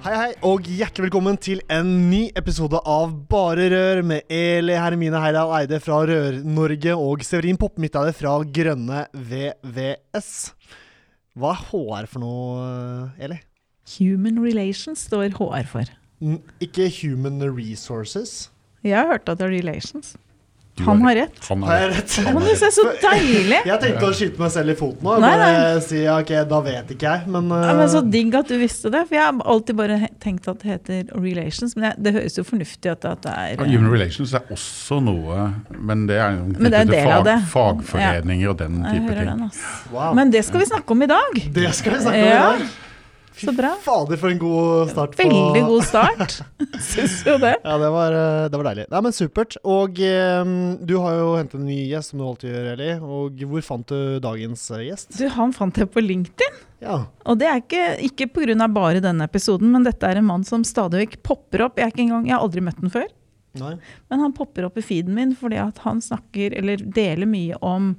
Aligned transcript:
Hei, 0.00 0.14
hei, 0.16 0.28
og 0.48 0.64
hjertelig 0.64 1.10
velkommen 1.10 1.36
til 1.36 1.58
en 1.68 1.88
ny 2.08 2.22
episode 2.38 2.78
av 2.88 3.10
Bare 3.28 3.66
Rør 3.68 3.98
med 4.08 4.30
Eli 4.32 4.72
Hermine 4.80 5.20
Heidal 5.20 5.52
Eide 5.58 5.76
fra 5.84 5.98
Rør-Norge 6.08 6.94
og 6.96 7.20
Severin 7.26 7.58
Poppe-Midtale 7.60 8.14
fra 8.16 8.38
Grønne 8.48 9.02
VVS. 9.12 10.30
Hva 11.36 11.52
er 11.52 11.66
HR 11.68 12.08
for 12.14 12.24
noe, 12.24 12.64
Eli? 13.20 13.36
Human 13.98 14.40
Relations 14.40 15.04
står 15.10 15.36
HR 15.36 15.68
for. 15.68 15.92
N 16.24 16.40
ikke 16.64 16.88
Human 17.02 17.36
Resources? 17.52 18.48
Jeg 18.80 18.96
har 18.96 19.12
hørt 19.12 19.28
at 19.28 19.36
det 19.42 19.50
er 19.50 19.56
Relations. 19.58 20.14
Han 20.86 21.02
har 21.04 21.14
rett. 21.20 21.38
Han 21.48 21.62
Har 21.62 21.70
har 21.72 21.80
jeg 21.84 21.90
rett. 21.90 22.14
rett? 22.26 22.44
Det 22.44 22.54
er 22.68 22.74
så 22.76 22.84
deilig! 23.10 23.60
Jeg 23.66 23.80
tenkte 23.84 24.08
å 24.08 24.12
skyte 24.16 24.42
meg 24.42 24.52
selv 24.54 24.72
i 24.74 24.76
foten 24.78 25.06
nå. 25.06 25.16
Nei, 25.22 25.30
Bare 25.40 25.80
si 25.84 26.02
ok, 26.08 26.32
da 26.50 26.60
vet 26.66 26.92
ikke 26.94 27.12
jeg, 27.14 27.28
men, 27.34 27.48
Ja, 27.54 27.74
men 27.78 27.88
Så 27.92 28.02
uh, 28.04 28.10
digg 28.16 28.34
at 28.38 28.48
du 28.50 28.56
visste 28.60 28.90
det, 28.94 29.04
for 29.08 29.18
jeg 29.18 29.24
har 29.26 29.40
alltid 29.54 29.78
bare 29.80 29.98
tenkt 30.22 30.48
at 30.50 30.62
det 30.64 30.70
heter 30.74 31.12
Relations. 31.20 31.76
Men 31.76 31.88
det, 31.90 31.92
det 32.06 32.14
høres 32.18 32.38
jo 32.40 32.44
fornuftig 32.48 32.92
ut 32.94 33.04
at 33.10 33.22
det 33.26 33.36
er 33.36 33.54
Ja, 33.60 33.68
Human 33.74 33.92
Relations 33.94 34.34
er 34.36 34.46
også 34.56 35.00
noe, 35.04 35.48
men 35.78 36.06
det 36.10 36.18
er 36.20 36.36
Men 36.40 36.70
det 36.70 36.74
er 36.74 36.86
en 36.86 36.86
knyttet 36.86 36.86
til 36.86 36.94
del 36.96 37.10
av 37.10 37.24
fag, 37.24 37.26
det. 37.30 37.38
fagforeninger 37.54 38.52
og 38.52 38.58
den 38.60 38.80
type 38.84 39.16
ting. 39.16 39.32
den, 39.34 39.50
wow. 39.94 40.12
Men 40.16 40.30
det 40.34 40.44
skal 40.46 40.60
vi 40.64 40.70
snakke 40.70 40.96
om 40.96 41.02
i 41.02 41.10
dag. 41.10 41.42
det 41.54 41.74
skal 41.78 41.96
vi 41.96 42.04
snakke 42.06 42.22
om 42.22 42.30
Ja, 42.30 42.46
i 42.54 42.58
dag. 42.64 42.68
Så 43.48 43.54
bra. 43.56 43.70
fader, 43.84 44.16
for 44.20 44.28
en 44.32 44.38
god 44.40 44.90
start. 44.92 45.16
på- 45.16 45.26
Veldig 45.28 45.62
god 45.68 45.84
start. 45.88 46.34
Syns 46.90 47.16
jo 47.26 47.36
det. 47.42 47.54
Ja, 47.64 47.76
det 47.82 47.90
var, 47.94 48.16
eh, 48.18 48.48
det 48.52 48.60
var 48.60 48.68
deilig. 48.70 48.86
Nei, 48.92 49.00
men 49.06 49.16
Supert. 49.16 49.56
Og 49.64 50.00
um, 50.00 50.54
du 50.86 50.96
har 51.00 51.18
jo 51.18 51.28
hentet 51.38 51.58
en 51.60 51.66
ny 51.68 51.78
gjest, 51.90 52.12
som 52.12 52.20
du 52.22 52.26
alltid 52.28 52.50
gjør, 52.54 52.68
Eli. 52.74 52.90
Og 53.00 53.44
hvor 53.52 53.66
fant 53.66 53.86
du 53.92 54.18
dagens 54.24 54.66
eh, 54.76 54.84
gjest? 54.90 55.14
Du, 55.18 55.26
Han 55.36 55.54
fant 55.56 55.76
jeg 55.80 55.90
på 55.94 56.02
LinkedIn. 56.04 56.60
Ja. 56.80 56.98
Og 57.28 57.36
det 57.40 57.48
er 57.50 57.60
ikke, 57.60 57.86
ikke 58.08 58.30
pga. 58.32 58.68
bare 58.72 59.00
denne 59.04 59.26
episoden, 59.28 59.70
men 59.72 59.84
dette 59.84 60.06
er 60.08 60.16
en 60.20 60.28
mann 60.30 60.44
som 60.48 60.62
stadig 60.64 61.02
vekk 61.06 61.18
popper 61.26 61.66
opp. 61.68 61.78
Jeg, 61.82 61.92
engang, 61.98 62.26
jeg 62.28 62.36
har 62.36 62.44
aldri 62.44 62.62
møtt 62.64 62.80
den 62.80 62.92
før. 62.92 63.08
Nei. 63.60 63.74
Men 64.08 64.20
han 64.22 64.32
popper 64.32 64.68
opp 64.68 64.76
i 64.78 64.84
feeden 64.86 65.14
min 65.16 65.32
fordi 65.34 65.58
at 65.58 65.80
han 65.82 65.98
snakker, 66.00 66.54
eller 66.56 66.76
deler 66.78 67.26
mye 67.26 67.56
om 67.66 67.96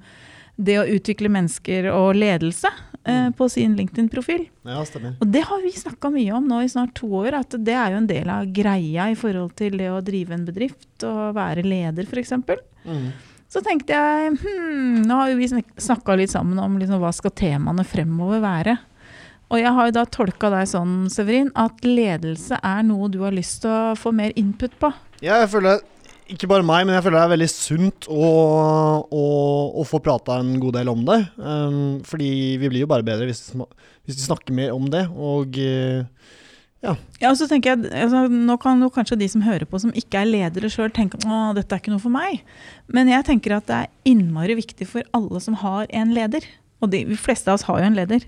det 0.61 0.77
å 0.79 0.85
utvikle 0.87 1.29
mennesker 1.31 1.89
og 1.91 2.15
ledelse 2.15 2.69
eh, 3.05 3.27
Mm. 3.27 3.33
på 3.33 3.49
sin 3.49 3.75
LinkedIn-profil. 3.75 4.47
Ja, 4.65 4.83
stemmer. 4.85 5.15
Og 5.19 5.31
det 5.31 5.41
har 5.47 5.61
vi 5.61 5.71
snakka 5.71 6.11
mye 6.13 6.31
om 6.37 6.47
nå 6.47 6.61
i 6.63 6.69
snart 6.69 6.93
to 6.93 7.07
år, 7.07 7.33
at 7.33 7.49
det 7.57 7.73
er 7.73 7.91
jo 7.91 7.97
en 7.97 8.07
del 8.07 8.29
av 8.29 8.45
greia 8.53 9.09
i 9.11 9.15
forhold 9.15 9.55
til 9.55 9.77
det 9.77 9.89
å 9.89 10.01
drive 10.05 10.31
en 10.33 10.45
bedrift 10.45 11.03
og 11.03 11.33
være 11.35 11.63
leder, 11.65 12.05
f.eks. 12.05 12.31
Mm. 12.85 13.11
Så 13.51 13.59
tenkte 13.65 13.91
jeg 13.97 14.37
hmm, 14.39 15.01
nå 15.03 15.15
har 15.15 15.29
jo 15.29 15.35
vi 15.41 15.49
snakka 15.51 16.15
litt 16.15 16.31
sammen 16.31 16.59
om 16.59 16.77
liksom, 16.79 17.01
hva 17.01 17.11
skal 17.11 17.31
temaene 17.35 17.83
fremover 17.83 18.39
være. 18.39 18.77
Og 19.51 19.59
jeg 19.59 19.73
har 19.75 19.89
jo 19.89 19.91
da 19.97 20.05
tolka 20.07 20.49
deg 20.53 20.69
sånn, 20.71 21.09
Severin, 21.11 21.49
at 21.59 21.83
ledelse 21.83 22.55
er 22.63 22.83
noe 22.87 23.09
du 23.11 23.19
har 23.25 23.33
lyst 23.35 23.63
til 23.65 23.73
å 23.73 23.95
få 23.99 24.13
mer 24.15 24.31
input 24.39 24.71
på. 24.79 24.93
Ja, 25.19 25.41
jeg 25.41 25.49
føler 25.51 25.81
ikke 26.31 26.49
bare 26.49 26.65
meg, 26.65 26.85
men 26.87 26.95
jeg 26.95 27.03
føler 27.05 27.19
det 27.19 27.23
er 27.25 27.33
veldig 27.33 27.49
sunt 27.51 28.07
å, 28.11 28.27
å, 29.05 29.25
å 29.81 29.85
få 29.87 29.99
prata 30.03 30.39
en 30.41 30.53
god 30.61 30.77
del 30.79 30.91
om 30.91 31.03
det. 31.07 31.19
Um, 31.37 31.81
fordi 32.07 32.31
vi 32.61 32.71
blir 32.71 32.85
jo 32.85 32.91
bare 32.91 33.05
bedre 33.05 33.27
hvis, 33.29 33.49
vi 33.53 33.65
hvis 34.07 34.17
vi 34.17 34.27
snakker 34.27 34.55
mer 34.55 34.73
om 34.75 34.87
det. 34.91 35.05
Og 35.11 35.59
eh, 35.61 36.03
Ja, 36.81 36.95
og 37.29 37.35
så 37.37 37.45
tenker 37.49 37.75
jeg, 37.75 37.91
altså, 37.93 38.23
Nå 38.31 38.55
kan 38.61 38.81
jo 38.81 38.89
kanskje 38.93 39.19
de 39.19 39.27
som 39.29 39.43
hører 39.45 39.67
på 39.69 39.81
som 39.83 39.93
ikke 39.97 40.23
er 40.23 40.31
ledere 40.31 40.71
sjøl, 40.71 40.89
tenke 40.95 41.19
at 41.19 41.59
dette 41.59 41.77
er 41.77 41.83
ikke 41.83 41.93
noe 41.93 42.03
for 42.03 42.13
meg. 42.13 42.41
Men 42.91 43.11
jeg 43.11 43.27
tenker 43.27 43.59
at 43.59 43.67
det 43.69 43.83
er 43.83 43.91
innmari 44.13 44.57
viktig 44.57 44.89
for 44.89 45.05
alle 45.17 45.43
som 45.43 45.59
har 45.61 45.89
en 45.89 46.15
leder, 46.15 46.47
og 46.81 46.89
de, 46.93 47.03
de 47.11 47.19
fleste 47.19 47.51
av 47.51 47.59
oss 47.59 47.67
har 47.69 47.81
jo 47.81 47.91
en 47.91 47.99
leder, 47.99 48.25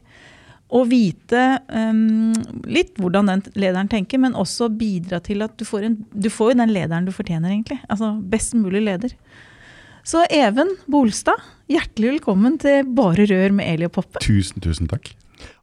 å 0.73 0.81
vite 0.89 1.41
um, 1.69 2.33
litt 2.65 2.97
hvordan 3.01 3.29
den 3.29 3.43
lederen 3.53 3.89
tenker, 3.91 4.21
men 4.23 4.37
også 4.37 4.71
bidra 4.73 5.19
til 5.23 5.45
at 5.45 5.55
du 5.59 5.65
får, 5.67 5.87
en, 5.89 5.97
du 6.09 6.29
får 6.33 6.53
jo 6.53 6.59
den 6.63 6.73
lederen 6.73 7.05
du 7.05 7.13
fortjener, 7.13 7.53
egentlig. 7.53 7.77
Altså 7.93 8.15
best 8.31 8.55
mulig 8.57 8.81
leder. 8.87 9.13
Så 10.03 10.25
Even 10.33 10.73
Bolstad, 10.91 11.39
hjertelig 11.71 12.17
velkommen 12.17 12.57
til 12.59 12.89
Bare 12.97 13.27
rør 13.29 13.53
med 13.55 13.69
Eli 13.69 13.87
og 13.87 13.93
Poppe. 13.99 14.19
Tusen, 14.23 14.63
tusen 14.65 14.89
takk. 14.91 15.13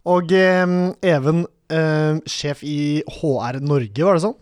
Og 0.09 0.31
eh, 0.32 0.76
Even, 1.10 1.42
eh, 1.75 2.22
sjef 2.31 2.62
i 2.65 3.03
HR 3.19 3.60
Norge, 3.65 4.06
var 4.06 4.16
det 4.16 4.25
sånn? 4.25 4.38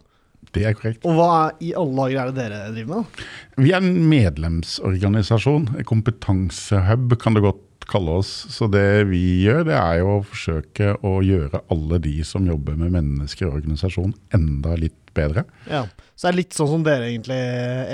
Det 0.55 0.65
er 0.65 0.77
korrekt. 0.77 1.05
Og 1.09 1.17
hva 1.19 1.33
i 1.65 1.73
alle 1.77 1.97
dager 1.97 2.21
er 2.21 2.31
det 2.31 2.39
dere 2.39 2.61
driver 2.77 3.01
med? 3.01 3.25
Vi 3.65 3.73
er 3.73 3.83
en 3.83 4.05
medlemsorganisasjon, 4.09 5.67
en 5.77 5.89
kompetansehub 5.89 7.17
kan 7.21 7.37
det 7.37 7.45
godt 7.45 7.65
kalle 7.89 8.19
oss. 8.21 8.31
Så 8.53 8.69
det 8.71 9.07
vi 9.11 9.23
gjør, 9.47 9.65
det 9.69 9.77
er 9.79 9.99
jo 10.03 10.19
å 10.19 10.25
forsøke 10.27 10.95
å 11.07 11.19
gjøre 11.25 11.63
alle 11.73 11.99
de 12.05 12.17
som 12.27 12.47
jobber 12.49 12.77
med 12.79 12.93
mennesker 12.95 13.49
i 13.49 13.51
organisasjon 13.51 14.15
enda 14.37 14.77
litt 14.79 14.97
bedre. 15.17 15.45
Ja. 15.67 15.87
Så 16.15 16.27
det 16.27 16.31
er 16.33 16.37
litt 16.39 16.55
sånn 16.57 16.71
som 16.71 16.85
dere 16.87 17.09
egentlig, 17.11 17.39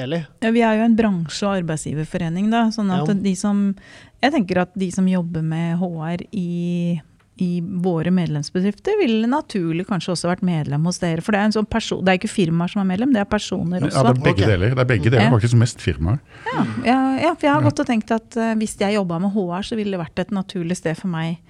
Eli. 0.02 0.20
Ja, 0.44 0.50
vi 0.52 0.62
er 0.64 0.78
jo 0.80 0.84
en 0.88 0.96
bransje- 0.98 1.46
og 1.46 1.58
arbeidsgiverforening, 1.62 2.50
da. 2.52 2.66
Sånn 2.74 2.90
at 2.92 3.08
Ja. 3.08 3.14
de 3.14 3.34
som 3.34 3.74
Jeg 4.22 4.32
tenker 4.32 4.56
at 4.62 4.70
de 4.74 4.90
som 4.90 5.04
jobber 5.06 5.42
med 5.42 5.76
HR 5.78 6.24
i, 6.32 6.98
i 7.36 7.58
våre 7.60 8.12
medlemsbedrifter, 8.14 8.94
ville 9.00 9.26
naturlig 9.26 9.88
kanskje 9.88 10.12
også 10.14 10.28
vært 10.30 10.44
medlem 10.46 10.84
hos 10.86 11.00
dere. 11.02 11.22
For 11.24 11.34
det 11.34 11.40
er, 11.40 11.48
en 11.48 11.56
sånn 11.56 11.66
person, 11.70 12.02
det 12.04 12.12
er 12.12 12.20
ikke 12.20 12.30
firmaer 12.30 12.70
som 12.70 12.84
er 12.84 12.90
medlem, 12.92 13.14
det 13.14 13.24
er 13.24 13.30
personer 13.30 13.82
også. 13.82 13.96
Ja, 13.96 14.04
det 14.06 14.20
er 14.20 14.28
begge 14.28 14.50
deler. 14.52 14.76
Det 14.76 14.84
er 14.84 14.90
begge 14.92 15.10
deler, 15.10 15.32
faktisk 15.34 15.58
mest 15.58 15.82
firmaer. 15.82 16.20
Ja, 16.52 16.66
ja, 16.86 17.00
ja, 17.24 17.32
for 17.34 17.48
jeg 17.48 17.56
har 17.56 17.66
gått 17.66 17.82
og 17.82 17.90
tenkt 17.90 18.14
at 18.14 18.38
uh, 18.38 18.52
hvis 18.60 18.76
jeg 18.78 18.94
jobba 18.94 19.18
med 19.24 19.34
HR, 19.34 19.66
så 19.66 19.80
ville 19.80 19.96
det 19.96 20.02
vært 20.04 20.22
et 20.22 20.34
naturlig 20.36 20.78
sted 20.78 20.98
for 21.00 21.10
meg 21.10 21.40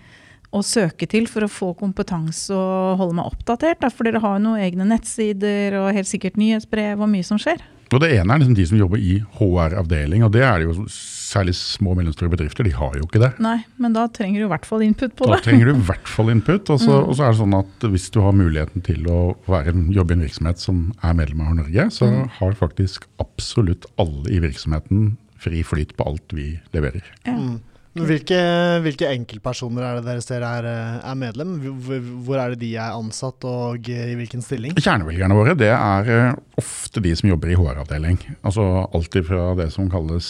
å 0.55 0.63
søke 0.65 1.09
til 1.11 1.27
for 1.29 1.45
å 1.45 1.51
få 1.51 1.73
kompetanse 1.77 2.55
og 2.55 3.01
holde 3.03 3.19
meg 3.19 3.29
oppdatert. 3.29 3.83
Da, 3.85 3.91
for 3.93 4.09
dere 4.09 4.23
har 4.25 4.39
jo 4.39 4.45
noen 4.47 4.65
egne 4.65 4.89
nettsider 4.89 5.77
og 5.83 5.93
helt 5.97 6.09
sikkert 6.09 6.39
nyhetsbrev 6.41 7.03
og 7.03 7.11
mye 7.11 7.27
som 7.27 7.41
skjer. 7.43 7.61
Og 7.93 8.01
det 8.01 8.15
ene 8.17 8.33
er 8.33 8.41
liksom 8.41 8.57
de 8.57 8.65
som 8.71 8.79
jobber 8.79 9.03
i 9.03 9.19
HR-avdeling, 9.37 10.25
og 10.25 10.33
det 10.35 10.43
er 10.47 10.63
det 10.63 10.71
jo 10.71 10.87
særlig 11.35 11.55
små 11.59 11.91
og 11.93 11.99
mellomstore 11.99 12.31
bedrifter. 12.33 12.65
De 12.65 12.71
har 12.77 12.95
jo 12.99 13.05
ikke 13.09 13.21
det. 13.25 13.33
Nei, 13.43 13.59
men 13.83 13.93
da 13.97 14.07
trenger 14.15 14.41
du 14.41 14.47
i 14.47 14.53
hvert 14.55 14.67
fall 14.71 14.85
input 14.87 15.17
på 15.19 15.27
Da 15.27 15.37
det. 15.37 15.45
trenger 15.49 15.67
du 15.67 15.75
i 15.75 15.85
hvert 15.91 16.09
fall 16.09 16.31
input. 16.31 16.71
Og 16.71 16.79
så 16.81 16.95
Mm. 16.95 17.09
og 17.09 17.15
så 17.19 17.27
er 17.27 17.33
det 17.35 17.41
sånn 17.43 17.59
at 17.59 17.89
hvis 17.91 18.11
du 18.15 18.21
har 18.23 18.33
muligheten 18.33 18.83
til 18.87 19.05
å 19.11 19.37
være 19.49 19.75
en, 19.75 19.91
jobbe 19.93 20.15
i 20.15 20.19
en 20.21 20.25
virksomhet 20.29 20.59
som 20.63 20.93
er 21.03 21.15
medlem 21.15 21.41
av 21.43 21.55
Norge, 21.57 21.91
så 21.91 22.07
Mm. 22.11 22.29
har 22.39 22.53
faktisk 22.53 23.05
absolutt 23.21 23.85
alle 23.99 24.31
i 24.31 24.39
virksomheten 24.41 25.17
fri 25.39 25.63
flyt 25.63 25.97
på 25.97 26.07
alt 26.07 26.33
vi 26.33 26.61
leverer. 26.73 27.03
Ja. 27.27 27.33
Mm. 27.37 27.61
Hvilke, 27.95 28.39
hvilke 28.83 29.07
enkeltpersoner 29.15 29.85
er 29.87 29.99
det 30.01 30.09
dere 30.09 30.23
ser 30.25 30.43
er, 30.43 30.67
eh, 30.67 30.97
er 31.07 31.19
medlem? 31.19 31.53
Hvor, 31.63 32.41
er 32.41 32.55
det 32.55 32.65
de 32.65 32.73
er 32.75 32.97
ansatt, 32.97 33.45
og 33.47 33.87
eh, 33.91 34.09
i 34.11 34.17
hvilken 34.19 34.43
stilling? 34.43 34.75
Kjernevelgerne 34.75 35.37
våre 35.39 35.55
det 35.59 35.71
er 35.71 36.11
eh, 36.11 36.41
ofte 36.59 37.03
de 37.05 37.13
som 37.15 37.31
jobber 37.31 37.53
i 37.53 37.59
HR-avdeling. 37.59 38.19
Altså 38.43 38.65
Alltid 38.95 39.29
fra 39.29 39.45
det 39.59 39.69
som 39.75 39.87
kalles 39.91 40.27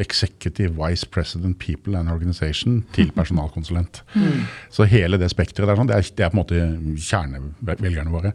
Executive 0.00 0.72
Vice 0.76 1.08
President 1.08 1.58
People 1.60 1.96
and 1.98 2.12
Organization 2.12 2.82
til 2.96 3.12
personalkonsulent. 3.18 4.02
Mm. 4.12 4.44
Så 4.72 4.88
hele 4.88 5.20
det 5.20 5.30
spekteret 5.32 5.70
der, 5.70 5.80
sånn, 5.80 5.88
det, 5.88 5.96
er, 5.96 6.12
det 6.16 6.26
er 6.26 6.32
på 6.32 6.38
en 6.38 6.42
måte 6.42 7.00
kjernevelgerne 7.08 8.12
våre. 8.12 8.34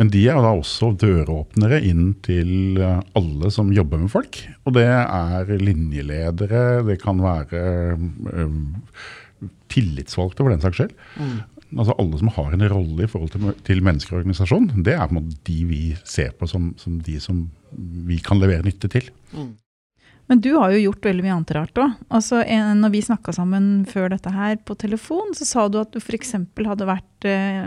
Men 0.00 0.12
de 0.12 0.26
er 0.28 0.40
da 0.40 0.52
også 0.56 0.92
døråpnere 1.00 1.80
inn 1.88 2.14
til 2.24 2.80
alle 2.80 3.52
som 3.52 3.72
jobber 3.72 4.00
med 4.04 4.12
folk. 4.12 4.40
Og 4.66 4.76
det 4.76 4.88
er 4.88 5.52
linjeledere, 5.60 6.82
det 6.88 7.00
kan 7.02 7.20
være 7.22 7.61
tillitsvalgte 9.72 10.44
for 10.44 10.52
den 10.52 10.62
saks 10.62 10.78
skyld. 10.82 10.92
Mm. 11.18 11.40
Altså 11.72 11.94
Alle 11.98 12.18
som 12.20 12.28
har 12.36 12.52
en 12.52 12.66
rolle 12.68 13.06
i 13.06 13.08
forhold 13.10 13.32
til, 13.32 13.48
til 13.64 13.80
mennesker 13.84 14.14
og 14.16 14.20
organisasjon, 14.22 14.68
det 14.84 14.92
er 14.94 15.06
på 15.08 15.14
en 15.16 15.22
måte 15.22 15.38
de 15.48 15.58
vi 15.70 15.80
ser 16.04 16.34
på 16.36 16.48
som, 16.50 16.72
som 16.80 16.98
de 17.04 17.16
som 17.22 17.46
vi 18.08 18.18
kan 18.24 18.40
levere 18.42 18.64
nytte 18.66 18.90
til. 18.92 19.08
Mm. 19.32 19.54
Men 20.30 20.40
du 20.44 20.50
har 20.54 20.70
jo 20.72 20.82
gjort 20.84 21.08
veldig 21.08 21.24
mye 21.24 21.34
annet 21.34 21.50
rart 21.56 21.80
òg. 21.82 21.96
Altså, 22.14 22.42
en- 22.46 22.78
når 22.80 22.92
vi 22.94 23.00
snakka 23.04 23.32
sammen 23.34 23.84
før 23.90 24.12
dette 24.12 24.30
her 24.32 24.56
på 24.64 24.76
telefon, 24.78 25.32
så 25.34 25.44
sa 25.48 25.64
du 25.68 25.80
at 25.80 25.90
du 25.92 25.98
f.eks. 26.00 26.32
hadde 26.62 26.86
vært 26.88 27.26
eh, 27.28 27.66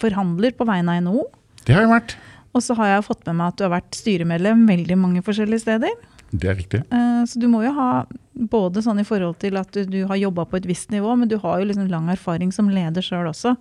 forhandler 0.00 0.56
på 0.58 0.66
vegne 0.68 0.96
av 0.96 1.04
NHO. 1.04 1.22
Det 1.64 1.76
har 1.76 1.84
jeg 1.86 1.92
vært. 1.92 2.16
Og 2.52 2.60
så 2.64 2.74
har 2.76 2.88
jeg 2.96 3.04
fått 3.06 3.22
med 3.28 3.36
meg 3.38 3.52
at 3.52 3.56
du 3.60 3.64
har 3.64 3.72
vært 3.78 3.94
styremedlem 3.96 4.66
veldig 4.68 4.96
mange 4.98 5.22
forskjellige 5.24 5.62
steder. 5.62 5.94
Det 6.32 6.48
er 6.48 6.54
riktig. 6.56 6.82
Eh, 6.90 7.22
Så 7.28 7.38
du 7.40 7.46
må 7.52 7.62
jo 7.64 7.72
ha 7.76 8.06
både 8.34 8.80
sånn 8.82 9.00
i 9.02 9.04
forhold 9.06 9.38
til 9.42 9.56
at 9.60 9.70
du, 9.76 9.84
du 9.84 10.00
har 10.08 10.16
jobba 10.16 10.46
på 10.48 10.56
et 10.56 10.66
visst 10.66 10.90
nivå, 10.90 11.12
men 11.20 11.28
du 11.28 11.36
har 11.42 11.60
jo 11.60 11.68
liksom 11.68 11.90
lang 11.92 12.08
erfaring 12.12 12.52
som 12.52 12.70
leder 12.72 13.04
sjøl 13.04 13.28
også 13.30 13.56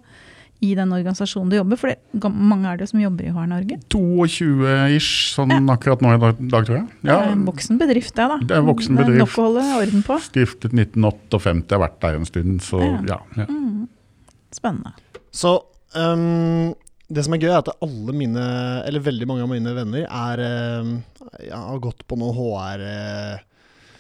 i 0.62 0.76
den 0.78 0.92
organisasjonen 0.94 1.50
du 1.50 1.56
jobber. 1.58 1.78
For 1.82 1.90
det, 1.90 2.30
mange 2.30 2.70
er 2.70 2.78
det 2.78 2.86
jo 2.86 2.92
som 2.94 3.02
jobber 3.02 3.26
i 3.26 3.32
HR 3.34 3.48
Norge. 3.50 3.78
22-ish 3.90 5.34
sånn 5.34 5.56
akkurat 5.74 6.04
nå 6.06 6.12
i 6.14 6.20
dag, 6.22 6.38
dag, 6.52 6.68
tror 6.68 6.78
jeg. 6.78 6.86
Det 7.02 7.16
er 7.16 7.32
en 7.32 7.46
voksen 7.48 7.80
bedrift, 7.82 8.14
det, 8.18 8.28
da. 8.30 8.38
Det 8.46 8.56
er 8.56 8.62
en 8.62 8.70
voksen 8.70 8.96
Det 9.00 9.02
er 9.04 9.10
bedrift. 9.10 9.24
nok 9.26 9.34
å 9.42 9.46
holde 9.48 9.64
orden 9.82 10.06
på. 10.06 10.20
Stiftet 10.28 10.76
1958, 10.78 11.74
har 11.76 11.82
vært 11.88 11.98
der 12.06 12.20
en 12.20 12.30
stund, 12.30 12.62
så 12.66 12.82
ja. 13.10 13.18
ja. 13.40 13.48
Mm. 13.50 13.88
Spennende. 14.54 14.94
Så 15.34 15.56
ehm, 15.98 16.72
det 17.12 17.24
som 17.28 17.36
er 17.36 17.44
gøy, 17.44 17.52
er 17.52 17.62
at 17.62 17.72
alle 17.84 18.16
mine, 18.16 18.44
eller 18.88 19.04
veldig 19.04 19.28
mange 19.30 19.46
av 19.46 19.52
mine 19.52 19.76
venner, 19.76 20.06
er 20.08 20.44
ehm, 20.46 20.92
ja, 21.44 21.62
har 21.68 21.82
gått 21.84 22.06
på 22.08 22.20
noe 22.20 22.36
HR 22.36 22.86
eh, 22.88 23.48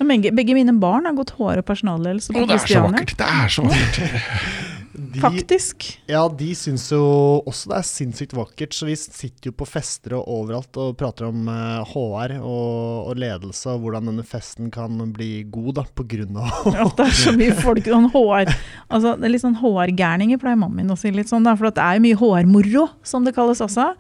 Begge, 0.02 0.32
begge 0.34 0.56
mine 0.58 0.74
barn 0.82 1.06
har 1.06 1.14
gått 1.14 1.36
HR 1.38 1.60
og 1.62 1.66
personalledelse 1.68 2.34
på 2.34 2.42
Å, 2.42 2.48
det 2.50 2.56
er 2.58 2.64
så 2.72 2.80
vakkert! 2.88 3.18
Det 3.20 3.28
er 3.30 3.52
så 3.54 3.66
vakkert! 3.68 4.70
de, 5.12 5.22
Faktisk. 5.24 5.86
Ja, 6.10 6.24
de 6.28 6.50
syns 6.56 6.86
jo 6.94 7.02
også 7.50 7.72
det 7.72 7.78
er 7.78 7.88
sinnssykt 7.88 8.36
vakkert, 8.38 8.76
så 8.76 8.88
vi 8.88 8.96
sitter 9.00 9.52
jo 9.52 9.56
på 9.60 9.68
fester 9.68 10.16
og 10.18 10.30
overalt 10.32 10.80
og 10.80 10.96
prater 11.00 11.28
om 11.28 11.50
eh, 11.52 11.92
HR 11.92 12.38
og, 12.40 13.12
og 13.12 13.20
ledelse, 13.20 13.74
og 13.74 13.86
hvordan 13.86 14.12
denne 14.12 14.26
festen 14.28 14.72
kan 14.74 14.98
bli 15.12 15.44
god, 15.52 15.74
da, 15.82 15.86
på 15.86 16.08
grunn 16.16 16.40
av 16.40 16.72
ja, 16.78 16.88
det 16.88 17.08
er 17.10 17.20
så 17.26 17.36
mye 17.36 17.58
folk 17.60 17.92
sånn 17.92 18.10
HR 18.14 18.52
altså 18.92 19.16
det 19.18 19.28
er 19.28 19.34
litt 19.36 19.44
sånn 19.44 19.60
HR-gærninger, 19.60 20.40
pleier 20.42 20.60
mannen 20.60 20.82
min 20.82 20.94
å 20.94 21.00
si. 21.00 21.12
litt 21.14 21.32
sånn 21.32 21.48
da, 21.48 21.58
For 21.60 21.70
det 21.70 21.84
er 21.84 21.98
jo 21.98 22.06
mye 22.08 22.20
HR-moro, 22.20 22.88
som 23.08 23.26
det 23.28 23.36
kalles 23.36 23.62
også. 23.64 23.92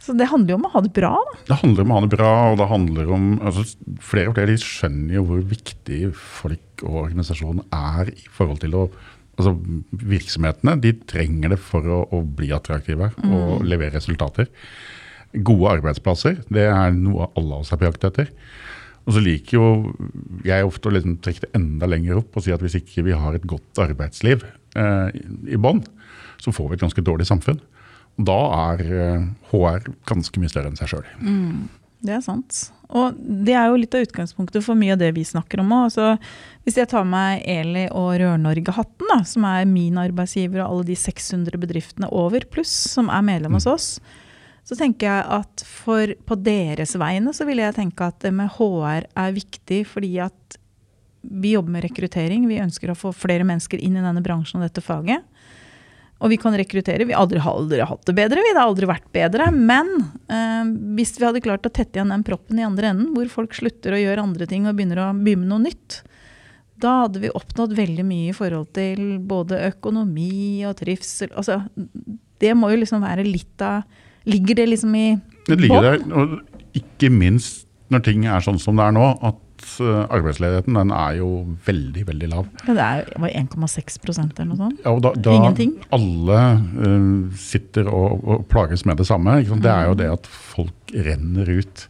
Så 0.00 0.14
det 0.16 0.30
handler 0.30 0.54
jo 0.54 0.58
om 0.58 0.66
å 0.68 0.72
ha 0.72 0.80
det 0.84 0.92
bra. 0.96 1.12
da. 1.12 1.38
Det 1.50 1.60
handler 1.60 1.84
om 1.84 1.92
å 1.92 1.98
ha 1.98 2.04
det 2.04 2.14
bra, 2.14 2.32
og 2.50 2.58
det 2.60 2.68
handler 2.70 3.14
om 3.16 3.30
altså, 3.44 3.66
Flere 4.00 4.30
og 4.30 4.36
flere 4.38 4.54
de 4.54 4.62
skjønner 4.62 5.18
jo 5.18 5.24
hvor 5.28 5.42
viktig 5.50 6.00
folk 6.16 6.84
og 6.86 7.02
organisasjonen 7.04 7.66
er 7.76 8.12
i 8.14 8.28
forhold 8.32 8.62
til 8.62 8.78
å 8.78 8.86
Altså, 9.40 9.54
virksomhetene 10.04 10.74
de 10.82 10.92
trenger 11.08 11.54
det 11.54 11.60
for 11.64 11.86
å, 11.88 12.00
å 12.12 12.20
bli 12.24 12.50
attraktive 12.52 13.12
og 13.24 13.62
levere 13.64 13.96
resultater. 13.96 14.50
Gode 15.32 15.78
arbeidsplasser, 15.78 16.42
det 16.52 16.66
er 16.68 16.92
noe 16.96 17.30
alle 17.38 17.56
av 17.56 17.64
oss 17.64 17.72
er 17.72 17.80
på 17.80 17.86
jakt 17.88 18.04
etter. 18.10 18.28
Og 19.06 19.16
så 19.16 19.22
liker 19.24 19.56
jo 19.56 19.66
jeg 20.46 20.66
ofte 20.66 20.90
å 20.90 20.94
liksom 20.94 21.16
trekke 21.24 21.46
det 21.46 21.52
enda 21.56 21.88
lenger 21.88 22.20
opp 22.20 22.36
og 22.36 22.44
si 22.44 22.52
at 22.54 22.62
hvis 22.62 22.76
ikke 22.82 23.06
vi 23.06 23.16
har 23.16 23.36
et 23.36 23.46
godt 23.48 23.80
arbeidsliv 23.80 24.44
eh, 24.76 25.08
i 25.48 25.58
bånn, 25.60 25.80
så 26.40 26.52
får 26.54 26.68
vi 26.68 26.78
et 26.78 26.84
ganske 26.84 27.04
dårlig 27.06 27.26
samfunn. 27.30 27.60
Og 28.20 28.26
da 28.28 28.38
er 28.74 28.84
eh, 28.92 29.28
HR 29.52 29.88
ganske 30.10 30.42
mye 30.42 30.52
større 30.52 30.72
enn 30.72 30.78
seg 30.78 30.92
sjøl. 30.92 31.08
Det 32.00 32.14
er 32.16 32.22
sant. 32.24 32.70
Og 32.90 33.16
det 33.18 33.54
er 33.54 33.68
jo 33.70 33.78
litt 33.78 33.94
av 33.94 34.06
utgangspunktet 34.06 34.64
for 34.64 34.78
mye 34.78 34.94
av 34.96 35.02
det 35.02 35.12
vi 35.14 35.24
snakker 35.26 35.60
om 35.62 35.74
òg. 35.76 35.90
Altså, 35.90 36.06
hvis 36.64 36.78
jeg 36.80 36.90
tar 36.90 37.04
med 37.06 37.44
Eli 37.48 37.84
og 37.94 38.14
Rør-Norge-hatten, 38.22 39.12
som 39.28 39.46
er 39.46 39.68
min 39.68 40.00
arbeidsgiver 40.00 40.64
og 40.64 40.72
alle 40.72 40.88
de 40.90 40.96
600 40.98 41.60
bedriftene 41.60 42.10
over 42.10 42.46
pluss 42.50 42.72
som 42.96 43.12
er 43.12 43.26
medlem 43.26 43.58
hos 43.58 43.68
oss, 43.70 43.90
så 44.66 44.76
tenker 44.78 45.08
jeg 45.08 45.28
at 45.40 45.64
for, 45.66 46.12
på 46.26 46.36
deres 46.40 46.94
vegne 47.00 47.32
så 47.36 47.46
vil 47.48 47.62
jeg 47.62 47.76
tenke 47.78 48.06
at 48.06 48.18
det 48.22 48.32
med 48.36 48.52
HR 48.58 49.06
er 49.18 49.36
viktig 49.36 49.84
fordi 49.88 50.12
at 50.22 50.58
vi 51.20 51.54
jobber 51.54 51.74
med 51.74 51.84
rekruttering. 51.84 52.46
Vi 52.48 52.60
ønsker 52.62 52.92
å 52.92 52.98
få 52.98 53.12
flere 53.12 53.44
mennesker 53.44 53.80
inn 53.82 53.98
i 53.98 54.04
denne 54.04 54.22
bransjen 54.24 54.60
og 54.60 54.68
dette 54.68 54.84
faget. 54.84 55.24
Og 56.20 56.28
vi 56.28 56.36
kan 56.40 56.54
rekruttere. 56.56 57.06
Vi 57.08 57.14
har 57.16 57.22
aldri, 57.24 57.40
aldri 57.40 57.80
hatt 57.80 58.04
det 58.08 58.14
bedre, 58.18 58.42
vi. 58.44 58.52
Det 58.52 58.60
har 58.60 58.68
aldri 58.68 58.88
vært 58.90 59.08
bedre. 59.14 59.48
Men 59.56 59.88
eh, 60.28 60.68
hvis 60.98 61.14
vi 61.16 61.24
hadde 61.24 61.42
klart 61.44 61.64
å 61.64 61.72
tette 61.72 61.96
igjen 61.96 62.12
den 62.12 62.24
proppen 62.26 62.60
i 62.60 62.66
andre 62.66 62.92
enden, 62.92 63.14
hvor 63.16 63.30
folk 63.32 63.56
slutter 63.56 63.96
å 63.96 64.02
gjøre 64.02 64.26
andre 64.26 64.48
ting 64.50 64.68
og 64.68 64.76
begynner 64.76 65.00
å 65.06 65.10
begynne 65.16 65.48
noe 65.48 65.64
nytt, 65.64 66.02
da 66.80 67.02
hadde 67.04 67.22
vi 67.22 67.32
oppnådd 67.36 67.74
veldig 67.76 68.04
mye 68.08 68.30
i 68.30 68.36
forhold 68.36 68.70
til 68.76 69.16
både 69.28 69.62
økonomi 69.70 70.62
og 70.68 70.76
trivsel. 70.80 71.32
Altså, 71.36 71.62
det 72.40 72.54
må 72.56 72.72
jo 72.72 72.80
liksom 72.82 73.04
være 73.04 73.26
litt 73.26 73.64
av 73.64 73.82
Ligger 74.28 74.58
det 74.58 74.66
liksom 74.68 74.92
i 75.00 75.06
Det 75.46 75.56
ligger 75.56 75.86
der, 75.86 76.02
og 76.12 76.76
ikke 76.76 77.08
minst 77.08 77.64
når 77.90 78.02
ting 78.04 78.26
er 78.28 78.44
sånn 78.44 78.58
som 78.60 78.76
det 78.76 78.84
er 78.84 78.92
nå, 78.92 79.06
at 79.24 79.38
arbeidsledigheten 79.84 80.76
den 80.78 80.92
er 80.94 81.18
jo 81.18 81.28
veldig, 81.66 82.04
veldig 82.08 82.30
lav. 82.32 82.48
Ja, 82.66 82.74
det 82.76 82.86
er 82.86 83.12
jo 83.12 83.30
1,6% 83.30 84.40
eller 84.40 84.48
noe 84.50 84.60
sånt. 84.60 84.82
Ja, 84.84 84.94
og 84.94 85.04
da, 85.04 85.12
da 85.16 85.36
Ingenting. 85.36 85.76
alle 85.94 86.40
uh, 86.80 87.38
sitter 87.40 87.90
og, 87.92 88.24
og 88.24 88.44
plages 88.52 88.86
med 88.88 89.00
det 89.00 89.08
samme, 89.10 89.40
det 89.42 89.72
er 89.72 89.88
jo 89.90 89.96
det 89.98 90.10
at 90.14 90.28
folk 90.30 90.94
renner 90.94 91.54
ut. 91.60 91.86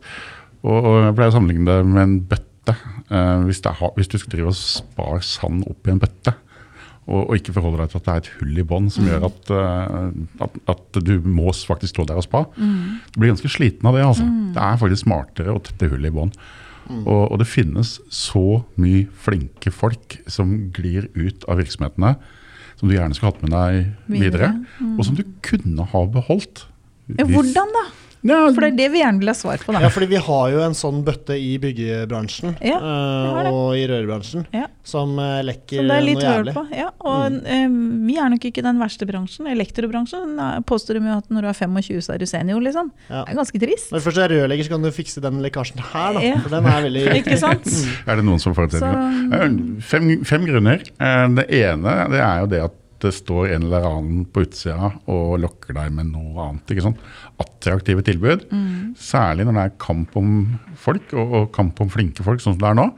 Og, 0.66 0.76
og 0.76 0.94
jeg 1.06 1.16
pleier 1.16 1.32
å 1.32 1.38
sammenligne 1.38 1.70
det 1.70 1.88
med 1.88 2.02
en 2.04 2.20
bøtte. 2.30 2.76
Uh, 3.10 3.42
hvis, 3.48 3.62
har, 3.64 3.96
hvis 3.96 4.10
du 4.10 4.18
skal 4.20 4.36
drive 4.36 4.52
og 4.52 4.60
spare 4.60 5.20
sand 5.26 5.64
opp 5.70 5.88
i 5.88 5.94
en 5.94 6.02
bøtte, 6.02 6.36
og, 7.10 7.24
og 7.24 7.36
ikke 7.38 7.54
forholder 7.56 7.82
deg 7.82 7.92
til 7.92 8.00
at 8.00 8.06
det 8.06 8.12
er 8.12 8.22
et 8.22 8.32
hull 8.38 8.58
i 8.60 8.64
bånn 8.70 8.90
som 8.92 9.06
gjør 9.08 9.24
at, 9.30 9.52
eh, 9.56 10.42
at, 10.46 10.58
at 10.70 10.98
du 11.02 11.14
må 11.26 11.50
faktisk 11.50 11.96
stå 11.96 12.06
der 12.06 12.20
og 12.20 12.26
spa, 12.26 12.44
du 12.54 13.16
blir 13.16 13.32
ganske 13.32 13.50
sliten 13.50 13.88
av 13.88 13.96
det. 13.96 14.04
altså. 14.06 14.26
Det 14.54 14.62
er 14.62 14.82
faktisk 14.82 15.06
smartere 15.06 15.56
å 15.56 15.62
tette 15.64 15.88
hull 15.90 16.06
i 16.06 16.12
bånn. 16.14 16.30
Og, 16.90 17.22
og 17.32 17.38
det 17.38 17.46
finnes 17.46 18.00
så 18.10 18.42
mye 18.80 19.06
flinke 19.22 19.70
folk 19.72 20.18
som 20.30 20.70
glir 20.74 21.06
ut 21.14 21.44
av 21.48 21.60
virksomhetene, 21.62 22.16
som 22.80 22.88
du 22.88 22.96
gjerne 22.96 23.14
skulle 23.14 23.32
hatt 23.32 23.42
med 23.44 23.52
deg 23.54 23.90
videre, 24.08 24.50
Videre, 24.56 24.96
og 24.98 25.04
som 25.06 25.18
du 25.18 25.24
kunne 25.46 25.84
ha 25.92 26.04
beholdt. 26.06 26.64
Hvis- 27.10 27.30
hvordan 27.34 27.74
da? 27.76 27.84
Ja, 28.22 28.38
For 28.52 28.60
det 28.60 28.68
er 28.72 28.76
det 28.76 28.88
vi 28.92 29.00
gjerne 29.00 29.18
vil 29.22 29.30
ha 29.32 29.34
svar 29.34 29.56
på. 29.64 29.72
da. 29.72 29.80
Ja, 29.80 29.88
fordi 29.88 30.06
vi 30.10 30.16
har 30.20 30.50
jo 30.52 30.60
en 30.60 30.74
sånn 30.76 31.02
bøtte 31.06 31.36
i 31.40 31.54
byggebransjen 31.62 32.56
Ja, 32.60 32.76
eh, 32.76 33.42
det. 33.44 33.52
og 33.52 33.76
i 33.78 33.86
rørbransjen 33.88 34.46
Ja. 34.52 34.66
som 34.84 35.14
noe 35.16 35.42
lekker 35.46 35.76
som 35.80 35.88
det 35.88 35.96
er 35.96 36.04
litt 36.04 36.18
noe 36.20 36.32
jævlig. 36.34 36.54
på. 36.54 36.64
Ja, 36.76 36.90
og 37.00 37.32
mm. 37.32 38.06
vi 38.06 38.16
er 38.18 38.28
nok 38.28 38.44
ikke 38.50 38.62
den 38.62 38.78
verste 38.82 39.06
bransjen. 39.08 39.46
Elektrobransjen 39.48 40.38
eh, 40.38 40.60
påstår 40.68 40.98
de 41.00 41.06
jo 41.08 41.16
at 41.16 41.30
når 41.30 41.40
du 41.42 41.48
er 41.48 41.58
25, 41.60 42.00
så 42.04 42.14
er 42.14 42.18
du 42.18 42.26
senior, 42.26 42.60
liksom. 42.60 42.90
Ja. 43.08 43.24
Det 43.24 43.32
er 43.34 43.40
ganske 43.40 43.60
trist. 43.64 43.90
Når 43.92 43.98
du 44.02 44.04
først 44.10 44.18
er 44.24 44.34
rørlegger, 44.36 44.64
så 44.68 44.74
kan 44.74 44.82
du 44.82 44.90
fikse 44.90 45.20
den 45.24 45.40
lekkasjen 45.44 45.80
her, 45.92 46.12
da. 46.18 46.20
Ja. 46.20 46.36
For 46.44 46.48
den 46.50 46.66
er 46.66 46.82
veldig 46.88 47.06
Ikke 47.22 47.38
sant? 47.40 47.66
Er 48.06 48.16
det 48.20 48.24
noen 48.24 48.38
som 48.40 48.54
får 48.54 48.70
Så- 48.70 48.86
Eh, 48.90 49.80
Fem, 49.80 50.24
fem 50.24 50.44
grunner. 50.44 50.80
Eh, 51.00 51.28
Det 51.40 51.46
ene 51.50 52.08
det 52.10 52.20
er 52.20 52.40
jo 52.40 52.46
det 52.46 52.60
at 52.64 52.72
det 53.04 53.12
står 53.16 53.54
en 53.54 53.66
eller 53.68 53.86
annen 53.88 54.24
på 54.28 54.44
utsida 54.46 54.92
og 55.10 55.38
lokker 55.42 55.76
deg 55.76 55.92
med 55.96 56.10
noe 56.12 56.48
annet. 56.48 56.72
ikke 56.72 56.86
sånn? 56.88 56.98
Attraktive 57.42 58.04
tilbud. 58.06 58.46
Særlig 59.00 59.46
når 59.46 59.56
det 59.56 59.64
er 59.66 59.78
kamp 59.82 60.16
om 60.20 60.34
folk, 60.76 61.14
og, 61.14 61.36
og 61.38 61.48
kamp 61.56 61.80
om 61.80 61.92
flinke 61.92 62.26
folk, 62.26 62.42
sånn 62.42 62.56
som 62.58 62.62
det 62.62 62.70
er 62.72 62.78
nå. 62.80 62.88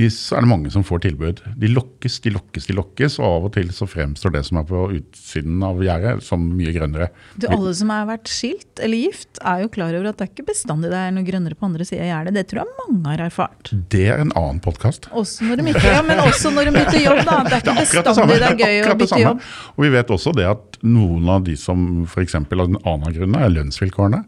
De, 0.00 0.08
så 0.12 0.38
er 0.38 0.44
det 0.44 0.50
mange 0.50 0.70
som 0.72 0.84
får 0.86 1.02
tilbud. 1.04 1.40
De 1.60 1.68
lokkes, 1.70 2.18
de 2.24 2.32
lokkes, 2.32 2.66
de 2.70 2.76
lokkes, 2.76 3.18
og 3.20 3.26
av 3.26 3.48
og 3.48 3.52
til 3.56 3.70
så 3.74 3.88
fremstår 3.90 4.32
det 4.36 4.42
som 4.48 4.60
er 4.60 4.66
på 4.68 4.84
utsiden 4.96 5.60
av 5.66 5.82
gjerdet, 5.84 6.24
som 6.24 6.46
mye 6.56 6.72
grønnere. 6.74 7.10
Du, 7.36 7.48
alle 7.52 7.72
som 7.76 7.92
har 7.92 8.06
vært 8.08 8.30
skilt 8.30 8.80
eller 8.80 9.04
gift, 9.04 9.40
er 9.44 9.64
jo 9.64 9.72
klar 9.72 9.96
over 9.98 10.10
at 10.10 10.20
det 10.20 10.26
er 10.26 10.32
ikke 10.32 10.46
bestandig 10.50 10.92
det 10.92 11.00
er 11.00 11.12
noe 11.16 11.26
grønnere 11.26 11.58
på 11.58 11.68
andre 11.68 11.86
sida 11.88 12.06
av 12.06 12.10
gjerdet. 12.10 12.36
Det 12.38 12.46
tror 12.50 12.62
jeg 12.62 12.78
mange 12.78 13.12
har 13.12 13.24
erfart. 13.26 13.72
Det 13.92 14.06
er 14.14 14.24
en 14.24 14.32
annen 14.38 14.62
podkast. 14.64 15.10
Også 15.16 15.48
når 15.48 15.60
de 15.60 15.74
ikke, 15.74 15.84
ja, 15.90 16.00
men 16.06 16.22
også 16.24 16.54
når 16.54 16.70
de 16.70 16.76
bytter 16.78 17.04
jobb, 17.04 17.22
da. 17.28 17.36
Det 17.50 17.58
er 17.58 17.82
ikke 17.84 18.04
bestandig 18.08 18.40
det 18.40 18.48
er 18.48 18.62
gøy 18.64 18.80
å 18.80 18.88
det 18.88 18.96
bytte 19.02 19.20
jobb. 19.24 19.44
Og 19.76 19.84
vi 19.84 19.92
vet 19.96 20.14
også 20.16 20.34
det 20.36 20.48
at 20.48 20.80
noen 20.86 21.34
av 21.36 21.44
de 21.46 21.58
som 21.60 21.84
f.eks. 22.06 22.38
av 22.40 22.64
en 22.64 22.80
annen 22.80 23.18
grunn 23.18 23.36
er 23.38 23.54
lønnsvilkårene. 23.58 24.24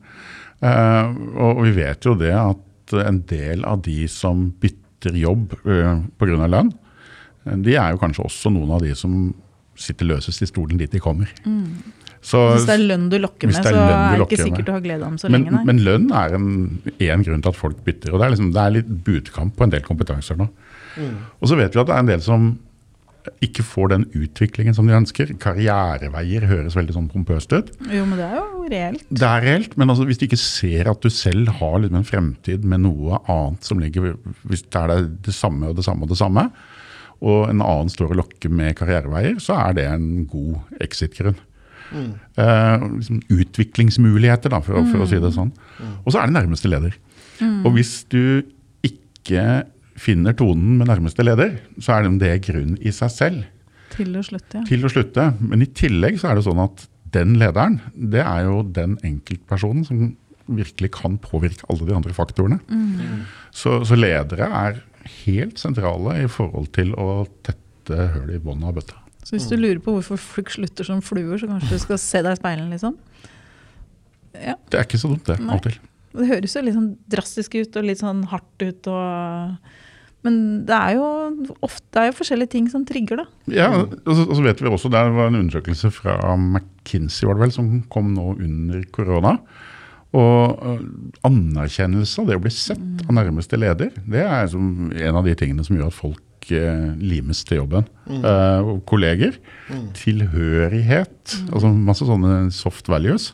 Uh, 0.62 1.08
og 1.42 1.64
vi 1.64 1.72
vet 1.80 2.06
jo 2.06 2.14
det 2.18 2.34
at 2.38 2.68
en 3.00 3.22
del 3.26 3.64
av 3.64 3.80
de 3.82 4.04
som 4.10 4.50
bytter 4.60 4.81
jobb 5.10 5.56
uh, 5.66 6.02
pga. 6.18 6.46
lønn, 6.46 6.72
eh, 7.46 7.56
de 7.56 7.74
er 7.74 7.90
jo 7.92 7.98
kanskje 7.98 8.24
også 8.24 8.52
noen 8.54 8.70
av 8.70 8.80
de 8.84 8.94
som 8.94 9.34
sitter 9.78 10.06
løsest 10.06 10.42
i 10.42 10.46
stolen 10.46 10.78
dit 10.78 10.90
de 10.90 11.00
kommer. 11.00 11.30
Så, 12.22 12.38
Mm. 12.38 12.54
Hvis 12.54 12.66
det 12.68 12.74
er 12.76 12.82
lønn 12.86 13.08
du 13.10 13.18
lokker 13.18 13.48
med, 13.48 13.56
er 13.56 13.62
så 13.62 13.68
er 13.74 14.18
det 14.18 14.26
ikke 14.28 14.44
sikkert 14.44 14.58
med. 14.58 14.66
du 14.66 14.72
har 14.72 14.80
glede 14.80 15.02
av 15.02 15.10
den 15.10 15.18
så 15.18 15.28
men, 15.28 15.42
lenge, 15.42 15.56
nei. 15.56 15.64
men 15.64 15.78
lønn 15.82 16.12
er 16.12 16.34
en, 16.36 16.50
en 17.00 17.24
grunn 17.26 17.42
til 17.42 17.50
at 17.50 17.56
folk 17.56 17.80
bytter. 17.82 18.12
og 18.12 18.20
Det 18.20 18.26
er, 18.26 18.30
liksom, 18.30 18.52
det 18.52 18.62
er 18.62 18.70
litt 18.76 18.92
budkamp 19.04 19.56
på 19.56 19.64
en 19.64 19.72
del 19.72 19.82
kompetanser 19.82 20.38
nå. 20.38 20.46
Og 21.40 21.48
så 21.48 21.56
vet 21.58 21.74
vi 21.74 21.80
at 21.80 21.88
det 21.88 21.96
er 21.96 22.04
en 22.04 22.12
del 22.12 22.22
som 22.22 22.58
ikke 23.44 23.64
får 23.66 23.92
den 23.92 24.04
utviklingen 24.18 24.74
som 24.76 24.88
de 24.88 24.96
ønsker. 24.96 25.32
Karriereveier 25.42 26.46
høres 26.50 26.76
veldig 26.78 26.96
sånn 26.96 27.08
pompøst 27.12 27.54
ut. 27.54 27.70
Jo, 27.86 28.04
men 28.08 28.18
det 28.18 28.26
er 28.26 28.38
jo 28.40 28.66
reelt. 28.72 29.04
Det 29.10 29.28
er 29.28 29.46
reelt, 29.46 29.76
men 29.80 29.92
altså, 29.92 30.06
hvis 30.08 30.20
du 30.20 30.26
ikke 30.26 30.40
ser 30.40 30.90
at 30.90 31.04
du 31.04 31.10
selv 31.12 31.52
har 31.60 31.78
liksom 31.82 32.00
en 32.00 32.08
fremtid 32.08 32.66
med 32.68 32.84
noe 32.86 33.20
annet 33.30 33.66
som 33.66 33.80
ligger 33.82 34.14
Hvis 34.48 34.64
det 34.66 34.80
er 34.80 34.92
det, 34.92 35.00
det 35.28 35.36
samme 35.36 35.70
og 35.70 35.78
det 35.78 35.86
samme 35.86 36.06
og 36.06 36.12
det 36.12 36.18
samme, 36.20 36.48
og 37.22 37.46
en 37.46 37.62
annen 37.62 37.90
står 37.92 38.12
og 38.12 38.22
lokker 38.24 38.50
med 38.50 38.74
karriereveier, 38.78 39.38
så 39.42 39.54
er 39.68 39.76
det 39.78 39.86
en 39.86 40.24
god 40.26 40.80
exit-grunn. 40.82 41.38
Eh, 41.92 42.84
liksom 42.96 43.20
utviklingsmuligheter, 43.30 44.50
da, 44.50 44.58
for, 44.64 44.80
for 44.80 44.96
for 44.96 45.04
å 45.04 45.10
si 45.10 45.20
det 45.22 45.30
sånn. 45.36 45.52
Og 46.02 46.10
så 46.10 46.22
er 46.22 46.30
det 46.30 46.38
nærmeste 46.40 46.70
leder. 46.72 46.96
Og 47.62 47.74
hvis 47.76 48.00
du 48.10 48.42
ikke 48.86 49.62
finner 50.02 50.34
tonen 50.38 50.78
med 50.80 50.90
nærmeste 50.90 51.24
leder, 51.24 51.58
så 51.78 51.96
er 51.96 52.08
det 52.20 52.32
grunn 52.48 52.76
i 52.80 52.92
seg 52.94 53.12
selv 53.14 53.44
Til 53.92 54.16
å 54.18 54.22
slutte, 54.24 54.62
ja. 54.62 54.64
til 54.66 54.86
å 54.86 54.90
slutte. 54.90 55.28
Men 55.40 55.62
i 55.62 55.68
tillegg 55.68 56.18
så 56.20 56.30
er 56.30 56.38
det 56.38 56.46
sånn 56.46 56.62
at 56.62 56.86
den 57.12 57.36
lederen, 57.40 57.78
det 57.92 58.22
er 58.24 58.46
jo 58.46 58.62
den 58.64 58.96
enkeltpersonen 59.04 59.84
som 59.84 60.00
virkelig 60.48 60.90
kan 60.96 61.18
påvirke 61.22 61.66
alle 61.70 61.86
de 61.86 61.94
andre 61.94 62.14
faktorene. 62.16 62.58
Så, 63.54 63.82
så 63.86 63.98
ledere 63.98 64.48
er 64.48 64.80
helt 65.26 65.60
sentrale 65.60 66.22
i 66.22 66.30
forhold 66.30 66.72
til 66.74 66.94
å 66.98 67.24
tette 67.44 68.08
høl 68.14 68.32
i 68.32 68.40
båndet 68.42 68.70
av 68.70 68.80
bøtta. 68.80 68.98
Så 69.22 69.36
hvis 69.36 69.46
du 69.50 69.54
lurer 69.58 69.78
på 69.82 69.94
hvorfor 69.94 70.18
folk 70.18 70.50
slutter 70.50 70.88
som 70.88 71.02
fluer, 71.04 71.36
så 71.38 71.46
kanskje 71.50 71.76
du 71.76 71.84
skal 71.84 72.00
se 72.00 72.24
deg 72.24 72.34
i 72.34 72.40
speilet, 72.40 72.72
liksom? 72.72 72.96
Ja. 74.32 74.56
Det 74.72 74.80
er 74.80 74.88
ikke 74.88 74.98
så 74.98 75.12
dumt, 75.12 75.28
det. 75.28 75.38
Av 75.44 75.60
og 75.60 75.64
til. 75.68 75.78
Det 76.12 76.28
høres 76.28 76.56
jo 76.56 76.64
litt 76.64 76.76
sånn 76.76 76.90
drastisk 77.12 77.54
ut 77.60 77.78
og 77.78 77.86
litt 77.86 78.00
sånn 78.02 78.24
hardt 78.32 78.64
ut 78.64 78.88
og 78.92 79.70
Men 80.22 80.38
det 80.68 80.76
er 80.76 80.96
jo 80.98 81.06
ofte 81.66 81.84
det 81.92 82.02
er 82.02 82.08
jo 82.10 82.16
forskjellige 82.20 82.52
ting 82.54 82.68
som 82.70 82.84
trigger, 82.86 83.24
da. 83.24 83.26
Ja, 83.50 83.68
og 83.82 84.12
så, 84.14 84.22
og 84.28 84.36
så 84.38 84.44
vet 84.44 84.62
vi 84.62 84.70
også, 84.70 84.90
Det 84.92 85.02
var 85.16 85.30
en 85.30 85.40
undersøkelse 85.40 85.90
fra 85.94 86.16
McKinsey 86.38 87.26
var 87.26 87.38
det 87.38 87.46
vel, 87.48 87.54
som 87.54 87.70
kom 87.92 88.12
nå 88.14 88.36
under 88.36 88.84
korona. 88.94 89.36
Og 90.12 90.60
øh, 90.68 90.82
anerkjennelse 91.24 92.20
av 92.20 92.28
det 92.28 92.36
å 92.36 92.42
bli 92.44 92.52
sett 92.52 93.04
av 93.06 93.14
nærmeste 93.16 93.56
leder, 93.56 93.94
det 94.04 94.26
er 94.26 94.50
som 94.52 94.90
en 94.92 95.18
av 95.18 95.24
de 95.24 95.34
tingene 95.38 95.64
som 95.64 95.78
gjør 95.78 95.88
at 95.88 95.96
folk 95.96 96.52
eh, 96.52 96.90
limes 97.00 97.40
til 97.48 97.62
jobben. 97.62 97.88
Eh, 98.06 98.72
kolleger. 98.90 99.38
kolleger. 99.40 99.88
Tilhørighet. 99.96 101.38
Altså 101.48 101.72
masse 101.72 102.06
sånne 102.08 102.50
soft 102.54 102.92
values. 102.92 103.32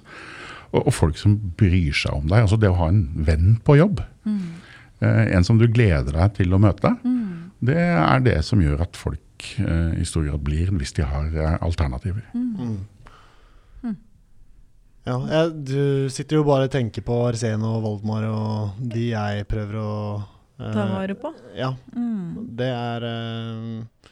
Og, 0.70 0.84
og 0.84 0.92
folk 0.94 1.18
som 1.18 1.34
bryr 1.58 1.96
seg 1.96 2.14
om 2.14 2.28
deg. 2.28 2.44
Altså 2.44 2.60
det 2.60 2.70
å 2.70 2.78
ha 2.78 2.90
en 2.92 3.04
venn 3.26 3.56
på 3.66 3.78
jobb. 3.80 4.04
Eh, 4.28 4.38
en 5.06 5.44
som 5.46 5.58
du 5.60 5.66
gleder 5.70 6.12
deg 6.12 6.34
til 6.40 6.52
å 6.54 6.58
møte. 6.62 6.90
Det 7.60 7.76
er 7.78 8.20
det 8.22 8.36
som 8.46 8.60
gjør 8.62 8.80
at 8.86 8.96
folk 8.98 9.46
eh, 9.58 9.98
i 10.00 10.04
stor 10.06 10.24
grad 10.26 10.42
blir, 10.46 10.70
hvis 10.78 10.92
de 10.94 11.02
har 11.06 11.26
eh, 11.34 11.56
alternativer. 11.62 12.22
Ja, 15.08 15.14
jeg, 15.24 15.52
du 15.64 16.08
sitter 16.12 16.36
jo 16.40 16.44
bare 16.44 16.66
og 16.68 16.72
tenker 16.74 17.04
på 17.06 17.14
Arsen 17.30 17.62
og 17.64 17.78
Voldemar 17.84 18.26
og 18.28 18.80
de 18.92 19.06
jeg 19.14 19.46
prøver 19.48 19.78
å 19.80 19.92
eh, 20.60 20.74
Ta 20.74 20.84
vare 20.90 21.14
på. 21.16 21.30
Ja, 21.56 21.70
Mm. 21.96 22.50
det 22.58 22.68
er 22.68 23.06
eh, 23.08 24.10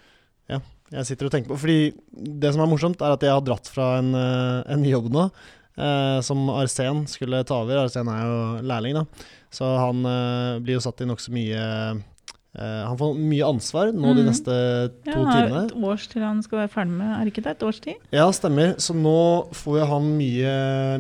Ja, 0.55 0.61
jeg 0.95 1.05
sitter 1.11 1.29
og 1.29 1.35
tenker 1.35 1.53
på 1.53 1.59
Fordi 1.61 1.93
det 2.41 2.53
som 2.55 2.63
er 2.65 2.71
morsomt, 2.71 3.03
er 3.05 3.13
at 3.17 3.27
jeg 3.27 3.35
har 3.35 3.45
dratt 3.45 3.69
fra 3.69 3.91
en, 3.99 4.15
eh, 4.17 4.63
en 4.73 4.87
jobb 4.89 5.11
nå. 5.13 5.27
eh, 5.77 6.21
som 6.25 6.47
Arsen 6.55 7.05
skulle 7.13 7.43
ta 7.45 7.59
over. 7.67 7.83
Arsen 7.85 8.09
er 8.09 8.23
jo 8.25 8.39
lærling, 8.65 8.97
da. 8.97 9.05
Så 9.51 9.65
han 9.79 10.05
eh, 10.05 10.59
blir 10.61 10.75
jo 10.79 10.81
satt 10.85 11.01
i 11.01 11.07
nokså 11.09 11.31
mye 11.33 11.61
eh, 12.57 12.83
Han 12.89 12.97
får 12.99 13.15
mye 13.21 13.45
ansvar 13.47 13.91
nå 13.93 14.15
de 14.17 14.23
Mhm. 14.23 14.29
neste 14.31 14.55
Ja, 15.07 15.13
to 15.13 15.25
han 15.25 15.27
har 15.27 15.47
timene. 15.49 15.65
et 15.67 15.85
års 15.85 16.07
til 16.09 16.23
han 16.23 16.43
skal 16.43 16.59
være 16.63 16.73
ferdig 16.73 16.93
med, 16.97 17.11
er 17.21 17.27
ikke 17.31 17.43
det? 17.45 17.51
Et 17.57 17.63
års 17.63 17.81
tid? 17.81 17.95
Ja, 18.13 18.31
stemmer. 18.33 18.75
Så 18.81 18.95
nå 18.97 19.49
får 19.53 19.87
han 19.87 20.09
mye, 20.17 20.55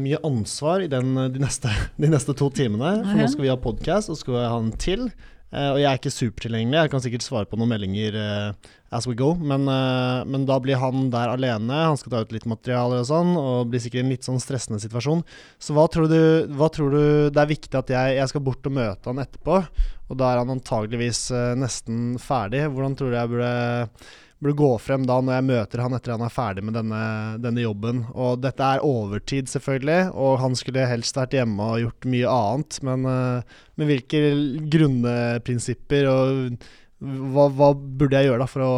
mye 0.04 0.18
ansvar 0.22 0.84
i 0.84 0.88
den, 0.88 1.14
de, 1.32 1.38
neste, 1.40 1.68
de 1.98 2.08
neste 2.12 2.34
to 2.36 2.50
timene. 2.50 3.02
For 3.04 3.16
nå 3.16 3.28
skal 3.32 3.42
vi 3.42 3.48
ha 3.48 3.56
podkast, 3.56 4.10
og 4.10 4.16
så 4.16 4.20
skal 4.20 4.34
vi 4.34 4.44
ha 4.52 4.58
en 4.58 4.72
til. 4.72 5.08
Eh, 5.56 5.70
og 5.72 5.78
jeg 5.80 5.88
er 5.88 6.00
ikke 6.00 6.12
supertilgjengelig. 6.12 6.82
Jeg 6.82 6.92
kan 6.92 7.02
sikkert 7.04 7.24
svare 7.24 7.48
på 7.48 7.56
noen 7.56 7.70
meldinger 7.72 8.18
eh, 8.20 8.72
as 8.96 9.06
we 9.08 9.16
go. 9.16 9.30
Men, 9.40 9.64
eh, 9.72 10.20
men 10.28 10.44
da 10.48 10.58
blir 10.62 10.80
han 10.82 11.08
der 11.14 11.32
alene. 11.32 11.78
Han 11.88 11.96
skal 12.00 12.12
ta 12.12 12.22
ut 12.26 12.34
litt 12.34 12.48
materiale 12.50 13.00
og 13.00 13.08
sånn, 13.08 13.32
og 13.40 13.72
blir 13.72 13.82
sikkert 13.82 14.02
i 14.02 14.04
en 14.04 14.12
litt 14.12 14.28
sånn 14.28 14.42
stressende 14.42 14.82
situasjon. 14.82 15.24
Så 15.62 15.76
hva 15.76 15.86
tror 15.92 16.10
du, 16.12 16.20
hva 16.58 16.68
tror 16.72 16.92
du 16.92 17.02
det 17.32 17.42
er 17.42 17.52
viktig 17.54 17.80
at 17.80 17.92
jeg, 17.94 18.18
jeg 18.20 18.32
skal 18.32 18.44
bort 18.44 18.68
og 18.68 18.76
møte 18.76 19.12
han 19.12 19.24
etterpå? 19.24 19.62
Og 20.06 20.20
da 20.20 20.30
er 20.30 20.42
han 20.42 20.52
antageligvis 20.54 21.28
nesten 21.58 22.14
ferdig. 22.22 22.68
Hvordan 22.70 22.94
tror 22.98 23.10
du 23.10 23.16
jeg 23.18 23.32
burde 23.32 23.50
burde 24.42 24.56
gå 24.58 24.70
frem 24.84 25.04
da 25.08 25.16
når 25.24 25.38
jeg 25.38 25.46
møter 25.48 25.80
han 25.80 25.94
etter 25.96 26.12
han 26.12 26.24
er 26.26 26.32
ferdig 26.34 26.64
med 26.66 26.76
denne, 26.76 27.02
denne 27.40 27.62
jobben. 27.64 28.02
Og 28.12 28.42
dette 28.44 28.60
er 28.76 28.84
overtid, 28.84 29.48
selvfølgelig, 29.48 30.10
og 30.12 30.38
han 30.42 30.56
skulle 30.58 30.84
helst 30.90 31.16
vært 31.16 31.36
hjemme 31.38 31.70
og 31.72 31.80
gjort 31.86 32.08
mye 32.12 32.34
annet. 32.34 32.80
Men, 32.86 33.06
eh, 33.08 33.56
men 33.80 33.90
hvilke 33.92 34.20
grunnprinsipper 34.74 36.10
og 36.10 36.66
hva, 37.00 37.48
hva 37.52 37.70
burde 37.76 38.20
jeg 38.20 38.30
gjøre 38.30 38.42
da 38.44 38.50
for 38.50 38.64
å, 38.66 38.74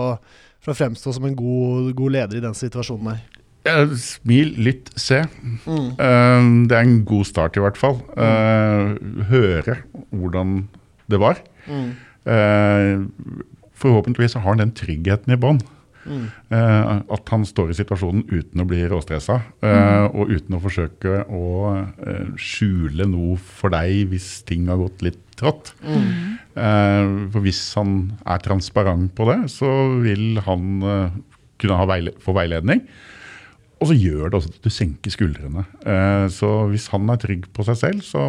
for 0.63 0.75
å 0.75 0.79
fremstå 0.79 1.15
som 1.19 1.27
en 1.29 1.37
god, 1.39 1.93
god 1.99 2.17
leder 2.17 2.39
i 2.41 2.45
den 2.47 2.57
situasjonen 2.59 3.13
her? 3.15 3.21
Eh, 3.69 3.93
Smil, 4.01 4.55
lytt, 4.63 4.91
se. 4.99 5.25
Mm. 5.67 5.91
Eh, 5.99 6.49
Det 6.71 6.79
er 6.79 6.83
en 6.87 6.99
god 7.09 7.27
start, 7.29 7.59
i 7.59 7.63
hvert 7.67 7.79
fall. 7.79 7.99
Mm. 8.15 9.23
Høre 9.31 9.81
hvordan 10.15 10.61
det 11.11 11.21
var. 11.23 11.43
Mm. 11.67 11.89
Eh, 12.29 13.07
Forhåpentligvis 13.79 14.39
har 14.39 14.47
han 14.47 14.63
den 14.63 14.75
tryggheten 14.77 15.35
i 15.35 15.41
bånn. 15.41 15.61
Mm. 16.09 16.25
Eh, 16.55 16.91
at 17.15 17.31
han 17.33 17.45
står 17.45 17.73
i 17.73 17.77
situasjonen 17.77 18.25
uten 18.31 18.63
å 18.63 18.67
bli 18.69 18.81
råstressa, 18.89 19.41
mm. 19.61 20.15
og 20.17 20.31
uten 20.33 20.57
å 20.57 20.63
forsøke 20.63 21.25
å 21.27 21.49
eh, 21.77 22.31
skjule 22.41 23.09
noe 23.11 23.37
for 23.37 23.75
deg 23.75 24.09
hvis 24.13 24.31
ting 24.49 24.71
har 24.71 24.81
gått 24.81 25.05
litt 25.05 25.21
trått. 25.39 25.75
Mm. 25.85 26.39
Eh, 26.59 27.13
for 27.35 27.45
hvis 27.45 27.61
han 27.79 27.99
er 28.25 28.43
transparent 28.45 29.15
på 29.19 29.29
det, 29.31 29.41
så 29.53 29.71
vil 30.03 30.41
han 30.47 30.83
eh, 30.83 31.21
kunne 31.61 31.79
ha 31.79 31.89
veile 31.91 32.15
få 32.23 32.35
veiledning. 32.37 32.85
Og 33.79 33.93
så 33.93 33.95
gjør 33.95 34.31
det 34.31 34.39
også 34.41 34.51
at 34.51 34.65
du 34.65 34.73
senker 34.75 35.15
skuldrene. 35.15 35.63
Eh, 35.87 36.27
så 36.35 36.51
hvis 36.73 36.89
han 36.91 37.07
er 37.13 37.21
trygg 37.23 37.47
på 37.55 37.67
seg 37.69 37.79
selv, 37.79 38.03
så 38.07 38.23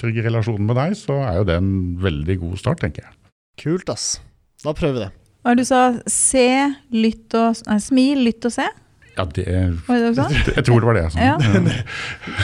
trygg 0.00 0.22
i 0.22 0.24
relasjonen 0.24 0.68
med 0.68 0.78
deg, 0.80 0.96
så 0.96 1.20
er 1.26 1.40
jo 1.40 1.48
det 1.50 1.58
en 1.60 1.74
veldig 2.00 2.38
god 2.46 2.62
start, 2.62 2.80
tenker 2.84 3.04
jeg. 3.04 3.18
Kult, 3.60 3.92
ass. 3.92 4.16
Da 4.64 4.72
prøver 4.76 4.94
vi 4.96 5.04
det. 5.04 5.12
Hva 5.42 5.52
er 5.54 5.58
du 5.60 5.64
sa? 5.68 5.80
Se, 6.10 6.46
lytt 6.90 7.34
og 7.38 7.60
Nei, 7.68 7.78
smil, 7.82 8.22
lytt 8.26 8.46
og 8.48 8.54
se? 8.56 8.66
Ja, 9.16 9.24
det, 9.24 9.46
Var 9.86 10.00
det 10.02 10.08
det 10.16 10.40
du 10.44 10.52
jeg 10.52 10.64
tror 10.66 10.82
det 10.82 10.88
var 10.88 10.96
det 10.98 11.04
jeg 11.06 11.12
sa. 11.14 11.20
Ja. 11.30 11.36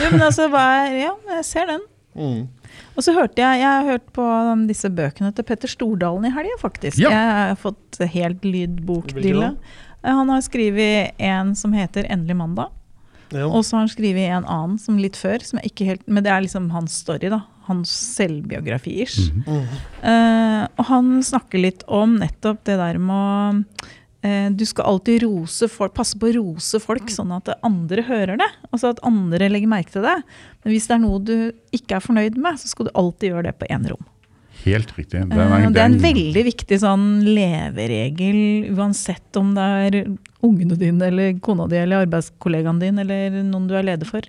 Jo, 0.01 0.11
men 0.13 0.23
altså, 0.25 0.47
hva 0.49 0.61
er 0.81 0.95
Ja, 1.01 1.15
jeg 1.35 1.45
ser 1.45 1.67
den. 1.69 1.83
Mm. 2.17 2.47
Og 2.93 3.05
så 3.05 3.13
hørte 3.13 3.41
jeg 3.41 3.59
Jeg 3.61 3.69
har 3.69 3.87
hørt 3.89 4.05
på 4.13 4.23
um, 4.23 4.67
disse 4.69 4.89
bøkene 4.89 5.33
til 5.33 5.45
Petter 5.45 5.69
Stordalen 5.71 6.29
i 6.29 6.33
helga, 6.33 6.57
faktisk. 6.61 7.01
Ja. 7.01 7.11
Jeg 7.13 7.33
har 7.49 7.59
fått 7.61 7.99
helt 8.15 8.45
lydbokdille. 8.45 9.51
Eh, 10.03 10.13
Han 10.13 10.29
har 10.29 10.41
skrevet 10.45 11.13
en 11.17 11.53
som 11.55 11.73
heter 11.73 12.07
'Endelig 12.09 12.37
mandag'. 12.37 12.71
Ja. 13.33 13.47
Og 13.47 13.65
så 13.65 13.75
har 13.77 13.87
han 13.87 13.89
skrevet 13.89 14.29
en 14.29 14.45
annen 14.45 14.77
som 14.79 14.97
litt 14.97 15.17
før, 15.17 15.41
som 15.41 15.59
jeg 15.59 15.71
ikke 15.71 15.85
helt 15.85 16.07
Men 16.07 16.23
det 16.23 16.31
er 16.31 16.41
liksom 16.45 16.69
hans 16.69 16.93
story, 16.93 17.29
da. 17.33 17.41
Hans 17.69 17.91
selvbiografi-ish. 18.17 19.31
Mm 19.31 19.43
-hmm. 19.45 19.81
uh, 20.03 20.67
og 20.77 20.85
han 20.85 21.23
snakker 21.23 21.59
litt 21.59 21.83
om 21.87 22.15
nettopp 22.19 22.63
det 22.65 22.77
der 22.77 22.97
med 22.97 23.15
å 23.15 23.65
uh, 24.25 24.49
Du 24.51 24.65
skal 24.65 24.85
alltid 24.85 25.23
rose 25.23 25.67
folk, 25.67 25.93
passe 25.93 26.17
på 26.19 26.27
å 26.27 26.35
rose 26.39 26.79
folk, 26.79 27.09
sånn 27.09 27.31
at 27.31 27.49
andre 27.63 28.01
hører 28.01 28.37
det. 28.37 28.51
Altså 28.71 28.93
at 28.93 29.03
andre 29.03 29.49
legger 29.49 29.67
merke 29.67 29.91
til 29.91 30.01
det. 30.01 30.21
Men 30.63 30.73
hvis 30.73 30.87
det 30.87 30.95
er 30.95 31.03
noe 31.03 31.19
du 31.19 31.51
ikke 31.71 31.95
er 31.95 31.99
fornøyd 31.99 32.37
med, 32.37 32.59
så 32.59 32.67
skal 32.67 32.85
du 32.85 32.91
alltid 32.95 33.29
gjøre 33.29 33.43
det 33.43 33.59
på 33.59 33.67
én 33.69 33.87
rom. 33.89 34.05
Helt 34.63 34.93
riktig. 34.97 35.19
Eh, 35.19 35.71
det 35.73 35.81
er 35.81 35.89
en 35.89 35.99
veldig 35.99 36.43
viktig 36.47 36.77
sånn 36.79 37.07
leveregel, 37.25 38.71
uansett 38.77 39.39
om 39.39 39.51
det 39.57 39.65
er 39.87 39.97
ungene 40.43 40.77
dine, 40.79 41.09
eller 41.09 41.35
kona 41.43 41.67
di, 41.71 41.79
eller 41.81 42.05
arbeidskollegaen 42.05 42.79
din, 42.79 43.01
eller 43.03 43.41
noen 43.43 43.67
du 43.67 43.75
er 43.75 43.87
leder 43.89 44.07
for. 44.07 44.27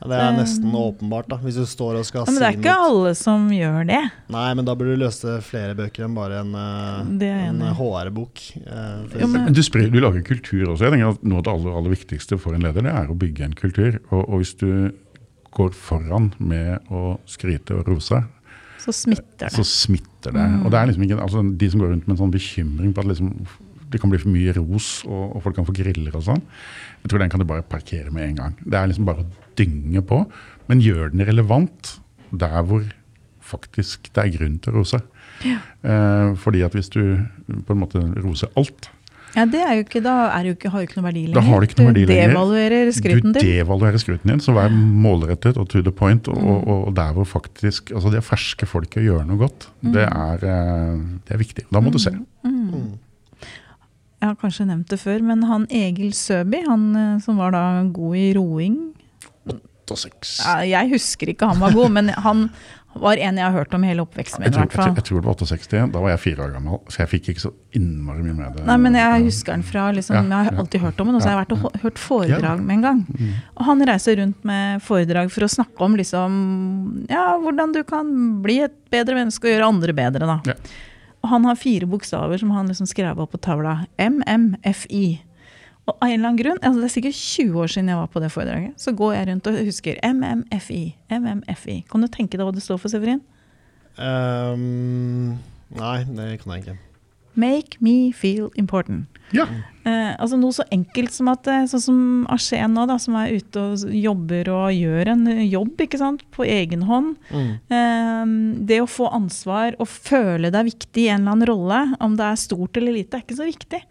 Ja, 0.00 0.06
det 0.12 0.18
er 0.22 0.36
nesten 0.38 0.70
åpenbart, 0.78 1.26
da, 1.28 1.36
hvis 1.42 1.56
du 1.58 1.64
står 1.66 1.96
og 1.98 2.04
skal 2.06 2.20
Ja, 2.22 2.30
men 2.30 2.38
det 2.38 2.46
er 2.48 2.56
ikke 2.56 2.70
noe. 2.74 2.88
alle 2.90 3.14
som 3.18 3.48
gjør 3.50 3.86
det. 3.88 4.02
Nei, 4.30 4.54
men 4.54 4.64
da 4.64 4.74
burde 4.78 4.94
du 4.94 5.02
løse 5.02 5.32
flere 5.42 5.74
bøker 5.74 6.04
enn 6.06 6.14
bare 6.14 6.38
en, 6.44 6.54
eh, 6.54 7.26
en. 7.48 7.60
HR-bok. 7.74 8.42
eh, 8.66 9.26
men- 9.26 9.44
Men 9.44 9.52
du, 9.52 9.60
sprer, 9.62 9.90
du 9.90 9.98
lager 10.00 10.22
kultur 10.22 10.68
også. 10.68 10.86
Jeg 10.86 10.92
tenker 10.92 11.10
at 11.10 11.24
Noe 11.24 11.38
av 11.38 11.42
det 11.44 11.52
aller, 11.52 11.76
aller 11.76 11.90
viktigste 11.96 12.38
for 12.38 12.54
en 12.54 12.62
leder 12.62 12.82
det 12.82 12.92
er 12.94 13.06
å 13.08 13.18
bygge 13.18 13.42
en 13.44 13.54
kultur. 13.54 13.98
Og, 14.12 14.28
og 14.28 14.38
hvis 14.40 14.54
du 14.56 14.92
går 15.52 15.70
foran 15.74 16.32
med 16.38 16.78
å 16.90 17.18
skryte 17.26 17.74
og 17.74 17.88
rose, 17.88 18.22
Så 18.78 18.92
smitter 18.94 19.48
så 19.50 19.56
det. 19.58 19.66
smitter 19.66 20.30
det. 20.32 20.46
Mm. 20.46 20.64
Og 20.64 20.70
det 20.70 20.78
er 20.78 20.86
liksom 20.86 21.02
ikke, 21.08 21.20
altså 21.20 21.58
De 21.58 21.70
som 21.70 21.80
går 21.80 21.88
rundt 21.90 22.06
med 22.06 22.14
en 22.20 22.22
sånn 22.28 22.32
bekymring 22.32 22.94
på 22.94 22.98
at 23.02 23.06
liksom, 23.10 23.46
det 23.90 24.00
kan 24.00 24.10
bli 24.10 24.18
for 24.20 24.28
mye 24.28 24.52
ros 24.54 25.02
og, 25.06 25.36
og 25.36 25.42
folk 25.42 25.56
kan 25.56 25.64
få 25.66 25.72
griller 25.74 26.14
og 26.14 26.22
sånn, 26.22 26.42
jeg 27.02 27.08
tror 27.10 27.18
den 27.18 27.30
kan 27.30 27.40
du 27.40 27.46
bare 27.48 27.62
parkere 27.62 28.12
med 28.12 28.28
en 28.28 28.34
gang. 28.36 28.54
Det 28.62 28.74
er 28.74 28.86
liksom 28.86 29.04
bare 29.08 29.24
å 29.24 29.26
dynge 29.58 30.02
på. 30.06 30.22
Men 30.68 30.82
gjør 30.84 31.10
den 31.14 31.26
relevant 31.28 31.96
der 32.30 32.60
hvor 32.68 32.84
faktisk 33.48 34.10
det 34.12 34.24
er 34.26 34.34
grunn 34.36 34.58
til 34.60 34.74
å 34.74 34.82
rose. 34.82 34.98
Eh, 35.40 36.30
fordi 36.42 36.62
at 36.66 36.74
hvis 36.76 36.90
du 36.92 37.00
på 37.64 37.74
en 37.74 37.82
måte 37.84 38.02
roser 38.22 38.50
alt, 38.58 38.90
Ja, 39.36 39.44
det 39.44 39.58
er 39.60 39.74
jo 39.76 39.82
ikke, 39.84 40.00
Da 40.02 40.12
er 40.32 40.46
jo 40.48 40.54
ikke, 40.56 40.70
har 40.72 40.80
jo 40.80 40.86
ikke 40.88 40.96
noe 40.96 41.04
verdi 41.10 41.22
lenger. 41.26 41.34
Da 41.36 41.42
har 41.44 41.60
det 41.60 41.66
ikke 41.68 41.82
noe 41.82 41.90
verdi 41.90 42.04
lenger. 42.08 42.30
devaluerer 42.32 42.88
skryten 42.96 43.34
du 43.36 43.38
devaluerer 43.44 44.00
skruten 44.00 44.30
din, 44.32 44.40
så 44.40 44.54
vær 44.56 44.72
målrettet 44.72 45.58
og 45.60 45.68
to 45.68 45.82
the 45.84 45.92
point. 45.92 46.26
Og, 46.32 46.38
Mm. 46.40 46.48
og, 46.48 46.86
og 46.88 46.94
der 46.96 47.12
hvor 47.12 47.24
faktisk 47.28 47.92
altså 47.92 48.10
det 48.10 48.22
ferske 48.24 48.66
folket 48.66 49.04
gjør 49.04 49.26
noe 49.28 49.36
godt, 49.36 49.68
det, 49.84 50.06
er, 50.08 50.40
eh, 50.48 50.96
det 51.28 51.36
er 51.36 51.38
viktig. 51.44 51.66
Da 51.70 51.78
må 51.84 51.92
du 51.92 51.98
se. 52.00 52.10
Mm. 52.42 52.96
Jeg 54.18 54.26
har 54.32 54.34
kanskje 54.40 54.66
nevnt 54.66 54.88
det 54.90 54.98
før, 54.98 55.20
men 55.22 55.42
han 55.46 55.66
Egil 55.70 56.12
Søby, 56.16 56.64
han 56.66 56.96
eh, 56.96 57.18
som 57.22 57.36
var 57.38 57.52
da 57.54 57.84
god 57.84 58.16
i 58.16 58.32
roing 58.34 58.78
Og 59.94 59.98
seks. 60.00 60.38
ja, 60.44 60.58
Jeg 60.66 60.90
husker 60.96 61.30
ikke 61.32 61.46
han 61.50 61.60
var 61.62 61.72
god, 61.76 61.90
men 61.94 62.08
han, 62.08 62.50
Var 62.98 63.20
en 63.20 63.36
jeg 63.38 63.44
har 63.44 63.52
hørt 63.52 63.74
om 63.76 63.84
i 63.84 63.88
hele 63.90 64.02
oppveksten 64.02 64.40
min. 64.40 64.48
Jeg 64.48 64.54
tror, 64.56 64.86
jeg, 64.88 64.94
jeg 64.96 65.04
tror 65.06 65.20
det 65.20 65.28
var 65.28 65.34
68. 65.38 65.82
Da 65.92 66.00
var 66.02 66.10
jeg 66.10 66.20
fire 66.22 66.42
år 66.46 66.54
gammel, 66.56 66.78
så 66.90 67.02
jeg 67.04 67.10
fikk 67.12 67.28
ikke 67.30 67.42
så 67.44 67.50
innmari 67.78 68.24
mye 68.24 68.34
med 68.38 68.56
det. 68.56 68.64
Nei, 68.66 68.76
men 68.80 68.96
jeg 68.98 69.26
husker 69.28 69.54
han 69.54 69.62
fra 69.68 69.84
liksom, 69.94 70.16
Ja, 70.16 70.22
Jeg 70.40 70.48
har 70.48 70.58
alltid 70.64 70.82
hørt 70.82 71.00
om 71.04 71.10
han, 71.12 71.18
og 71.18 71.22
så 71.22 71.28
har 71.28 71.36
jeg 71.36 71.42
vært 71.44 71.54
og 71.54 71.78
hørt 71.84 72.00
foredrag 72.02 72.64
med 72.64 72.74
en 72.78 72.86
gang. 72.88 73.04
Mm. 73.12 73.30
Og 73.54 73.62
han 73.68 73.86
reiser 73.92 74.18
rundt 74.18 74.48
med 74.50 74.82
foredrag 74.82 75.30
for 75.30 75.46
å 75.46 75.50
snakke 75.52 75.86
om 75.86 75.94
liksom 76.00 76.40
Ja, 77.12 77.28
hvordan 77.44 77.76
du 77.76 77.82
kan 77.86 78.10
bli 78.42 78.58
et 78.66 78.74
bedre 78.90 79.20
menneske 79.20 79.46
og 79.46 79.54
gjøre 79.54 79.68
andre 79.76 79.94
bedre, 80.00 80.26
da. 80.26 80.40
Ja. 80.48 80.58
Og 81.22 81.30
han 81.36 81.46
har 81.46 81.56
fire 81.60 81.86
bokstaver 81.86 82.38
som 82.40 82.50
han 82.56 82.68
liksom 82.72 82.88
skrev 82.88 83.18
opp 83.20 83.32
på 83.36 83.40
tavla. 83.42 83.84
MMFI. 84.00 85.20
Og 85.88 85.94
av 85.96 86.10
en 86.10 86.18
eller 86.18 86.28
annen 86.28 86.40
grunn, 86.40 86.58
altså 86.60 86.82
det 86.82 86.88
er 86.90 86.92
sikkert 86.92 87.18
20 87.18 87.62
år 87.62 87.70
siden 87.72 87.88
jeg 87.88 87.96
var 87.96 88.10
på 88.12 88.20
det 88.20 88.28
foredraget, 88.34 88.74
så 88.76 88.92
går 88.96 89.14
jeg 89.14 89.28
rundt 89.30 89.48
og 89.48 89.60
husker 89.70 90.00
MMFI. 90.04 90.82
MMFI. 91.16 91.76
Kan 91.88 92.04
du 92.04 92.10
tenke 92.12 92.36
deg 92.36 92.44
hva 92.44 92.52
det 92.52 92.64
står 92.64 92.82
for, 92.82 92.92
Severin? 92.92 93.22
Um, 93.96 95.38
nei, 95.74 95.96
det 96.04 96.34
kan 96.42 96.54
jeg 96.54 96.66
ikke. 96.66 96.76
Make 97.38 97.78
me 97.80 98.12
feel 98.12 98.50
important. 98.58 99.06
Ja. 99.30 99.44
Eh, 99.84 100.14
altså 100.16 100.38
Noe 100.40 100.54
så 100.56 100.64
enkelt 100.74 101.12
som 101.14 101.28
at 101.30 101.46
eh, 101.50 101.66
sånn 101.70 101.82
som 101.84 101.98
Ashen 102.32 102.74
nå, 102.74 102.86
da, 102.88 102.96
som 103.00 103.16
er 103.20 103.36
ute 103.36 103.62
og 103.62 103.92
jobber 103.94 104.50
og 104.52 104.72
gjør 104.74 105.12
en 105.12 105.26
eh, 105.30 105.44
jobb 105.46 105.84
ikke 105.84 106.00
sant, 106.00 106.24
på 106.34 106.46
egen 106.48 106.82
hånd. 106.88 107.14
Mm. 107.30 107.50
Eh, 107.78 108.32
det 108.70 108.80
å 108.82 108.90
få 108.90 109.10
ansvar 109.14 109.78
og 109.78 109.88
føle 109.92 110.50
deg 110.54 110.70
viktig 110.72 111.06
i 111.06 111.12
en 111.12 111.22
eller 111.22 111.36
annen 111.36 111.50
rolle, 111.52 111.82
om 112.04 112.16
det 112.18 112.26
er 112.26 112.42
stort 112.42 112.80
eller 112.80 112.96
lite, 112.96 113.20
er 113.20 113.26
ikke 113.26 113.38
så 113.38 113.48
viktig. 113.48 113.82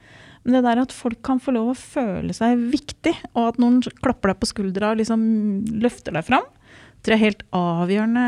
Det 0.48 0.62
der 0.64 0.80
at 0.80 0.94
folk 0.96 1.20
kan 1.26 1.42
få 1.44 1.52
lov 1.56 1.74
å 1.74 1.78
føle 1.78 2.36
seg 2.36 2.62
viktig, 2.72 3.14
og 3.34 3.50
at 3.52 3.60
noen 3.60 3.82
klapper 4.00 4.32
deg 4.32 4.40
på 4.40 4.48
skuldra 4.48 4.94
og 4.94 5.02
liksom 5.02 5.26
løfter 5.84 6.16
deg 6.16 6.24
fram, 6.28 6.48
tror 7.04 7.14
jeg 7.14 7.20
er 7.20 7.26
helt 7.26 7.44
avgjørende 7.56 8.24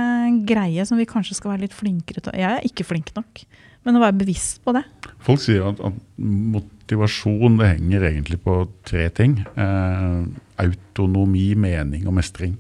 greie 0.50 0.86
som 0.88 1.00
vi 1.00 1.08
kanskje 1.10 1.38
skal 1.38 1.54
være 1.54 1.66
litt 1.68 1.76
flinkere 1.78 2.24
til. 2.26 2.36
Jeg 2.40 2.60
er 2.60 2.68
ikke 2.68 2.88
flink 2.88 3.14
nok, 3.16 3.44
men 3.88 3.98
å 3.98 4.04
være 4.04 4.20
bevisst 4.20 4.60
på 4.66 4.76
det. 4.76 4.84
Folk 5.24 5.42
sier 5.44 5.66
at, 5.72 5.80
at 5.80 6.20
motivasjon 6.20 7.60
det 7.62 7.74
henger 7.78 8.08
egentlig 8.12 8.42
på 8.44 8.62
tre 8.88 9.08
ting. 9.16 9.40
Eh, 9.56 10.20
autonomi, 10.60 11.48
mening 11.60 12.08
og 12.08 12.20
mestring. 12.20 12.58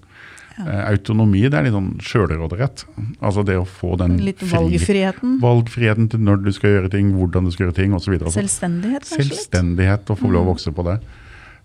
Eh, 0.59 0.81
autonomi 0.91 1.41
det 1.47 1.53
er 1.59 1.63
litt 1.63 1.73
sånn 1.75 1.93
sjølråderett. 2.03 2.83
Altså 3.21 3.45
det 3.47 3.55
å 3.59 3.65
få 3.67 3.95
den 3.97 4.17
Litt 4.25 4.39
fri- 4.43 4.51
valgfriheten. 4.57 5.37
valgfriheten 5.39 6.09
til 6.11 6.19
når 6.19 6.43
du 6.43 6.51
skal 6.51 6.69
gjøre 6.75 6.91
ting, 6.91 7.13
hvordan 7.15 7.45
du 7.47 7.51
skal 7.55 7.67
gjøre 7.67 7.75
ting 7.79 7.93
osv. 7.95 8.17
Selvstendighet, 8.33 9.07
kanskje. 9.07 9.23
Selvstendighet 9.29 10.09
og 10.11 10.19
få 10.19 10.31
lov 10.31 10.45
å 10.47 10.51
vokse 10.53 10.73
på 10.75 10.83
det. 10.89 10.97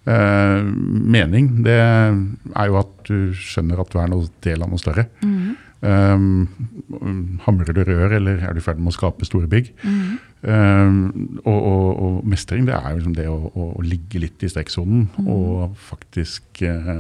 Eh, 0.07 0.63
mening 0.63 1.63
det 1.65 1.79
er 1.81 2.67
jo 2.69 2.77
at 2.79 2.93
du 3.09 3.33
skjønner 3.33 3.81
at 3.81 3.91
du 3.91 3.99
er 3.99 4.09
noe 4.13 4.29
del 4.45 4.63
av 4.63 4.69
noe 4.71 4.79
større. 4.79 5.07
Mm. 5.25 5.57
Um, 5.85 7.39
hamrer 7.45 7.75
du 7.77 7.83
rør, 7.85 8.15
eller 8.17 8.39
er 8.41 8.55
du 8.57 8.61
i 8.63 8.65
ferd 8.65 8.79
med 8.81 8.93
å 8.93 8.97
skape 8.97 9.27
store 9.29 9.49
bygg? 9.53 9.73
Mhm. 9.85 10.19
Um, 10.45 11.39
og, 11.47 11.57
og, 11.57 11.87
og 12.05 12.17
mestring 12.29 12.67
det 12.69 12.75
er 12.77 12.91
jo 12.91 12.99
liksom 12.99 13.15
det 13.17 13.25
å, 13.33 13.37
å 13.49 13.69
ligge 13.81 14.21
litt 14.21 14.43
i 14.45 14.51
strekksonen 14.53 15.07
mm. 15.15 15.29
og 15.33 15.79
faktisk 15.81 16.61
eh, 16.69 16.91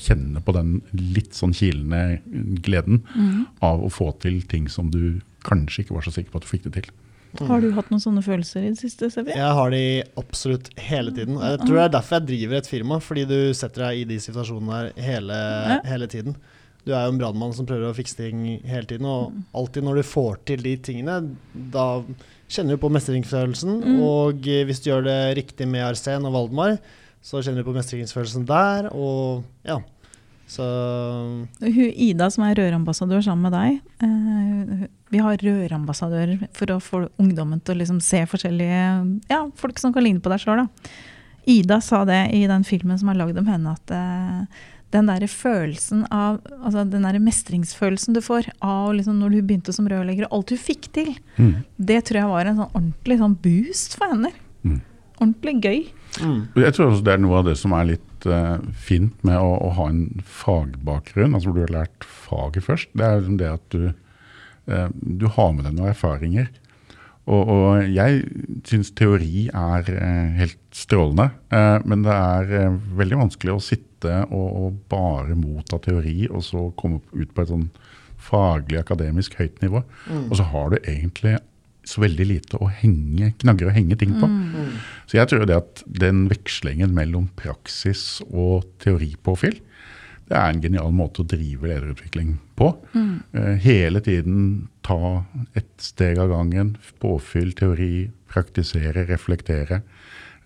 kjenne 0.00 0.40
på 0.40 0.54
den 0.56 0.78
litt 0.96 1.36
sånn 1.36 1.52
kilende 1.52 2.22
gleden 2.64 3.02
mm. 3.12 3.42
av 3.66 3.84
å 3.84 3.90
få 3.92 4.08
til 4.24 4.38
ting 4.48 4.70
som 4.72 4.88
du 4.88 5.20
kanskje 5.44 5.84
ikke 5.84 5.98
var 5.98 6.06
så 6.06 6.14
sikker 6.16 6.32
på 6.32 6.40
at 6.40 6.46
du 6.46 6.50
fikk 6.54 6.64
det 6.70 6.74
til. 6.78 6.88
Har 7.38 7.60
du 7.62 7.68
hatt 7.76 7.90
noen 7.92 8.02
sånne 8.02 8.22
følelser 8.24 8.64
i 8.64 8.72
det 8.72 8.80
siste, 8.80 9.10
Severin? 9.12 9.38
Jeg 9.38 9.58
har 9.60 9.74
de 9.74 9.82
absolutt 10.18 10.72
hele 10.80 11.12
tiden. 11.14 11.36
Jeg 11.38 11.60
tror 11.62 11.76
det 11.76 11.84
er 11.84 11.92
derfor 11.94 12.18
jeg 12.18 12.28
driver 12.32 12.58
et 12.58 12.70
firma, 12.70 12.98
fordi 13.04 13.26
du 13.28 13.38
setter 13.56 13.84
deg 13.86 14.00
i 14.00 14.08
de 14.08 14.18
situasjonene 14.24 14.80
der 14.80 15.04
hele, 15.04 15.36
Ja. 15.70 15.78
hele 15.92 16.08
tiden. 16.10 16.40
Du 16.86 16.92
er 16.94 17.04
jo 17.04 17.12
en 17.12 17.20
brannmann 17.20 17.52
som 17.56 17.68
prøver 17.68 17.90
å 17.90 17.96
fikse 17.96 18.16
ting 18.18 18.44
hele 18.64 18.86
tiden, 18.88 19.08
og 19.08 19.36
alltid 19.56 19.84
når 19.84 20.00
du 20.00 20.08
får 20.08 20.40
til 20.48 20.64
de 20.64 20.74
tingene, 20.80 21.18
da 21.52 21.86
kjenner 22.50 22.76
du 22.76 22.82
på 22.82 22.90
mestringsfølelsen. 22.92 23.76
Mm. 23.84 24.02
Og 24.06 24.48
eh, 24.48 24.64
hvis 24.68 24.82
du 24.82 24.90
gjør 24.90 25.06
det 25.06 25.20
riktig 25.38 25.68
med 25.70 25.86
Arsen 25.90 26.26
og 26.28 26.36
Valdemar, 26.36 26.78
så 27.20 27.42
kjenner 27.44 27.60
du 27.60 27.68
på 27.68 27.76
mestringsfølelsen 27.76 28.46
der, 28.48 28.92
og 28.96 29.44
ja. 29.66 29.80
Så 30.50 30.64
Hun, 31.62 31.92
Ida, 31.94 32.26
som 32.32 32.42
er 32.42 32.56
rørambassadør 32.58 33.22
sammen 33.22 33.46
med 33.46 33.54
deg. 33.54 33.76
Eh, 34.02 34.88
vi 35.14 35.20
har 35.22 35.38
rørambassadører 35.38 36.48
for 36.56 36.74
å 36.74 36.80
få 36.82 37.04
ungdommen 37.22 37.60
til 37.62 37.76
å 37.76 37.82
liksom 37.84 38.00
se 38.02 38.24
forskjellige 38.26 38.82
ja, 39.30 39.44
folk 39.60 39.78
som 39.78 39.94
kan 39.94 40.02
ligne 40.06 40.22
på 40.24 40.32
deg 40.32 40.42
sjøl. 40.42 40.64
Ida 41.50 41.78
sa 41.84 42.02
det 42.08 42.24
i 42.36 42.42
den 42.50 42.66
filmen 42.66 42.98
som 42.98 43.12
er 43.12 43.20
lagd 43.20 43.38
om 43.38 43.46
henne, 43.46 43.76
at 43.78 43.94
eh, 43.94 44.66
den 44.90 45.06
der 45.06 45.22
følelsen 45.30 46.04
av 46.10 46.40
altså 46.64 46.82
den 46.90 47.04
der 47.06 47.18
mestringsfølelsen 47.22 48.16
du 48.16 48.20
får 48.24 48.48
av 48.60 48.92
liksom 48.96 49.20
når 49.22 49.36
du 49.36 49.40
begynte 49.46 49.72
som 49.76 49.86
rørlegger, 49.90 50.26
og 50.26 50.40
alt 50.40 50.48
du 50.50 50.56
fikk 50.58 50.88
til, 50.96 51.12
Mm. 51.38 51.64
det 51.78 52.04
tror 52.08 52.18
jeg 52.20 52.30
var 52.32 52.46
en 52.50 52.56
sånn 52.58 52.74
ordentlig 52.74 53.18
sånn 53.20 53.36
boost 53.44 53.94
for 53.96 54.10
henne. 54.10 54.32
Mm. 54.64 54.80
Ordentlig 55.20 55.54
gøy. 55.62 55.80
mm. 56.20 56.40
Jeg 56.56 56.74
tror 56.74 56.90
også 56.90 57.04
det 57.06 57.12
er 57.14 57.22
noe 57.22 57.38
av 57.38 57.44
det 57.46 57.56
som 57.60 57.72
er 57.76 57.84
litt 57.92 58.26
uh, 58.26 58.58
fint 58.74 59.14
med 59.24 59.38
å, 59.38 59.52
å 59.68 59.70
ha 59.78 59.88
en 59.88 60.02
fagbakgrunn, 60.26 61.34
altså 61.34 61.50
hvor 61.52 61.60
du 61.60 61.66
har 61.68 61.76
lært 61.84 62.04
faget 62.04 62.64
først. 62.66 62.90
Det 62.96 63.04
er 63.06 63.20
liksom 63.20 63.38
det 63.40 63.50
at 63.52 63.68
du, 63.70 63.92
uh, 64.70 64.88
du 64.90 65.26
har 65.28 65.52
med 65.54 65.64
deg 65.68 65.76
noen 65.78 65.92
erfaringer. 65.94 66.50
Og, 67.28 67.50
og 67.52 67.90
jeg 67.92 68.22
syns 68.66 68.90
teori 68.96 69.44
er 69.52 69.90
eh, 69.92 70.30
helt 70.40 70.58
strålende, 70.74 71.28
eh, 71.52 71.76
men 71.84 72.06
det 72.06 72.16
er 72.16 72.54
eh, 72.56 72.78
veldig 72.96 73.20
vanskelig 73.26 73.54
å 73.54 73.62
sitte 73.62 74.22
og, 74.32 74.48
og 74.48 74.80
bare 74.90 75.36
motta 75.36 75.78
teori, 75.84 76.24
og 76.30 76.42
så 76.46 76.70
komme 76.80 77.02
ut 77.12 77.34
på 77.36 77.44
et 77.44 77.52
sånn 77.52 77.68
faglig, 78.20 78.80
akademisk 78.80 79.36
høyt 79.40 79.60
nivå. 79.64 79.82
Og 80.28 80.34
så 80.38 80.46
har 80.50 80.72
du 80.72 80.80
egentlig 80.80 81.38
så 81.88 82.02
veldig 82.02 82.26
lite 82.28 82.58
å 82.60 82.68
henge, 82.80 83.32
knagger 83.40 83.70
å 83.70 83.74
henge 83.74 83.96
ting 84.00 84.12
på. 84.20 84.28
Så 85.08 85.16
jeg 85.16 85.30
tror 85.30 85.46
det 85.48 85.56
at 85.56 85.80
den 85.88 86.26
vekslingen 86.30 86.92
mellom 86.94 87.30
praksis 87.40 88.20
og 88.28 88.68
teoripåfyll, 88.84 89.56
det 90.30 90.38
er 90.38 90.52
en 90.52 90.62
genial 90.62 90.92
måte 90.94 91.24
å 91.24 91.26
drive 91.26 91.66
lederutvikling 91.66 92.36
på. 92.58 92.70
Eh, 93.34 93.56
hele 93.64 94.00
tiden 94.04 94.68
ta 94.86 95.24
ett 95.58 95.72
steg 95.82 96.20
av 96.22 96.30
gangen, 96.30 96.76
påfyll, 97.02 97.50
teori, 97.58 98.10
praktisere, 98.30 99.08
reflektere. 99.08 99.80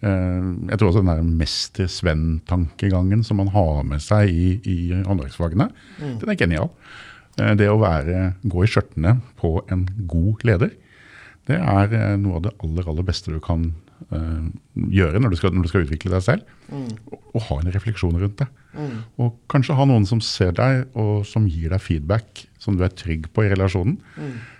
Eh, 0.01 0.47
jeg 0.71 0.79
tror 0.81 0.89
også 0.89 1.03
den 1.03 1.13
der 1.13 1.37
mester-Sven-tankegangen 1.43 3.25
som 3.29 3.43
man 3.43 3.53
har 3.53 3.85
med 3.85 4.01
seg 4.05 4.33
i, 4.33 4.49
i 4.65 4.79
håndverksfagene, 5.05 5.69
den 6.01 6.33
er 6.33 6.41
genial. 6.41 6.73
Eh, 7.37 7.53
det 7.61 7.69
å 7.69 7.83
være, 7.83 8.31
gå 8.41 8.65
i 8.65 8.71
skjørtene 8.73 9.19
på 9.41 9.59
en 9.69 9.85
god 10.09 10.49
leder, 10.49 10.73
det 11.45 11.61
er 11.61 12.17
noe 12.17 12.39
av 12.39 12.47
det 12.47 12.55
aller, 12.65 12.87
aller 12.89 13.05
beste 13.05 13.29
du 13.29 13.37
kan 13.45 13.75
eh, 14.15 14.49
gjøre 14.99 15.21
når 15.23 15.35
du, 15.35 15.37
skal, 15.41 15.55
når 15.55 15.67
du 15.67 15.71
skal 15.73 15.87
utvikle 15.87 16.13
deg 16.17 16.25
selv. 16.27 16.53
Og, 17.13 17.17
og 17.35 17.47
ha 17.49 17.61
en 17.63 17.73
refleksjon 17.75 18.19
rundt 18.21 18.39
det. 18.43 18.49
Og 19.23 19.35
kanskje 19.53 19.77
ha 19.79 19.87
noen 19.87 20.07
som 20.09 20.21
ser 20.25 20.53
deg, 20.59 20.85
og 20.99 21.23
som 21.29 21.47
gir 21.47 21.71
deg 21.75 21.83
feedback 21.85 22.45
som 22.59 22.79
du 22.79 22.85
er 22.87 22.95
trygg 22.97 23.29
på 23.37 23.45
i 23.47 23.51
relasjonen. 23.53 23.99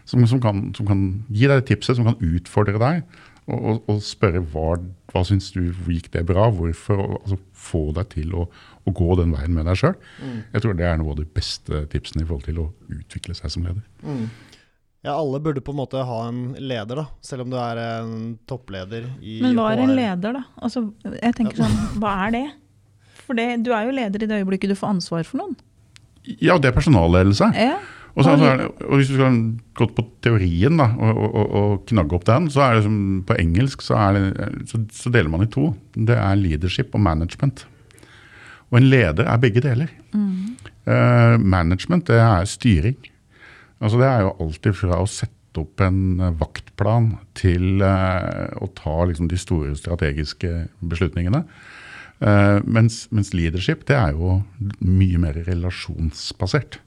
Som, 0.07 0.27
som, 0.29 0.41
kan, 0.45 0.67
som 0.77 0.87
kan 0.87 1.05
gi 1.33 1.49
deg 1.51 1.65
tipset, 1.67 1.97
som 1.99 2.07
kan 2.11 2.21
utfordre 2.21 2.79
deg. 2.83 3.05
Og, 3.45 3.59
og, 3.61 3.81
og 3.93 3.99
spørre 4.01 4.41
hva, 4.55 4.79
hva 5.13 5.21
syns 5.29 5.51
du, 5.53 5.67
gikk 5.91 6.07
det 6.15 6.23
bra, 6.31 6.47
hvorfor? 6.55 7.01
og, 7.03 7.19
Altså, 7.25 7.37
få 7.65 7.83
deg 7.97 8.09
til 8.13 8.33
å, 8.37 8.47
å 8.85 8.93
gå 8.97 9.15
den 9.21 9.33
veien 9.33 9.53
med 9.57 9.65
deg 9.69 9.77
sjøl. 9.81 9.95
Jeg 10.53 10.65
tror 10.65 10.75
det 10.79 10.85
er 10.89 10.99
noe 11.01 11.13
av 11.13 11.21
de 11.21 11.27
beste 11.29 11.83
tipsene 11.93 12.25
i 12.25 12.29
forhold 12.29 12.45
til 12.49 12.61
å 12.61 12.71
utvikle 12.93 13.37
seg 13.37 13.53
som 13.53 13.65
leder. 13.69 13.85
Mm. 15.05 15.11
Ja, 15.11 15.19
alle 15.21 15.41
burde 15.45 15.61
på 15.61 15.75
en 15.75 15.77
måte 15.83 16.01
ha 16.01 16.19
en 16.31 16.55
leder, 16.57 16.97
da. 16.97 17.07
Selv 17.21 17.45
om 17.45 17.51
du 17.53 17.59
er 17.61 17.77
en 17.77 18.39
toppleder 18.49 19.11
i 19.21 19.37
Men 19.45 19.59
hva 19.59 19.75
er 19.75 19.83
en 19.85 19.93
leder, 19.93 20.39
da? 20.39 20.45
Altså, 20.65 20.87
jeg 21.13 21.37
tenker 21.37 21.61
sånn, 21.61 21.75
Hva 22.01 22.15
er 22.25 22.33
det? 22.33 22.47
For 23.27 23.37
det, 23.37 23.49
du 23.67 23.73
er 23.77 23.85
jo 23.85 23.93
leder 23.97 24.25
i 24.25 24.31
det 24.31 24.41
øyeblikket 24.41 24.73
du 24.73 24.79
får 24.79 24.97
ansvar 24.97 25.29
for 25.29 25.43
noen. 25.43 25.53
Ja, 26.41 26.57
det 26.57 26.71
er 26.71 26.77
personalledelse. 26.77 27.51
Ja. 27.53 27.77
Og, 28.15 28.23
så, 28.25 28.33
så 28.39 28.49
er 28.49 28.65
og 28.65 28.97
hvis 28.97 29.11
du 29.11 29.17
skal 29.19 29.39
gå 29.77 29.89
på 29.93 30.07
teorien 30.25 30.79
da, 30.79 30.87
og, 30.97 31.23
og, 31.27 31.47
og, 31.61 31.71
knagge 31.91 32.17
opp 32.17 32.27
den, 32.29 32.49
så 32.55 32.63
er 32.65 32.77
det 32.79 32.85
som 32.87 32.99
på 33.27 33.37
engelsk 33.43 33.85
så, 33.85 33.99
er 34.07 34.17
det, 34.17 34.51
så, 34.71 34.81
så 34.95 35.13
deler 35.13 35.33
man 35.33 35.45
i 35.45 35.51
to. 35.53 35.73
Det 35.93 36.17
er 36.17 36.39
leadership 36.41 36.95
og 36.97 37.03
management. 37.05 37.67
Og 38.71 38.81
en 38.81 38.89
leder 38.89 39.29
er 39.29 39.43
begge 39.43 39.61
deler. 39.65 39.91
Eh, 40.15 41.35
management 41.41 42.09
det 42.09 42.23
er 42.23 42.49
styring. 42.49 42.97
Altså 43.83 44.01
Det 44.01 44.09
er 44.09 44.25
jo 44.25 44.37
alltid 44.45 44.77
fra 44.79 45.01
å 45.03 45.09
sette 45.11 45.63
opp 45.63 45.83
en 45.85 46.21
eh, 46.21 46.35
vaktplan 46.41 47.13
til 47.39 47.83
eh, 47.85 48.51
å 48.59 48.69
ta 48.75 48.97
liksom, 49.09 49.29
de 49.31 49.39
store 49.39 49.75
strategiske 49.79 50.53
beslutningene. 50.83 51.45
Eh, 52.25 52.59
mens, 52.65 53.05
mens 53.15 53.35
leadership 53.35 53.85
det 53.91 53.99
er 53.99 54.15
jo 54.17 54.41
mye 54.81 55.21
mer 55.23 55.39
relasjonsbasert. 55.47 56.81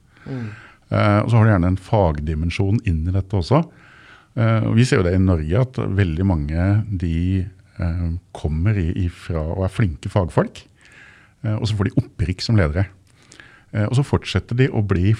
Eh, 0.88 1.20
og 1.20 1.28
så 1.28 1.36
har 1.36 1.44
du 1.44 1.52
gjerne 1.52 1.72
en 1.74 1.82
fagdimensjon 1.88 2.80
inn 2.88 3.04
i 3.08 3.14
dette 3.14 3.36
også. 3.36 3.62
Eh, 4.38 4.68
og 4.68 4.76
vi 4.78 4.86
ser 4.88 5.02
jo 5.02 5.08
det 5.08 5.16
i 5.16 5.22
Norge 5.22 5.64
at 5.64 5.80
veldig 6.00 6.28
mange 6.28 6.68
de 6.88 7.44
eh, 7.44 8.06
kommer 8.36 8.78
ifra 8.78 9.42
og 9.52 9.66
er 9.66 9.74
flinke 9.74 10.12
fagfolk. 10.12 10.64
og 11.48 11.68
så 11.70 11.76
får 11.78 11.86
de 11.86 12.00
opprykk 12.00 12.40
som 12.42 12.56
ledere. 12.58 12.88
Og 13.86 13.92
så 13.94 14.02
fortsetter 14.02 14.56
de 14.58 14.66
å 14.74 14.80
bli 14.82 15.12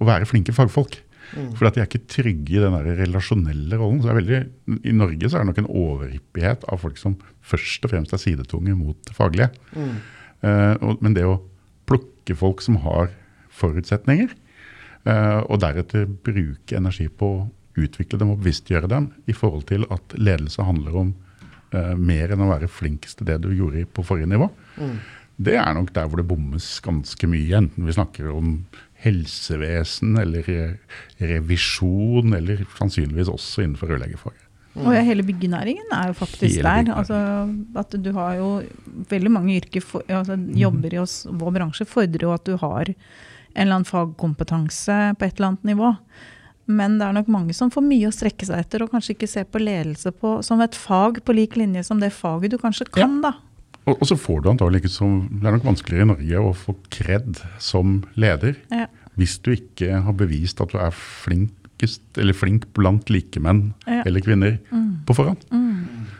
å 0.00 0.06
være 0.08 0.24
flinke 0.24 0.54
fagfolk. 0.56 1.02
For 1.34 1.68
at 1.68 1.76
de 1.76 1.82
er 1.82 1.88
ikke 1.88 2.06
trygge 2.10 2.56
i 2.56 2.62
den 2.62 2.74
der 2.76 3.00
relasjonelle 3.00 3.78
rollen. 3.80 4.00
Så 4.02 4.12
er 4.12 4.18
veldig, 4.20 4.40
I 4.86 4.94
Norge 4.96 5.28
så 5.28 5.38
er 5.38 5.44
det 5.44 5.50
nok 5.50 5.60
en 5.64 5.72
overhyppighet 5.82 6.66
av 6.72 6.80
folk 6.84 7.00
som 7.00 7.16
først 7.46 7.84
og 7.86 7.92
fremst 7.92 8.14
er 8.14 8.22
sidetunge 8.22 8.76
mot 8.78 8.98
det 9.08 9.16
faglige. 9.16 9.50
Eh, 9.76 10.74
og, 10.80 11.02
men 11.02 11.16
det 11.16 11.26
å 11.26 11.40
plukke 11.88 12.36
folk 12.38 12.62
som 12.64 12.78
har 12.84 13.10
forutsetninger, 13.56 14.32
eh, 15.08 15.40
og 15.44 15.60
deretter 15.64 16.06
bruke 16.06 16.78
energi 16.78 17.08
på 17.08 17.32
å 17.34 17.44
utvikle 17.76 18.20
dem 18.20 18.32
og 18.32 18.40
bevisstgjøre 18.40 18.88
dem 18.88 19.10
i 19.28 19.36
forhold 19.36 19.66
til 19.68 19.84
at 19.92 20.16
ledelse 20.16 20.64
handler 20.64 20.96
om 21.02 21.12
eh, 21.76 21.94
mer 21.98 22.32
enn 22.32 22.44
å 22.44 22.50
være 22.54 22.70
flinkest 22.72 23.20
til 23.20 23.28
det 23.28 23.40
du 23.44 23.50
gjorde 23.52 23.84
på 23.92 24.04
forrige 24.06 24.30
nivå, 24.32 24.48
det 25.36 25.58
er 25.60 25.74
nok 25.76 25.90
der 25.92 26.06
hvor 26.08 26.20
det 26.20 26.28
bommes 26.30 26.66
ganske 26.80 27.28
mye. 27.28 27.58
Enten 27.58 27.84
vi 27.84 27.92
snakker 27.92 28.30
om 28.32 28.54
helsevesen 29.04 30.16
eller 30.20 30.48
revisjon, 31.20 32.34
eller 32.36 32.64
sannsynligvis 32.78 33.30
også 33.32 33.64
innenfor 33.64 33.92
rørleggerfaget. 33.92 34.42
Og 34.76 34.92
ja, 34.92 35.00
hele 35.06 35.24
byggenæringen 35.24 35.92
er 35.94 36.10
jo 36.10 36.18
faktisk 36.18 36.60
der. 36.60 36.90
Altså, 36.92 37.18
at 37.80 37.96
du 37.96 38.10
har 38.12 38.36
jo 38.36 38.48
veldig 39.08 39.32
mange 39.32 39.56
yrker, 39.56 39.84
for, 39.84 40.04
altså, 40.08 40.36
jobber 40.52 40.96
i 40.96 41.00
oss, 41.00 41.22
vår 41.30 41.54
bransje 41.56 41.88
fordrer 41.88 42.26
jo 42.26 42.34
at 42.34 42.44
du 42.44 42.58
har 42.60 42.90
en 42.90 43.62
eller 43.62 43.78
annen 43.78 43.88
fagkompetanse 43.88 44.98
på 45.16 45.24
et 45.24 45.38
eller 45.38 45.54
annet 45.54 45.70
nivå. 45.72 45.94
Men 46.66 46.98
det 46.98 47.06
er 47.06 47.14
nok 47.16 47.28
mange 47.30 47.54
som 47.56 47.70
får 47.72 47.84
mye 47.86 48.10
å 48.10 48.14
strekke 48.14 48.48
seg 48.48 48.60
etter, 48.64 48.84
og 48.84 48.92
kanskje 48.92 49.14
ikke 49.14 49.30
ser 49.30 49.46
på 49.48 49.62
ledelse 49.62 50.12
på, 50.12 50.40
som 50.44 50.60
et 50.60 50.76
fag 50.76 51.22
på 51.24 51.36
lik 51.36 51.56
linje 51.56 51.86
som 51.86 52.02
det 52.02 52.12
faget 52.12 52.52
du 52.52 52.58
kanskje 52.60 52.88
kan, 52.90 53.20
da. 53.24 53.36
Og, 53.86 54.00
og 54.02 54.06
så 54.10 54.16
får 54.18 54.40
du 54.42 54.48
antagelig 54.50 54.80
ikke 54.82 54.90
som 54.96 55.28
Det 55.30 55.46
er 55.46 55.54
nok 55.56 55.64
vanskeligere 55.68 56.02
i 56.06 56.10
Norge 56.10 56.40
å 56.42 56.54
få 56.58 56.74
kred 56.90 57.38
som 57.62 58.00
leder 58.18 58.56
Ja. 58.72 58.86
hvis 59.16 59.38
du 59.42 59.52
ikke 59.54 60.02
har 60.02 60.12
bevist 60.12 60.60
at 60.60 60.72
du 60.74 60.78
er 60.82 60.90
flinkest, 60.92 62.02
eller 62.18 62.34
flink 62.36 62.66
blant 62.74 63.08
likemenn 63.08 63.72
Ja. 63.86 64.02
eller 64.04 64.20
kvinner 64.20 64.58
på 65.06 65.14
forhånd. 65.14 65.46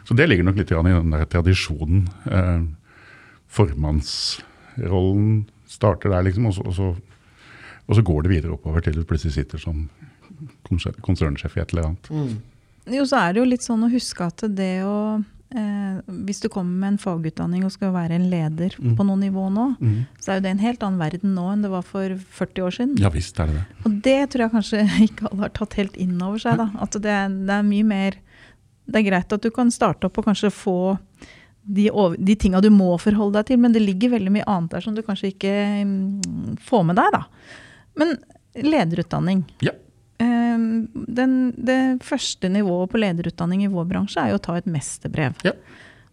Så 0.06 0.14
det 0.16 0.28
ligger 0.28 0.44
nok 0.46 0.56
litt 0.56 0.70
i 0.70 0.74
den 0.78 1.10
der 1.10 1.24
tradisjonen. 1.26 2.06
Eh, 2.30 2.62
formannsrollen 3.48 5.46
starter 5.66 6.10
der, 6.12 6.22
liksom, 6.22 6.46
og 6.46 6.54
så, 6.54 6.62
og, 6.62 6.74
så, 6.74 6.96
og 7.88 7.96
så 7.98 8.02
går 8.06 8.22
det 8.22 8.30
videre 8.36 8.52
oppover 8.56 8.80
til 8.86 8.94
du 8.94 9.04
plutselig 9.04 9.34
sitter 9.34 9.58
som 9.58 9.88
konsernsjef 11.02 11.56
i 11.56 11.60
et 11.62 11.72
eller 11.74 11.88
annet. 11.90 12.10
Jo, 12.86 13.02
så 13.08 13.18
er 13.24 13.32
det 13.34 13.40
jo 13.42 13.48
litt 13.50 13.64
sånn 13.66 13.82
å 13.86 13.90
huske 13.90 14.26
at 14.28 14.44
det 14.54 14.84
å 14.86 15.24
eh, 15.54 16.00
Hvis 16.26 16.40
du 16.42 16.48
kommer 16.52 16.74
med 16.80 16.94
en 16.94 16.98
fagutdanning 17.02 17.64
og 17.66 17.72
skal 17.74 17.94
være 17.94 18.18
en 18.18 18.28
leder 18.32 18.76
på 18.76 19.06
noe 19.06 19.18
nivå 19.20 19.48
nå, 19.52 19.66
så 20.20 20.32
er 20.32 20.40
jo 20.40 20.46
det 20.46 20.52
en 20.54 20.64
helt 20.64 20.82
annen 20.82 21.00
verden 21.00 21.34
nå 21.36 21.46
enn 21.52 21.62
det 21.62 21.72
var 21.72 21.86
for 21.86 22.16
40 22.40 22.66
år 22.66 22.76
siden. 22.78 22.96
Ja 23.02 23.10
visst 23.14 23.38
er 23.40 23.50
det 23.50 23.60
det. 23.60 23.64
Og 23.84 23.96
det 24.06 24.18
tror 24.32 24.46
jeg 24.46 24.54
kanskje 24.56 24.84
ikke 25.08 25.30
alle 25.30 25.46
har 25.46 25.54
tatt 25.56 25.78
helt 25.80 25.96
inn 25.96 26.16
over 26.20 26.42
seg. 26.42 26.58
Da. 26.62 26.70
At 26.82 26.98
det 26.98 27.16
det 27.46 27.58
er 27.58 27.66
mye 27.66 27.86
mer 27.86 28.20
Det 28.86 29.00
er 29.00 29.08
greit 29.08 29.32
at 29.32 29.42
du 29.42 29.50
kan 29.50 29.70
starte 29.74 30.06
opp 30.06 30.18
og 30.18 30.28
kanskje 30.28 30.52
få 30.54 30.78
de, 31.66 31.88
over, 31.90 32.14
de 32.18 32.36
tinga 32.38 32.60
du 32.62 32.68
må 32.70 32.92
forholde 33.02 33.40
deg 33.40 33.48
til, 33.48 33.58
men 33.58 33.72
det 33.74 33.82
ligger 33.82 34.12
veldig 34.14 34.32
mye 34.36 34.46
annet 34.46 34.76
der 34.76 34.84
som 34.84 34.94
du 34.94 35.02
kanskje 35.02 35.32
ikke 35.32 35.54
mm, 35.82 36.60
får 36.62 36.84
med 36.86 37.00
deg. 37.00 37.16
Da. 37.16 37.24
Men 37.98 38.14
lederutdanning. 38.62 39.42
Ja. 39.66 39.74
Eh, 40.22 40.58
Den, 41.16 41.52
det 41.56 42.02
første 42.04 42.48
nivået 42.52 42.90
på 42.92 43.00
lederutdanning 43.00 43.64
i 43.64 43.72
vår 43.72 43.86
bransje 43.90 44.20
er 44.22 44.30
jo 44.34 44.38
å 44.40 44.44
ta 44.46 44.56
et 44.56 44.66
mesterbrev. 44.70 45.34
Ja. 45.44 45.52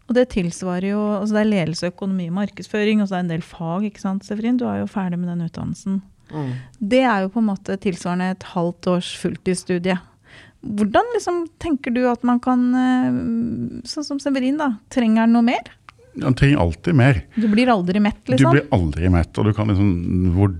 Og 0.10 0.16
det 0.18 0.26
tilsvarer 0.34 0.90
jo 0.92 1.02
altså 1.22 1.38
Det 1.38 1.42
er 1.46 1.52
ledelse, 1.52 1.88
økonomi 1.94 2.26
og 2.28 2.36
markedsføring, 2.42 3.02
og 3.02 3.08
så 3.08 3.16
er 3.16 3.22
det 3.24 3.26
en 3.30 3.36
del 3.38 3.46
fag. 3.48 3.86
ikke 3.88 4.02
sant, 4.04 4.26
Severin? 4.28 4.58
Du 4.60 4.66
er 4.68 4.82
jo 4.82 4.88
ferdig 4.92 5.20
med 5.20 5.30
den 5.32 5.46
utdannelsen. 5.48 6.02
Det 6.80 7.04
er 7.06 7.22
jo 7.24 7.30
på 7.30 7.40
en 7.44 7.48
måte 7.52 7.76
tilsvarende 7.78 8.32
et 8.34 8.44
halvt 8.56 8.88
års 8.90 9.12
fulltidsstudie. 9.22 9.96
Hvordan 10.64 11.10
liksom 11.14 11.44
tenker 11.60 11.92
du 11.94 12.06
at 12.10 12.24
man 12.24 12.40
kan 12.40 12.62
eh, 12.80 13.16
Sånn 13.88 14.06
som 14.08 14.20
Severin, 14.24 14.58
da. 14.58 14.70
Trenger 14.90 15.26
han 15.26 15.34
noe 15.36 15.44
mer? 15.44 15.72
Han 16.24 16.34
trenger 16.38 16.62
alltid 16.64 16.96
mer. 16.96 17.20
Du 17.36 17.48
blir 17.52 17.68
aldri 17.74 18.00
mett, 18.00 18.20
Du 18.26 18.32
liksom? 18.34 18.52
blir 18.56 18.68
aldri 18.72 19.10
mett, 19.12 19.38
og 19.38 19.46
du 19.46 19.54
kan 19.54 19.68
liksom 19.72 20.34
Hvor 20.36 20.54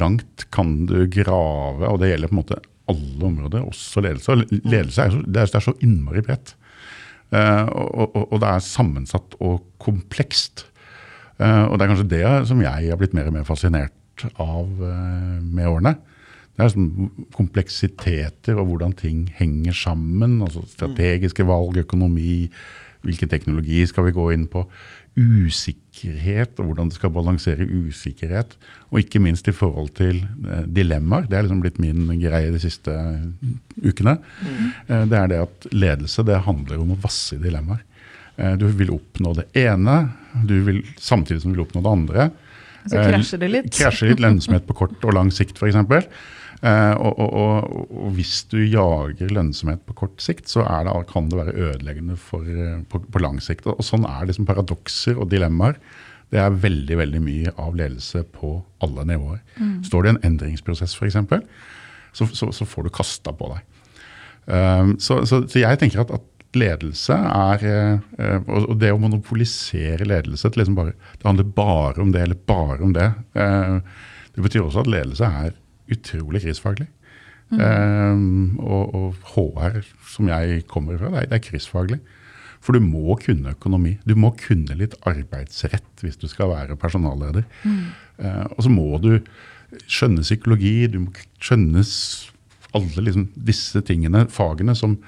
langt 0.00 0.46
kan 0.50 0.86
du 0.86 1.06
grave? 1.06 1.88
Og 1.88 2.00
det 2.00 2.12
gjelder 2.12 2.28
på 2.32 2.36
en 2.36 2.42
måte 2.42 2.60
alle 2.90 3.28
områder, 3.28 3.64
også 3.66 4.02
ledelse. 4.04 4.34
Og 4.34 4.44
ledelse 4.50 5.02
er, 5.02 5.14
så, 5.14 5.22
det 5.22 5.42
er, 5.42 5.50
det 5.50 5.60
er 5.60 5.66
så 5.68 5.76
innmari 5.84 6.24
bredt. 6.24 6.54
Uh, 7.32 7.64
og, 7.70 8.16
og, 8.16 8.32
og 8.34 8.40
det 8.42 8.48
er 8.50 8.64
sammensatt 8.66 9.36
og 9.40 9.62
komplekst. 9.80 10.66
Uh, 11.40 11.70
og 11.70 11.78
det 11.78 11.84
er 11.84 11.92
kanskje 11.92 12.10
det 12.10 12.24
som 12.50 12.60
jeg 12.60 12.90
har 12.90 13.00
blitt 13.00 13.14
mer 13.16 13.30
og 13.30 13.38
mer 13.38 13.46
fascinert 13.48 14.26
av 14.36 14.68
uh, 14.68 15.38
med 15.40 15.70
årene. 15.70 15.94
Det 16.52 16.66
er 16.66 16.72
sånn 16.74 17.10
kompleksiteter 17.32 18.58
og 18.60 18.68
hvordan 18.68 18.92
ting 18.98 19.24
henger 19.38 19.76
sammen. 19.76 20.42
altså 20.44 20.66
Strategiske 20.68 21.46
valg, 21.48 21.80
økonomi, 21.80 22.50
hvilken 23.02 23.30
teknologi 23.32 23.80
skal 23.88 24.10
vi 24.10 24.16
gå 24.18 24.26
inn 24.34 24.44
på. 24.52 24.66
Usikkerhet 25.12 26.56
og 26.60 26.70
hvordan 26.70 26.88
det 26.88 26.96
skal 26.96 27.12
balansere 27.12 27.66
usikkerhet. 27.68 28.54
Og 28.90 29.02
ikke 29.02 29.20
minst 29.20 29.48
i 29.50 29.54
forhold 29.56 29.92
til 29.98 30.22
eh, 30.22 30.66
dilemmaer. 30.66 31.26
Det 31.28 31.38
er 31.38 31.46
liksom 31.46 31.62
blitt 31.64 31.80
min 31.82 32.06
greie 32.22 32.52
de 32.54 32.60
siste 32.62 32.94
ukene. 33.84 34.16
Eh, 34.88 35.04
det 35.10 35.18
er 35.18 35.32
det 35.32 35.40
at 35.44 35.68
ledelse 35.72 36.24
det 36.28 36.44
handler 36.46 36.80
om 36.80 36.94
å 36.94 37.00
vasse 37.02 37.36
i 37.36 37.42
dilemmaer. 37.42 37.84
Eh, 38.36 38.54
du 38.56 38.66
vil 38.72 38.94
oppnå 38.94 39.34
det 39.36 39.48
ene, 39.60 39.98
du 40.48 40.56
vil, 40.64 40.80
samtidig 40.96 41.42
som 41.42 41.52
du 41.52 41.60
vil 41.60 41.66
oppnå 41.66 41.84
det 41.84 41.92
andre. 41.92 42.30
Så 42.86 42.98
krasjer 42.98 43.42
det 43.42 43.50
litt. 43.52 43.72
Krasjer 43.76 44.12
litt 44.12 44.22
lønnsomhet 44.22 44.64
på 44.66 44.76
kort 44.80 45.04
og 45.06 45.14
lang 45.14 45.30
sikt, 45.34 45.60
f.eks. 45.60 46.08
Eh, 46.62 46.94
og, 46.94 47.18
og, 47.18 47.32
og, 47.34 47.94
og 48.04 48.12
hvis 48.14 48.44
du 48.52 48.60
jager 48.60 49.32
lønnsomhet 49.34 49.82
på 49.88 49.96
kort 49.98 50.22
sikt, 50.22 50.46
så 50.52 50.62
er 50.62 50.86
det, 50.86 50.94
kan 51.10 51.26
det 51.30 51.40
være 51.40 51.56
ødeleggende 51.58 52.14
for, 52.20 52.46
eh, 52.46 52.78
på, 52.90 53.00
på 53.02 53.22
lang 53.22 53.40
sikt. 53.42 53.66
Og, 53.66 53.82
sånn 53.82 54.06
er 54.06 54.28
liksom 54.28 54.46
paradokser 54.46 55.18
og 55.18 55.32
dilemmaer. 55.32 55.80
Det 56.32 56.38
er 56.40 56.60
veldig 56.62 56.98
veldig 57.00 57.22
mye 57.24 57.52
av 57.60 57.74
ledelse 57.76 58.22
på 58.36 58.54
alle 58.84 59.04
nivåer. 59.10 59.40
Står 59.84 60.04
det 60.04 60.12
i 60.12 60.14
en 60.14 60.26
endringsprosess 60.30 60.94
f.eks., 60.96 61.18
så, 62.12 62.28
så, 62.28 62.50
så 62.52 62.66
får 62.68 62.86
du 62.86 62.92
kasta 62.94 63.32
på 63.36 63.48
deg. 63.50 63.66
Um, 64.44 64.94
så, 65.00 65.22
så, 65.28 65.42
så 65.48 65.60
jeg 65.60 65.78
tenker 65.80 66.02
at, 66.02 66.10
at 66.12 66.56
ledelse 66.58 67.14
er 67.16 67.62
og, 68.42 68.72
det 68.80 68.90
å 68.92 68.98
monopolisere 69.00 70.04
ledelse 70.08 70.50
liksom 70.52 70.76
bare, 70.76 70.92
Det 71.16 71.28
handler 71.28 71.52
bare 71.56 72.02
om 72.04 72.10
det, 72.12 72.24
eller 72.26 72.40
bare 72.48 72.80
om 72.84 72.92
det. 72.96 73.06
det 73.32 74.44
betyr 74.44 74.66
også 74.66 74.82
at 74.84 74.90
ledelse 74.92 75.30
er 75.44 75.54
utrolig 75.96 76.42
krisefaglig. 76.44 76.88
Um, 77.52 78.56
og, 78.64 78.94
og 78.96 79.32
HR, 79.34 79.82
som 80.08 80.30
jeg 80.30 80.62
kommer 80.70 80.96
fra, 80.96 81.10
det 81.12 81.24
er, 81.24 81.30
det 81.32 81.38
er 81.38 81.46
krisefaglig. 81.50 82.00
For 82.62 82.76
du 82.76 82.84
må 82.84 83.16
kunne 83.20 83.56
økonomi. 83.56 83.96
Du 84.06 84.14
må 84.18 84.30
kunne 84.38 84.76
litt 84.78 84.94
arbeidsrett 85.08 86.04
hvis 86.04 86.20
du 86.20 86.28
skal 86.30 86.52
være 86.52 86.78
personalleder. 86.78 87.42
Eh, 88.22 88.44
og 88.54 88.60
så 88.62 88.70
må 88.70 89.00
du 89.02 89.16
skjønne 89.90 90.22
psykologi, 90.22 90.86
du 90.86 91.00
må 91.02 91.24
skjønne 91.42 91.82
alle 92.76 93.04
liksom 93.04 93.26
disse 93.34 93.82
tingene, 93.84 94.28
fagene 94.30 94.76
som 94.78 94.98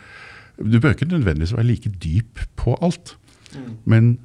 Du 0.55 0.79
bør 0.79 0.93
ikke 0.95 1.09
nødvendigvis 1.11 1.51
være 1.57 1.67
like 1.67 1.91
dyp 1.99 2.39
på 2.57 2.77
alt. 2.81 3.17
Men 3.85 4.19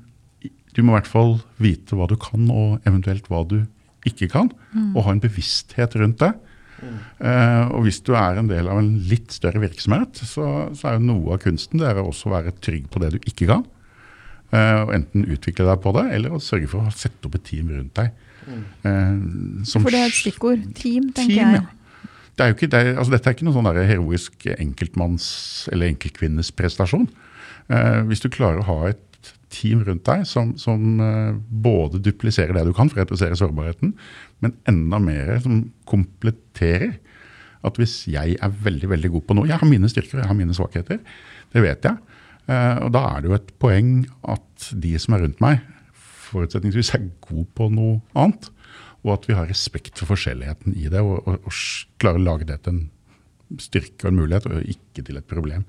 du 0.75 0.83
må 0.83 0.93
i 0.93 0.99
hvert 0.99 1.09
fall 1.09 1.39
vite 1.57 1.97
hva 1.97 2.05
du 2.05 2.13
kan, 2.21 2.43
og 2.53 2.85
eventuelt 2.85 3.25
hva 3.29 3.41
du 3.49 3.63
ikke 4.05 4.27
kan. 4.29 4.51
Og 4.95 5.07
ha 5.07 5.15
en 5.15 5.21
bevissthet 5.23 5.95
rundt 5.97 6.19
det. 6.21 6.33
Eh, 6.79 7.65
og 7.75 7.83
hvis 7.85 7.99
du 8.05 8.13
er 8.17 8.39
en 8.39 8.49
del 8.49 8.69
av 8.71 8.79
en 8.81 8.93
litt 9.09 9.33
større 9.35 9.61
virksomhet, 9.63 10.21
så, 10.25 10.45
så 10.77 10.89
er 10.89 10.97
jo 10.97 11.07
noe 11.09 11.35
av 11.35 11.43
kunsten 11.43 11.81
det 11.81 11.89
er 11.89 11.99
å 12.01 12.07
også 12.11 12.31
være 12.33 12.55
trygg 12.63 12.87
på 12.93 13.01
det 13.03 13.13
du 13.15 13.19
ikke 13.23 13.49
kan. 13.49 13.65
Eh, 14.49 14.77
og 14.85 14.93
enten 14.95 15.27
utvikle 15.29 15.67
deg 15.67 15.81
på 15.83 15.93
det, 15.97 16.05
eller 16.17 16.37
å 16.37 16.43
sørge 16.43 16.69
for 16.71 16.87
å 16.87 16.93
sette 16.95 17.29
opp 17.29 17.35
et 17.37 17.45
team 17.51 17.73
rundt 17.73 17.93
deg. 17.99 18.13
Eh, 18.49 19.17
som 19.69 19.83
For 19.85 19.93
det 19.93 20.05
er 20.05 20.13
et 20.13 20.17
stikkord. 20.17 20.63
Team, 20.79 21.11
tenker 21.13 21.35
team, 21.35 21.57
jeg. 21.57 21.61
ja. 21.61 22.09
Det 22.39 22.45
er 22.45 22.53
jo 22.53 22.55
ikke, 22.55 22.69
det 22.71 22.79
er, 22.79 22.93
altså 22.95 23.11
dette 23.11 23.27
er 23.27 23.35
ikke 23.35 23.45
noen 23.49 23.57
sånn 23.59 23.81
heroisk 23.89 24.45
enkeltmanns- 24.55 25.67
eller 25.73 25.91
enkeltkvinnes 25.91 26.53
prestasjon. 26.55 27.09
Eh, 27.67 27.99
hvis 28.07 28.23
du 28.23 28.29
klarer 28.31 28.63
å 28.63 28.67
ha 28.69 28.77
et 28.93 29.03
team 29.53 29.83
rundt 29.85 30.05
deg 30.07 30.25
som, 30.29 30.53
som 30.61 30.99
eh, 31.03 31.37
både 31.49 32.01
dupliserer 32.05 32.55
det 32.55 32.67
du 32.67 32.73
kan 32.75 32.89
for 32.91 32.99
å 32.99 33.05
redusere 33.05 33.37
sårbarheten, 33.39 33.95
men 34.43 34.55
enda 34.69 34.99
mer 35.03 35.39
som 35.43 35.63
kompletterer. 35.89 36.97
At 37.65 37.75
hvis 37.75 38.05
jeg 38.07 38.37
er 38.39 38.59
veldig 38.63 38.87
veldig 38.87 39.09
god 39.11 39.23
på 39.27 39.35
noe 39.35 39.49
Jeg 39.49 39.59
har 39.59 39.67
mine 39.67 39.89
styrker 39.91 40.21
jeg 40.21 40.29
har 40.29 40.37
mine 40.37 40.53
svakheter. 40.55 41.01
Det 41.51 41.63
vet 41.65 41.83
jeg. 41.83 41.97
Eh, 42.47 42.77
og 42.85 42.93
da 42.95 43.01
er 43.09 43.19
det 43.19 43.29
jo 43.29 43.35
et 43.35 43.51
poeng 43.59 43.91
at 44.31 44.69
de 44.85 44.93
som 45.01 45.17
er 45.17 45.25
rundt 45.25 45.43
meg, 45.43 45.59
forutsetningsvis 46.29 46.93
er 46.95 47.09
god 47.25 47.49
på 47.57 47.67
noe 47.73 47.99
annet. 48.15 48.47
Og 49.03 49.13
at 49.15 49.27
vi 49.29 49.35
har 49.35 49.49
respekt 49.49 49.99
for 49.99 50.13
forskjelligheten 50.13 50.75
i 50.75 50.87
det, 50.91 51.03
og, 51.03 51.19
og, 51.27 51.43
og 51.47 51.99
klarer 52.01 52.19
å 52.19 52.27
lage 52.29 52.47
det 52.49 52.61
til 52.63 52.75
en 52.77 53.59
styrke 53.59 54.05
og 54.05 54.11
en 54.11 54.19
mulighet, 54.21 54.47
og 54.49 54.73
ikke 54.75 55.05
til 55.07 55.19
et 55.19 55.29
problem. 55.29 55.65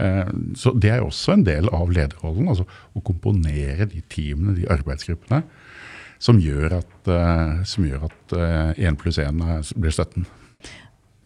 Eh, 0.00 0.32
Så 0.56 0.72
Det 0.80 0.90
er 0.90 1.04
også 1.04 1.34
en 1.36 1.44
del 1.44 1.68
av 1.68 1.90
lederrollen. 1.92 2.48
altså 2.48 2.66
Å 2.96 3.02
komponere 3.04 3.88
de 3.90 4.02
teamene, 4.08 4.56
de 4.56 4.66
arbeidsgruppene, 4.72 5.42
som 6.18 6.40
gjør 6.40 6.78
at, 6.80 7.08
eh, 7.08 7.62
som 7.64 7.84
gjør 7.84 8.08
at 8.10 8.76
én 8.76 8.96
pluss 8.96 9.18
én 9.18 9.40
blir 9.76 9.92
17. 9.92 10.26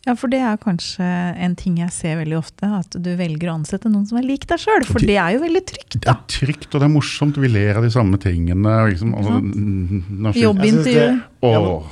Ja, 0.04 0.12
for 0.20 0.28
det 0.28 0.42
er 0.44 0.58
kanskje 0.60 1.04
en 1.40 1.54
ting 1.56 1.78
jeg 1.80 1.92
ser 1.96 2.18
veldig 2.20 2.36
ofte, 2.36 2.68
at 2.68 2.96
du 3.00 3.08
velger 3.16 3.48
å 3.48 3.54
ansette 3.56 3.88
noen 3.88 4.04
som 4.06 4.18
er 4.20 4.26
lik 4.26 4.44
deg 4.50 4.60
sjøl. 4.60 4.84
For 4.84 5.00
det- 5.00 5.16
er 5.16 5.32
jo 5.32 5.40
veldig 5.40 5.64
trygt, 5.64 6.00
Det 6.00 6.08
er 6.08 6.20
trygt, 6.28 6.74
og 6.74 6.80
det 6.80 6.82
er 6.82 6.92
morsomt. 6.92 7.36
Vi 7.40 7.48
ler 7.48 7.76
av 7.78 7.82
de 7.82 7.88
samme 7.88 8.18
tingene. 8.18 8.92
Liksom, 8.92 9.14
altså, 9.14 9.40
Jobbintervju. 10.42 11.82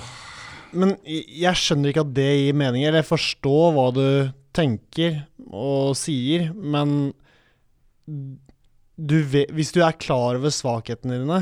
Men 0.74 0.96
jeg 1.04 1.24
jeg 1.40 1.54
skjønner 1.54 1.92
ikke 1.92 2.00
at 2.00 2.14
det 2.14 2.28
gir 2.36 2.54
mening, 2.54 2.84
eller 2.84 3.02
jeg 3.02 3.08
forstår 3.08 3.72
hva 3.76 3.92
du 3.94 4.32
tenker 4.52 5.24
og 5.52 5.96
sier, 5.98 6.50
men 6.56 7.12
du 8.96 9.18
vet, 9.24 9.50
hvis 9.54 9.72
du 9.74 9.82
er 9.84 9.96
klar 9.98 10.38
over 10.38 10.52
svakhetene 10.52 11.20
dine 11.22 11.40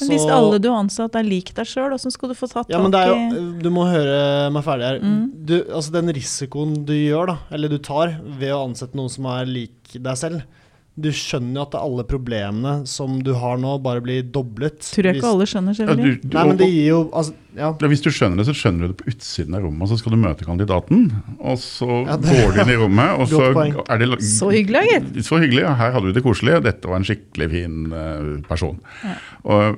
Men 0.00 0.12
hvis 0.12 0.26
alle 0.30 0.60
du 0.62 0.68
har 0.70 0.82
ansatt 0.82 1.16
er 1.18 1.26
lik 1.26 1.52
deg 1.56 1.68
sjøl, 1.68 1.94
åssen 1.96 2.12
skal 2.14 2.30
du 2.30 2.36
få 2.38 2.48
tatt 2.50 2.70
Ja, 2.72 2.80
men 2.82 2.92
det 2.94 3.02
tak 3.02 3.10
i 3.10 3.40
jo 3.40 3.50
Du 3.64 3.70
må 3.74 3.86
høre 3.88 4.48
meg 4.54 4.64
ferdig 4.66 4.86
her. 4.86 5.00
Mm. 5.02 5.24
Du, 5.48 5.56
altså 5.66 5.94
Den 5.98 6.12
risikoen 6.16 6.78
du 6.88 6.94
gjør, 6.94 7.32
da, 7.32 7.36
eller 7.56 7.72
du 7.72 7.78
tar, 7.82 8.16
ved 8.40 8.54
å 8.54 8.64
ansette 8.68 8.98
noen 8.98 9.12
som 9.12 9.28
er 9.32 9.50
lik 9.50 9.96
deg 9.96 10.20
selv 10.20 10.59
Du 11.00 11.08
skjønner 11.16 11.54
jo 11.60 11.62
at 11.66 11.74
alle 11.80 12.04
problemene 12.04 12.86
som 12.86 13.18
du 13.24 13.32
har 13.34 13.56
nå, 13.58 13.76
bare 13.82 14.00
blir 14.04 14.22
doblet. 14.22 14.78
Tror 14.92 15.04
jeg 15.08 15.14
hvis- 15.16 15.22
ikke 15.22 15.30
alle 15.32 15.46
skjønner, 15.50 15.72
ja, 15.74 15.78
selvfølgelig. 15.86 16.20
du, 16.22 16.28
du, 16.28 16.34
Nei, 16.36 16.44
men 16.50 16.56
det 16.60 16.68
gir 16.70 16.86
jo 16.88 17.00
altså, 17.12 17.34
Ja. 17.56 17.72
Ja, 17.80 17.88
Hvis 17.90 18.00
du 18.04 18.10
skjønner 18.14 18.36
det, 18.38 18.46
så 18.46 18.54
skjønner 18.54 18.80
du 18.86 18.92
det 18.92 18.96
på 19.00 19.08
utsiden 19.10 19.54
av 19.58 19.62
rommet. 19.64 19.82
og 19.82 19.88
Så 19.90 19.98
skal 19.98 20.12
du 20.12 20.18
møte 20.22 20.44
kandidaten, 20.46 21.08
og 21.40 21.56
så 21.58 22.06
Ja, 22.06 22.16
det- 22.16 22.30
går 22.30 22.52
du 22.54 22.60
inn 22.60 22.70
i 22.70 22.76
rommet, 22.78 23.18
og 23.18 23.26
så 23.32 23.82
er 23.90 23.98
det 23.98 24.22
Så 24.22 24.50
hyggelig, 24.54 24.84
gitt. 24.92 25.24
Så 25.26 25.40
hyggelig. 25.40 25.62
ja, 25.62 25.74
Her 25.74 25.90
hadde 25.92 26.06
vi 26.06 26.12
det 26.12 26.22
koselig. 26.22 26.62
Dette 26.62 26.86
var 26.86 26.96
en 26.96 27.04
skikkelig 27.04 27.50
fin 27.50 27.92
uh, 27.92 28.40
person. 28.48 28.78
Ja. 29.02 29.16
Og 29.44 29.76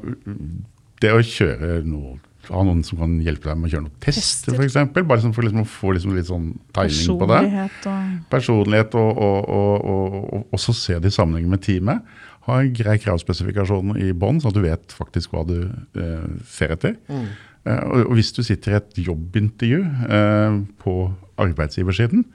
det 1.01 1.11
å 1.17 1.23
kjøre 1.25 1.85
noe 1.87 2.19
ha 2.51 2.65
noen 2.67 2.83
som 2.87 2.99
kan 2.99 3.15
hjelpe 3.23 3.47
deg 3.49 3.59
med 3.61 3.69
å 3.69 3.73
kjøre 3.73 3.85
noen 3.85 4.01
tester, 4.03 4.57
Tester. 4.57 4.59
f.eks. 4.59 5.07
Bare 5.07 5.23
sånn 5.23 5.35
for 5.37 5.47
liksom 5.47 5.63
å 5.63 5.69
få 5.69 5.95
liksom 5.97 6.17
litt 6.17 6.29
sånn 6.31 6.49
timing 6.75 7.21
på 7.21 7.29
det. 7.31 7.41
Personlighet 7.45 7.87
og 7.93 8.27
Personlighet, 8.33 8.99
og, 8.99 9.23
og, 9.29 9.49
og, 9.61 9.87
og, 9.95 10.19
og 10.41 10.59
også 10.59 10.75
se 10.77 10.99
det 10.99 11.13
i 11.13 11.17
sammenheng 11.17 11.49
med 11.53 11.63
teamet. 11.65 12.03
Ha 12.49 12.59
en 12.59 12.75
grei 12.75 12.97
kravspesifikasjon 12.99 13.95
i 14.03 14.11
bånn, 14.19 14.43
sånn 14.43 14.51
at 14.51 14.59
du 14.59 14.65
vet 14.65 14.95
faktisk 14.97 15.37
hva 15.37 15.45
du 15.47 15.59
eh, 15.63 16.29
ser 16.51 16.75
etter. 16.75 16.97
Mm. 17.07 17.29
Eh, 17.63 17.83
og, 17.87 18.09
og 18.09 18.17
hvis 18.19 18.33
du 18.35 18.43
sitter 18.43 18.75
i 18.75 18.79
et 18.81 19.03
jobbintervju 19.07 19.83
eh, 20.19 20.57
på 20.83 20.97
arbeidsgiversiden, 21.43 22.27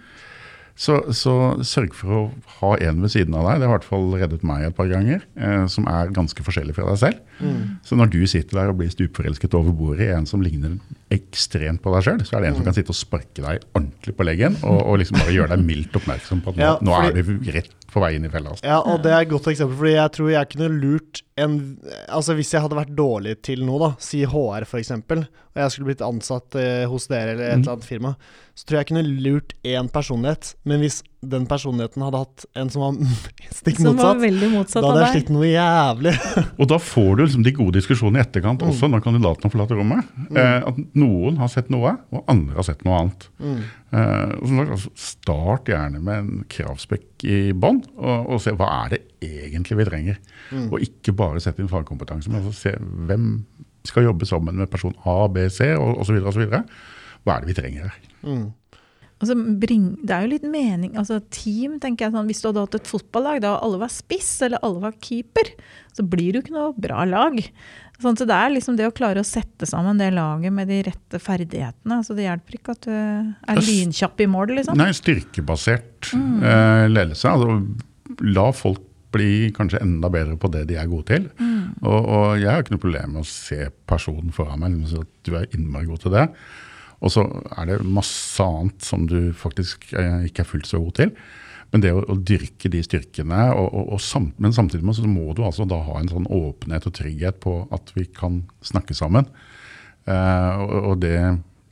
så, 0.77 0.99
så 1.09 1.33
sørg 1.65 1.95
for 1.97 2.13
å 2.13 2.19
ha 2.59 2.71
en 2.85 2.99
ved 3.01 3.09
siden 3.09 3.33
av 3.33 3.47
deg. 3.47 3.59
Det 3.59 3.65
har 3.65 3.71
i 3.71 3.75
hvert 3.79 3.87
fall 3.87 4.11
reddet 4.13 4.43
meg 4.45 4.67
et 4.67 4.75
par 4.77 4.89
ganger. 4.91 5.23
Eh, 5.33 5.63
som 5.73 5.87
er 5.89 6.13
ganske 6.13 6.45
forskjellig 6.45 6.75
fra 6.77 6.85
deg 6.91 6.99
selv. 7.01 7.23
Mm. 7.41 7.79
Så 7.85 7.97
når 7.97 8.11
du 8.13 8.19
sitter 8.29 8.59
der 8.59 8.73
og 8.73 8.77
blir 8.81 8.91
stupforelsket 8.93 9.57
over 9.57 9.73
bordet 9.77 10.05
i 10.05 10.13
en 10.13 10.29
som 10.29 10.43
ligner 10.45 10.77
ekstremt 11.13 11.81
på 11.81 11.93
deg 11.95 12.05
sjøl, 12.05 12.21
så 12.27 12.37
er 12.37 12.45
det 12.45 12.51
en 12.51 12.59
som 12.59 12.67
kan 12.67 12.77
sitte 12.77 12.93
og 12.93 12.99
sparke 12.99 13.41
deg 13.41 13.65
ordentlig 13.71 14.13
på 14.17 14.27
leggen 14.27 14.57
og, 14.61 14.79
og 14.83 15.01
liksom 15.01 15.17
bare 15.17 15.33
gjøre 15.33 15.55
deg 15.55 15.65
mildt 15.65 15.97
oppmerksom 15.97 16.45
på 16.45 16.53
at 16.53 16.61
nå, 16.61 16.67
Ja, 16.67 16.77
nå 16.83 16.97
er 16.99 17.17
vi 17.17 17.55
rett 17.57 17.73
på 17.91 18.01
vei 18.03 18.13
inn 18.17 18.25
i 18.27 18.29
fella. 18.33 18.51
Altså. 18.53 18.65
Ja, 18.67 18.77
og 18.83 19.01
det 19.05 19.11
er 19.15 19.21
et 19.25 19.29
godt 19.31 19.47
eksempel, 19.51 19.77
fordi 19.79 19.93
jeg 19.95 20.11
tror 20.17 20.29
jeg 20.33 20.49
kunne 20.53 20.67
lurt 20.81 21.21
en 21.39 21.57
Altså 22.09 22.33
hvis 22.37 22.51
jeg 22.53 22.61
hadde 22.63 22.75
vært 22.79 22.95
dårlig 22.97 23.35
til 23.45 23.61
noe, 23.67 23.79
da, 23.79 23.89
si 24.01 24.23
HR 24.25 24.65
f.eks., 24.67 24.91
og 24.91 25.61
jeg 25.61 25.71
skulle 25.73 25.89
blitt 25.91 26.01
ansatt 26.05 26.55
eh, 26.59 26.83
hos 26.89 27.07
dere 27.07 27.33
eller 27.35 27.47
et 27.47 27.57
Mm. 27.57 27.61
eller 27.63 27.73
annet 27.77 27.87
firma, 27.87 28.15
så 28.57 28.65
tror 28.65 28.77
jeg 28.77 28.85
jeg 28.85 28.89
kunne 28.91 29.21
lurt 29.23 29.53
én 29.65 29.89
personlighet, 29.93 30.55
men 30.65 30.79
hvis 30.83 30.99
den 31.25 31.47
personligheten 31.49 32.03
hadde 32.05 32.19
hatt 32.21 32.45
en 32.61 32.69
som 32.69 32.83
var 32.83 32.97
stikk 33.59 33.79
motsatt, 33.81 34.19
var 34.21 34.51
motsatt, 34.53 34.83
da 34.83 34.91
hadde 34.91 35.05
jeg 35.07 35.15
slitt 35.15 35.31
noe 35.33 35.47
jævlig. 35.49 36.13
Og 36.61 36.69
da 36.69 36.77
får 36.81 37.09
du 37.17 37.23
liksom 37.23 37.45
de 37.47 37.53
gode 37.57 37.75
diskusjonene 37.79 38.21
i 38.21 38.25
etterkant 38.25 38.61
Mm. 38.61 38.69
også, 38.69 38.89
når 38.91 39.01
kandidatene 39.05 39.51
forlater 39.53 39.79
rommet. 39.79 40.11
Eh, 40.29 40.61
at 40.69 40.79
noen 40.97 41.37
har 41.41 41.49
sett 41.51 41.71
noe, 41.73 41.95
og 42.13 42.29
andre 42.31 42.57
har 42.59 42.67
sett 42.67 42.85
noe 42.85 42.99
annet. 43.01 43.27
Mm. 43.41 43.59
Eh, 43.97 44.67
altså, 44.69 44.91
start 44.97 45.71
gjerne 45.71 46.01
med 46.03 46.21
en 46.21 46.45
kravspekk 46.53 47.25
i 47.25 47.39
bånn, 47.53 47.81
og, 47.97 48.33
og 48.35 48.41
se 48.43 48.53
hva 48.57 48.69
er 48.85 48.95
det 48.95 49.01
egentlig 49.25 49.79
vi 49.81 49.87
trenger. 49.89 50.21
Mm. 50.51 50.69
Og 50.71 50.85
ikke 50.85 51.15
bare 51.17 51.41
sette 51.43 51.63
inn 51.63 51.71
fagkompetanse, 51.71 52.29
men 52.29 52.43
altså 52.43 52.53
se 52.55 52.75
hvem 53.09 53.29
skal 53.87 54.07
jobbe 54.09 54.27
sammen 54.27 54.57
med 54.59 54.69
person 54.69 54.95
A, 55.07 55.25
B, 55.31 55.47
C 55.53 55.73
osv. 55.79 56.21
Hva 56.27 57.35
er 57.35 57.43
det 57.43 57.49
vi 57.49 57.57
trenger 57.57 57.89
her? 57.89 57.99
Mm. 58.27 58.47
Altså, 59.17 59.33
bring, 59.57 59.85
det 60.05 60.13
er 60.13 60.25
jo 60.27 60.29
litt 60.35 60.43
mening 60.45 60.97
altså 61.01 61.17
Team, 61.33 61.79
tenker 61.81 62.05
jeg 62.05 62.13
sånn, 62.13 62.27
Hvis 62.29 62.43
du 62.43 62.51
hadde 62.51 62.65
hatt 62.67 62.75
et 62.77 62.89
fotballag 62.89 63.39
da 63.41 63.55
alle 63.65 63.79
var 63.81 63.89
spiss 63.89 64.29
eller 64.45 64.61
alle 64.61 64.83
var 64.83 64.97
keeper, 65.01 65.49
så 65.97 66.05
blir 66.05 66.29
det 66.29 66.37
jo 66.37 66.43
ikke 66.45 66.53
noe 66.53 66.73
bra 66.77 67.01
lag. 67.09 67.39
Sånn, 67.97 68.17
så 68.19 68.27
Det 68.29 68.37
er 68.37 68.53
liksom 68.53 68.77
det 68.77 68.85
å 68.85 68.93
klare 68.93 69.23
å 69.23 69.25
sette 69.25 69.65
sammen 69.65 69.97
det 69.97 70.11
laget 70.13 70.53
med 70.53 70.69
de 70.69 70.83
rette 70.85 71.21
ferdighetene. 71.21 71.97
altså 71.97 72.13
Det 72.13 72.27
hjelper 72.27 72.59
ikke 72.59 72.75
at 72.77 72.85
du 72.85 72.93
er 72.93 73.63
lynkjapp 73.71 74.21
i 74.21 74.29
mål, 74.29 74.53
liksom. 74.59 74.77
Nei, 74.77 74.91
styrkebasert 74.93 76.11
eh, 76.13 76.85
ledelse. 76.91 77.33
Altså, 77.33 77.57
la 78.21 78.51
folk 78.53 78.83
bli 79.17 79.49
kanskje 79.55 79.81
enda 79.81 80.11
bedre 80.13 80.37
på 80.37 80.49
det 80.53 80.65
de 80.69 80.77
er 80.77 80.89
gode 80.91 81.07
til. 81.09 81.27
Og, 81.81 81.99
og 82.05 82.25
jeg 82.37 82.51
har 82.51 82.61
ikke 82.61 82.75
noe 82.75 82.83
problem 82.85 83.13
med 83.15 83.23
å 83.23 83.29
se 83.29 83.69
personen 83.89 84.33
foran 84.35 84.61
meg, 84.61 84.75
men 84.75 84.89
så 84.89 85.01
at 85.01 85.11
du 85.25 85.33
er 85.39 85.47
innmari 85.55 85.89
god 85.89 86.03
til 86.03 86.13
det. 86.13 86.25
Og 87.03 87.13
så 87.13 87.25
er 87.57 87.69
det 87.69 87.81
masse 87.85 88.43
annet 88.43 88.85
som 88.85 89.05
du 89.09 89.33
faktisk 89.37 89.91
eh, 89.93 90.27
ikke 90.29 90.43
er 90.43 90.49
fullt 90.49 90.69
så 90.69 90.81
god 90.81 90.95
til. 91.01 91.11
Men 91.73 91.83
det 91.83 91.91
å, 91.93 92.03
å 92.07 92.15
dyrke 92.15 92.71
de 92.71 92.81
styrkene, 92.85 93.41
og, 93.53 93.67
og, 93.67 93.91
og 93.97 94.01
samt, 94.03 94.37
men 94.41 94.55
samtidig 94.55 94.87
med 94.87 94.97
så 94.97 95.09
må 95.09 95.33
du 95.35 95.43
altså 95.45 95.67
da 95.67 95.81
ha 95.83 95.99
en 95.99 96.09
sånn 96.11 96.29
åpenhet 96.31 96.87
og 96.87 96.95
trygghet 96.95 97.41
på 97.43 97.59
at 97.75 97.91
vi 97.97 98.07
kan 98.07 98.45
snakke 98.65 98.95
sammen. 98.97 99.27
Eh, 100.07 100.63
og, 100.63 100.77
og 100.93 100.97
det 101.03 101.17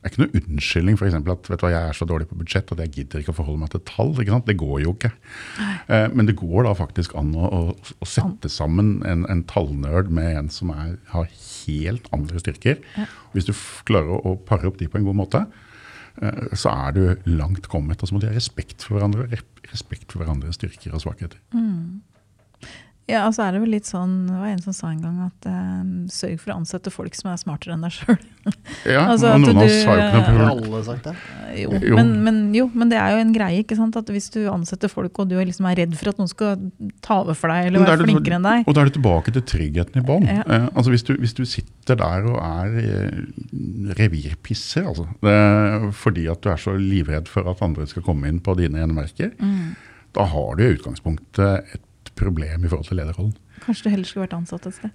er 0.06 0.12
ikke 0.12 0.22
noe 0.22 0.38
unnskyldning 0.38 0.98
for 1.00 1.08
eksempel 1.08 1.34
at 1.34 1.48
vet 1.50 1.58
du 1.58 1.64
hva, 1.64 1.72
jeg 1.72 1.90
er 1.90 1.96
så 1.98 2.06
dårlig 2.06 2.28
på 2.30 2.38
budsjett 2.38 2.70
at 2.70 2.82
jeg 2.84 2.92
gidder 2.94 3.22
ikke 3.22 3.32
å 3.32 3.38
forholde 3.40 3.62
meg 3.64 3.72
til 3.72 3.82
tall. 3.88 4.12
ikke 4.14 4.34
sant? 4.36 4.46
Det 4.46 4.58
går 4.60 4.82
jo 4.84 4.92
ikke. 4.94 5.10
Eh, 5.88 6.06
men 6.12 6.28
det 6.28 6.36
går 6.38 6.68
da 6.68 6.76
faktisk 6.78 7.16
an 7.18 7.32
å, 7.34 7.48
å, 7.48 7.62
å 7.74 8.08
sette 8.08 8.52
sammen 8.52 9.00
en, 9.08 9.24
en 9.32 9.42
tallnerd 9.50 10.12
med 10.12 10.42
en 10.42 10.52
som 10.52 10.70
er, 10.76 10.94
har 11.10 11.32
helt 11.66 12.08
andre 12.16 12.40
styrker. 12.42 12.80
Hvis 13.34 13.46
du 13.48 13.52
klarer 13.88 14.16
å, 14.22 14.36
pare 14.46 14.66
opp 14.70 14.78
de 14.80 14.88
på 14.88 14.98
en 15.00 15.04
god 15.08 15.18
måte, 15.20 15.42
eh, 16.22 16.42
så 16.56 16.72
er 16.72 16.92
du 16.96 17.30
langt 17.36 17.68
kommet. 17.68 18.00
Og 18.02 18.08
så 18.08 18.14
må 18.16 18.20
de 18.22 18.30
ha 18.30 18.34
respekt 18.36 18.82
for 18.86 18.96
hverandre, 18.98 19.28
re- 19.32 19.70
respekt 19.72 20.10
for 20.12 20.22
hverandres 20.24 20.56
styrker 20.60 20.94
og 20.96 21.02
svakheter. 21.04 21.38
Ja, 23.06 23.20
altså 23.28 23.44
er 23.46 23.52
det 23.54 23.60
vel 23.62 23.70
litt 23.70 23.86
sånn, 23.86 24.26
Det 24.26 24.34
var 24.34 24.48
en 24.50 24.62
som 24.64 24.74
sa 24.74 24.88
en 24.90 24.98
gang 25.00 25.18
at 25.28 25.46
eh, 25.46 25.82
sørg 26.10 26.40
for 26.42 26.50
å 26.50 26.56
ansette 26.58 26.90
folk 26.90 27.14
som 27.14 27.28
er 27.30 27.36
smartere 27.38 27.76
enn 27.76 27.84
deg 27.86 27.92
sjøl. 27.94 28.16
Ja, 28.96 29.04
Altså 29.12 29.30
og 29.30 29.44
noen 29.44 29.60
av 29.60 29.62
oss 29.62 29.76
du, 29.76 29.86
har 29.86 30.00
jo 30.00 30.06
ikke 30.06 30.16
noe 30.16 30.26
problem. 30.26 30.50
alle 30.66 30.80
sagt 30.88 31.06
det? 31.06 31.14
Jo, 31.60 31.70
Jo. 31.86 31.94
Men, 32.00 32.10
men, 32.26 32.40
jo, 32.54 32.66
men 32.74 32.90
det 32.90 32.98
er 32.98 33.14
jo 33.14 33.20
en 33.22 33.30
greie. 33.36 33.60
ikke 33.62 33.78
sant? 33.78 33.94
At 34.00 34.10
Hvis 34.10 34.26
du 34.34 34.40
ansetter 34.50 34.90
folk 34.90 35.18
og 35.22 35.30
du 35.30 35.36
liksom 35.38 35.68
er 35.70 35.78
redd 35.84 35.94
for 35.96 36.10
at 36.10 36.18
noen 36.18 36.28
skal 36.32 36.58
ta 37.00 37.20
over 37.22 37.38
for 37.38 37.54
deg 37.54 37.70
eller 37.70 37.80
er 37.86 37.92
være 37.92 38.02
det- 38.02 38.08
flinkere 38.10 38.40
enn 38.40 38.48
deg 38.50 38.66
Og 38.66 38.74
da 38.74 38.82
er 38.82 38.90
du 38.90 38.96
tilbake 38.98 39.32
til 39.38 39.46
tryggheten 39.54 40.02
i 40.02 40.06
bånn. 40.10 40.26
Ja. 40.26 40.42
Eh, 40.42 40.66
altså 40.74 40.90
hvis, 40.90 41.06
du, 41.06 41.14
hvis 41.22 41.36
du 41.38 41.44
sitter 41.46 41.94
der 42.02 42.26
og 42.26 42.42
er 42.42 42.76
eh, 42.82 43.94
revirpisser, 44.02 44.86
altså, 44.90 45.06
det, 45.22 45.94
fordi 45.96 46.26
at 46.32 46.42
du 46.42 46.50
er 46.52 46.60
så 46.60 46.74
livredd 46.78 47.28
for 47.30 47.46
at 47.50 47.62
andre 47.64 47.86
skal 47.90 48.04
komme 48.06 48.28
inn 48.30 48.40
på 48.42 48.56
dine 48.58 48.82
enemerker, 48.82 49.32
Mm. 49.38 49.76
da 50.16 50.24
har 50.24 50.56
du 50.56 50.62
i 50.64 50.74
utgangspunktet 50.74 51.74
et 51.74 51.82
problem 52.18 52.64
i 52.64 52.70
forhold 52.70 52.88
til 52.90 52.98
lederrollen. 53.00 53.34
Kanskje 53.64 53.86
du 53.86 53.92
heller 53.94 54.08
skulle 54.08 54.26
vært 54.26 54.38
ansatt 54.38 54.66
et 54.70 54.78
sted. 54.78 54.94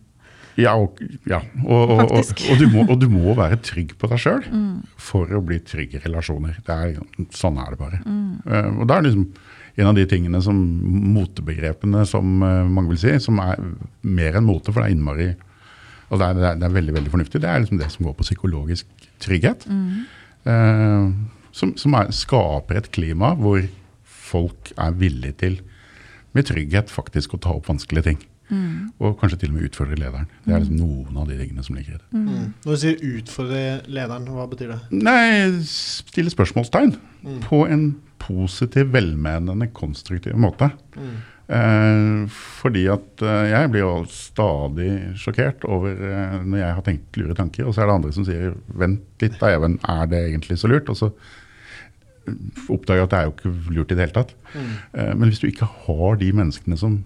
Ja, 0.59 0.73
og, 0.75 0.99
ja. 1.29 1.39
Og, 1.63 1.93
og, 2.11 2.57
du 2.59 2.65
må, 2.73 2.83
og 2.83 2.97
du 2.99 3.07
må 3.11 3.31
være 3.37 3.55
trygg 3.63 3.93
på 4.01 4.09
deg 4.11 4.19
sjøl 4.19 4.41
Mm. 4.51 4.81
for 4.99 5.31
å 5.31 5.39
bli 5.47 5.61
trygg 5.63 5.95
i 5.95 6.01
relasjoner. 6.03 6.57
Det 6.67 6.75
er, 6.75 6.97
sånn 7.31 7.59
er 7.61 7.71
det 7.71 7.79
bare. 7.79 8.01
Mm. 8.03 8.33
Eh, 8.45 8.67
og 8.81 8.89
da 8.89 8.97
er 8.99 9.07
liksom 9.07 9.29
en 9.79 9.87
av 9.87 9.95
de 9.95 10.03
tingene 10.11 10.41
som 10.43 10.57
motebegrepene 11.15 12.03
som 12.09 12.43
eh, 12.43 12.65
mange 12.67 12.91
vil 12.91 12.99
si, 12.99 13.15
som 13.23 13.39
er 13.39 13.61
mer 14.03 14.35
enn 14.41 14.49
mote, 14.49 14.73
for 14.73 14.83
det 14.83 14.91
er 14.91 14.97
innmari 14.97 15.29
og 16.11 16.19
det 16.19 16.25
er, 16.27 16.33
det, 16.35 16.47
er, 16.49 16.55
det 16.59 16.65
er 16.67 16.73
veldig 16.75 16.93
veldig 16.97 17.11
fornuftig. 17.13 17.39
Det 17.39 17.47
er 17.47 17.61
liksom 17.63 17.77
det 17.79 17.87
som 17.93 18.03
går 18.03 18.15
på 18.19 18.25
psykologisk 18.27 19.05
trygghet. 19.23 19.63
Mm. 19.71 20.01
Eh, 20.51 21.05
som 21.55 21.71
som 21.79 21.95
er, 21.95 22.11
skaper 22.15 22.81
et 22.81 22.91
klima 22.91 23.31
hvor 23.39 23.63
folk 24.03 24.73
er 24.75 24.91
villige 24.99 25.37
til 25.39 25.55
med 26.33 26.47
trygghet 26.47 26.91
faktisk 26.91 27.35
å 27.35 27.41
ta 27.41 27.55
opp 27.57 27.67
vanskelige 27.71 28.03
ting. 28.11 28.21
Mm. 28.51 28.91
Og 28.99 29.15
kanskje 29.19 29.39
til 29.39 29.51
og 29.53 29.55
med 29.55 29.69
utfordre 29.69 29.95
lederen. 29.95 30.27
Det 30.43 30.53
er 30.53 30.63
liksom 30.63 30.79
noen 30.81 31.17
av 31.21 31.29
de 31.29 31.37
tingene 31.39 31.63
som 31.63 31.77
ligger 31.77 31.95
i 31.95 31.99
det. 31.99 32.07
Mm. 32.11 32.53
Når 32.65 32.71
du 32.71 32.81
sier 32.81 32.97
'utfordre 32.99 33.61
lederen', 33.87 34.27
hva 34.27 34.47
betyr 34.51 34.73
det? 34.73 34.79
Nei, 34.91 35.63
stille 35.63 36.29
spørsmålstegn 36.29 36.97
Mm. 37.23 37.39
på 37.41 37.67
en 37.69 37.95
positiv, 38.19 38.91
velmenende, 38.91 39.67
konstruktiv 39.73 40.33
måte. 40.35 40.71
Mm. 40.97 41.17
Eh, 41.51 42.29
fordi 42.29 42.85
at 42.87 43.21
eh, 43.21 43.49
jeg 43.51 43.71
blir 43.71 43.81
jo 43.83 44.05
stadig 44.07 44.91
sjokkert 45.19 45.65
over 45.67 45.91
eh, 45.91 46.37
når 46.43 46.57
jeg 46.57 46.75
har 46.77 46.81
tenkt 46.81 47.17
lure 47.17 47.35
tanker, 47.35 47.65
og 47.65 47.73
så 47.73 47.81
er 47.81 47.89
det 47.89 47.95
andre 47.95 48.13
som 48.13 48.25
sier 48.25 48.53
'vent 48.71 49.01
litt 49.21 49.39
da, 49.39 49.47
Even, 49.47 49.79
er 49.83 50.05
det 50.05 50.31
egentlig 50.31 50.57
så 50.57 50.67
lurt?' 50.71 50.89
Og 50.89 50.95
så 50.95 51.11
oppdager 52.71 53.05
at 53.05 53.13
det 53.13 53.19
er 53.19 53.27
jo 53.27 53.33
ikke 53.35 53.53
lurt 53.75 53.91
i 53.91 53.97
det 53.97 54.05
hele 54.05 54.15
tatt. 54.15 54.35
Mm. 54.53 54.71
Eh, 54.93 55.11
men 55.15 55.31
hvis 55.31 55.41
du 55.41 55.47
ikke 55.49 55.69
har 55.85 56.19
de 56.21 56.31
menneskene 56.37 56.77
som 56.79 56.99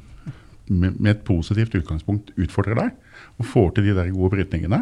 med, 0.67 0.97
et 1.12 1.23
positivt 1.28 1.75
utgangspunkt 1.78 2.32
utfordrer 2.41 2.78
deg, 2.80 2.95
og 3.38 3.49
får 3.51 3.75
til 3.75 3.89
de 3.89 3.95
der 3.97 4.12
gode 4.15 4.34
brytningene, 4.34 4.82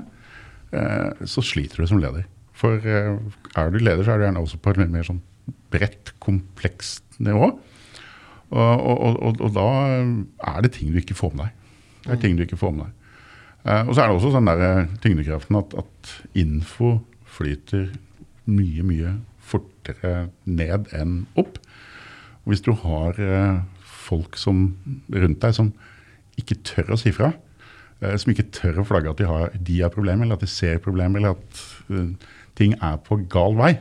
eh, 0.73 1.25
så 1.27 1.43
sliter 1.43 1.83
du 1.83 1.89
som 1.89 2.01
leder. 2.01 2.25
For 2.57 2.79
eh, 2.79 3.17
er 3.59 3.73
du 3.73 3.79
leder, 3.81 4.03
så 4.03 4.13
er 4.13 4.21
du 4.21 4.27
gjerne 4.27 4.43
også 4.43 4.61
på 4.63 4.73
et 4.73 4.81
mer 4.85 5.07
sånn 5.07 5.21
bredt, 5.73 6.13
komplekst 6.23 7.19
nivå. 7.23 7.51
Og, 8.53 8.59
og, 8.61 9.15
og, 9.17 9.39
og 9.41 9.53
da 9.55 9.67
er 10.53 10.59
det 10.63 10.75
ting 10.75 10.93
du 10.93 10.99
ikke 11.01 11.17
får 11.17 11.33
med 11.33 11.47
deg. 11.47 11.59
Det 12.03 12.11
er 12.13 12.21
ting 12.21 12.37
du 12.37 12.43
ikke 12.45 12.59
får 12.59 12.75
med 12.75 12.85
deg. 12.85 12.99
Eh, 13.63 13.83
og 13.87 13.93
så 13.95 14.03
er 14.03 14.09
det 14.09 14.17
også 14.17 14.33
sånn 14.33 14.49
der 14.49 14.87
tyngdekraften 15.03 15.59
at, 15.59 15.75
at 15.79 16.15
info 16.37 16.97
flyter 17.33 17.89
mye, 18.45 18.83
mye 18.85 19.13
fortere 19.83 20.29
ned 20.45 20.87
enn 20.95 21.25
opp. 21.35 21.59
Og 22.43 22.53
hvis 22.53 22.63
du 22.63 22.73
har 22.73 23.19
eh, 23.19 23.61
folk 23.83 24.37
som, 24.37 24.75
rundt 25.11 25.41
deg 25.41 25.55
som 25.55 25.73
ikke 26.39 26.61
tør 26.63 26.93
å 26.93 26.99
si 26.99 27.11
fra, 27.11 27.33
eh, 28.01 28.15
som 28.17 28.31
ikke 28.31 28.51
tør 28.51 28.81
å 28.81 28.87
flagge 28.87 29.11
at 29.11 29.19
de 29.19 29.27
har, 29.27 29.51
de 29.53 29.81
har 29.81 29.93
problemer, 29.93 30.25
eller 30.25 30.35
at 30.35 30.43
de 30.43 30.51
ser 30.51 30.81
problemer, 30.83 31.19
eller 31.19 31.37
at 31.37 31.63
eh, 31.89 32.31
ting 32.55 32.75
er 32.81 32.99
på 33.03 33.23
gal 33.27 33.57
vei, 33.57 33.75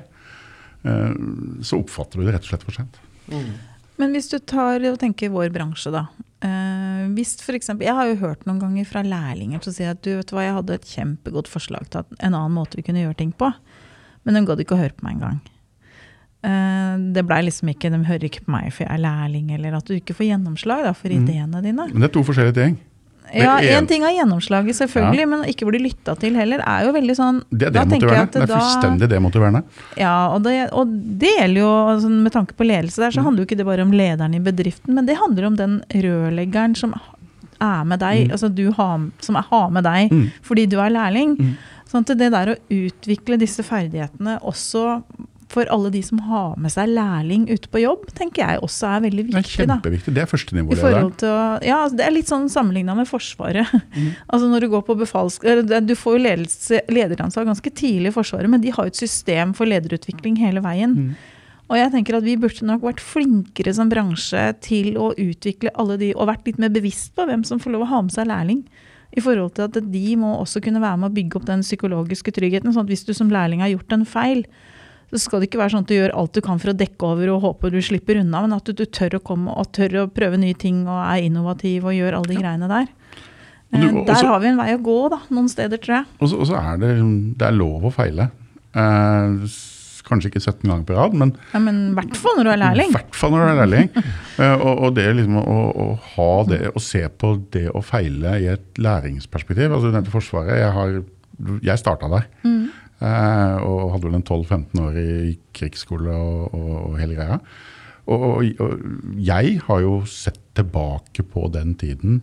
så 0.82 1.76
oppfatter 1.78 2.18
du 2.18 2.24
det 2.26 2.32
rett 2.34 2.42
og 2.42 2.50
slett 2.50 2.64
for 2.66 2.74
sent. 2.74 2.96
Men 4.02 4.16
hvis 4.16 4.26
du 4.32 4.40
tar 4.42 4.82
og 4.88 4.96
tenker 4.98 5.30
vår 5.30 5.52
bransje, 5.54 5.92
da. 5.94 6.08
Eh, 6.42 7.04
hvis 7.14 7.36
for 7.38 7.54
eksempel, 7.54 7.86
jeg 7.86 7.94
har 7.94 8.08
jo 8.10 8.18
hørt 8.24 8.42
noen 8.48 8.58
ganger 8.58 8.88
fra 8.88 9.04
lærlinger 9.06 9.62
som 9.62 9.76
sier 9.76 9.92
at 9.94 10.02
du 10.02 10.16
vet 10.16 10.32
hva, 10.34 10.42
jeg 10.42 10.56
hadde 10.56 10.74
et 10.74 10.88
kjempegodt 10.90 11.50
forslag 11.50 11.86
til 11.92 12.02
en 12.18 12.34
annen 12.34 12.56
måte 12.56 12.80
vi 12.80 12.82
kunne 12.82 13.04
gjøre 13.04 13.20
ting 13.20 13.30
på, 13.38 13.52
men 14.26 14.38
hun 14.38 14.48
gadd 14.48 14.64
ikke 14.64 14.74
å 14.74 14.80
høre 14.80 14.96
på 14.96 15.06
meg 15.06 15.20
engang. 15.20 15.38
Eh, 16.44 16.96
det 17.14 17.22
blei 17.26 17.42
liksom 17.46 17.68
ikke, 17.70 17.90
De 17.90 18.04
hører 18.04 18.24
ikke 18.26 18.40
på 18.44 18.50
meg 18.50 18.72
for 18.72 18.82
jeg 18.84 18.90
er 18.96 19.02
lærling, 19.04 19.50
eller 19.54 19.76
at 19.76 19.84
du 19.86 19.94
ikke 19.94 20.14
får 20.14 20.26
gjennomslag 20.32 20.82
da, 20.84 20.92
for 20.92 21.08
Mm. 21.08 21.22
ideene 21.28 21.62
dine. 21.62 21.86
Men 21.92 22.00
det 22.00 22.10
er 22.10 22.14
to 22.18 22.24
forskjellige 22.24 22.54
ting. 22.54 22.78
Ja, 23.32 23.56
en- 23.60 23.84
Én 23.84 23.88
ting 23.88 24.02
er 24.02 24.10
gjennomslaget, 24.12 24.74
selvfølgelig, 24.76 25.20
Ja. 25.20 25.26
men 25.26 25.44
ikke 25.44 25.64
bli 25.70 25.78
lytta 25.78 26.18
til 26.18 26.34
heller, 26.34 26.58
er 26.66 26.84
jo 26.84 26.92
veldig 26.92 27.16
sånn 27.16 27.42
Det 27.50 27.68
er 27.68 27.70
demotiverende. 27.70 28.22
at 28.22 28.32
Det 28.32 28.42
er 28.50 28.58
fullstendig 28.58 29.08
demotiverende. 29.08 29.62
Ja, 29.96 30.28
og 30.34 30.42
det, 30.42 30.68
og 30.72 30.86
det 31.18 31.30
gjelder 31.38 31.56
jo 31.62 31.70
altså, 31.94 32.10
Med 32.10 32.32
tanke 32.32 32.52
på 32.54 32.66
ledelse 32.66 32.96
der, 32.96 33.10
så 33.10 33.22
handler 33.22 33.38
jo 33.38 33.46
ikke 33.46 33.56
det 33.56 33.64
bare 33.66 33.80
om 33.80 33.92
lederen 33.92 34.34
i 34.34 34.38
bedriften, 34.40 34.92
men 34.94 35.06
det 35.06 35.16
handler 35.16 35.46
om 35.46 35.56
den 35.56 35.82
rørleggeren 35.90 36.76
som 36.76 36.92
er 37.60 37.84
med 37.84 38.00
deg, 38.00 38.30
altså 38.32 38.52
du 38.52 38.72
har, 38.72 39.00
som 39.20 39.36
er, 39.36 39.42
har 39.48 39.70
med 39.70 39.84
deg 39.84 40.10
Mm. 40.10 40.30
fordi 40.42 40.68
du 40.68 40.78
er 40.80 40.90
lærling. 40.90 41.36
Mm. 41.38 41.56
Sånn 41.88 42.00
at 42.10 42.18
det 42.18 42.30
der 42.32 42.46
å 42.46 42.56
utvikle 42.70 43.38
disse 43.38 43.62
ferdighetene 43.62 44.40
også 44.42 45.02
for 45.52 45.68
alle 45.74 45.90
de 45.92 46.00
som 46.04 46.20
har 46.26 46.54
med 46.60 46.72
seg 46.72 46.90
lærling 46.92 47.44
ute 47.50 47.68
på 47.72 47.82
jobb, 47.82 48.06
tenker 48.16 48.42
jeg 48.44 48.62
også 48.64 48.88
er 48.88 49.02
veldig 49.06 49.24
viktig. 49.28 49.36
Det 49.36 49.66
er 49.66 49.66
kjempeviktig. 49.68 50.12
da. 50.12 50.14
Det 50.14 50.22
er 50.24 50.30
til 51.20 51.32
å, 51.32 51.42
ja, 51.68 51.80
altså, 51.84 51.98
Det 52.00 52.06
er 52.06 52.14
litt 52.16 52.30
sånn 52.32 52.48
sammenligna 52.52 52.96
med 52.98 53.10
Forsvaret. 53.10 53.68
Mm. 53.92 54.14
altså 54.32 54.46
når 54.48 54.64
Du 54.64 54.68
går 54.72 54.82
på 54.86 54.94
befals, 54.96 55.34
du 55.38 55.92
får 55.98 56.14
jo 56.16 56.20
ledelse, 56.24 56.78
lederansvar 56.88 57.44
ganske 57.44 57.70
tidlig 57.76 58.08
i 58.08 58.14
Forsvaret, 58.14 58.48
men 58.48 58.62
de 58.62 58.70
har 58.72 58.86
jo 58.86 58.92
et 58.92 58.96
system 58.96 59.52
for 59.52 59.68
lederutvikling 59.68 60.38
hele 60.40 60.62
veien. 60.64 60.94
Mm. 60.96 61.10
Og 61.68 61.78
jeg 61.78 61.92
tenker 61.92 62.18
at 62.18 62.24
Vi 62.26 62.36
burde 62.40 62.68
nok 62.68 62.84
vært 62.84 63.02
flinkere 63.04 63.74
som 63.76 63.90
bransje 63.92 64.46
til 64.64 64.96
å 65.00 65.12
utvikle 65.12 65.72
alle 65.78 65.98
de, 66.00 66.12
og 66.14 66.28
vært 66.30 66.48
litt 66.48 66.60
mer 66.62 66.72
bevisst 66.72 67.14
på 67.16 67.26
hvem 67.28 67.44
som 67.48 67.60
får 67.62 67.76
lov 67.76 67.86
å 67.86 67.92
ha 67.92 68.02
med 68.06 68.14
seg 68.14 68.28
lærling. 68.28 68.64
I 69.12 69.20
forhold 69.20 69.54
til 69.56 69.68
at 69.68 69.76
de 69.92 70.16
må 70.16 70.34
også 70.40 70.62
kunne 70.64 70.80
være 70.80 71.00
med 71.00 71.10
å 71.10 71.16
bygge 71.16 71.36
opp 71.36 71.48
den 71.48 71.64
psykologiske 71.64 72.32
tryggheten. 72.32 72.72
sånn 72.72 72.86
at 72.86 72.92
Hvis 72.92 73.04
du 73.04 73.12
som 73.12 73.32
lærling 73.32 73.60
har 73.60 73.72
gjort 73.72 73.92
en 73.92 74.06
feil, 74.08 74.46
så 75.12 75.20
skal 75.20 75.42
det 75.42 75.50
ikke 75.50 75.60
være 75.60 75.74
sånn 75.74 75.84
at 75.84 75.90
du 75.90 75.94
gjør 75.98 76.14
alt 76.16 76.32
du 76.32 76.40
kan 76.44 76.58
for 76.62 76.72
å 76.72 76.76
dekke 76.80 77.04
over 77.12 77.30
og 77.34 77.42
håper 77.44 77.74
du 77.74 77.78
slipper 77.84 78.22
unna, 78.22 78.40
men 78.46 78.54
at 78.56 78.64
du, 78.64 78.72
du 78.72 78.86
tør 78.88 79.18
å 79.18 79.22
komme 79.22 79.52
og 79.52 79.68
tør 79.76 79.98
å 80.02 80.08
prøve 80.08 80.38
nye 80.40 80.56
ting 80.56 80.86
og 80.88 80.98
er 81.04 81.26
innovativ 81.26 81.84
og 81.90 81.92
gjør 81.98 82.16
alle 82.18 82.32
de 82.32 82.38
greiene 82.40 82.70
der. 82.72 82.88
Du- 83.72 83.86
også, 83.88 84.06
der 84.08 84.26
har 84.28 84.40
vi 84.40 84.48
en 84.50 84.58
vei 84.60 84.70
å 84.76 84.80
gå, 84.84 84.96
da, 85.12 85.18
noen 85.32 85.46
steder, 85.52 85.80
tror 85.80 85.98
jeg. 86.00 86.08
Og 86.20 86.32
så, 86.32 86.56
er 86.60 86.80
det, 86.80 86.90
det 87.40 87.46
er 87.48 87.54
lov 87.56 87.86
å 87.88 87.92
feile. 87.94 88.26
Eh, 88.76 89.54
kanskje 90.08 90.28
ikke 90.32 90.42
17 90.42 90.66
ganger 90.68 90.84
på 90.88 90.96
rad, 90.96 91.14
men 91.16 91.30
Ja, 91.54 91.60
men 91.62 91.78
i 91.92 91.94
hvert 91.96 92.16
fall 92.20 92.36
når 92.40 92.44
du 92.48 92.50
er 92.52 92.60
lærling. 92.60 92.90
hvert 92.96 93.14
fall 93.16 93.30
når 93.32 93.44
du 93.44 93.48
er 93.52 93.60
lærling. 93.62 93.90
Eh, 94.42 94.54
og, 94.64 94.78
og 94.88 94.94
det 94.96 95.04
liksom 95.14 95.34
å, 95.36 95.56
å 95.76 95.86
ha 96.14 96.28
det, 96.48 96.60
å 96.72 96.80
se 96.80 97.02
på 97.20 97.34
det 97.52 97.66
å 97.76 97.82
feile 97.84 98.30
i 98.40 98.46
et 98.48 98.78
læringsperspektiv. 98.80 99.68
altså 99.76 99.90
Du 99.90 99.92
nevnte 99.92 100.10
Forsvaret. 100.14 100.56
Jeg, 100.56 100.70
har, 100.72 100.94
jeg 101.68 101.78
starta 101.82 102.08
der. 102.08 102.24
Mm. 102.42 102.62
Eh, 103.02 103.56
og 103.66 103.94
hadde 103.94 104.06
vel 104.06 104.18
en 104.20 104.26
12-15 104.26 104.82
år 104.82 104.98
i 105.00 105.36
krigsskole 105.56 106.14
og, 106.14 106.54
og, 106.54 106.74
og 106.92 106.98
hele 107.00 107.16
greia. 107.18 107.38
Og, 108.06 108.22
og, 108.60 108.78
jeg 109.22 109.58
har 109.66 109.82
jo 109.82 109.96
sett 110.10 110.40
tilbake 110.58 111.24
på 111.26 111.46
den 111.54 111.74
tiden 111.78 112.20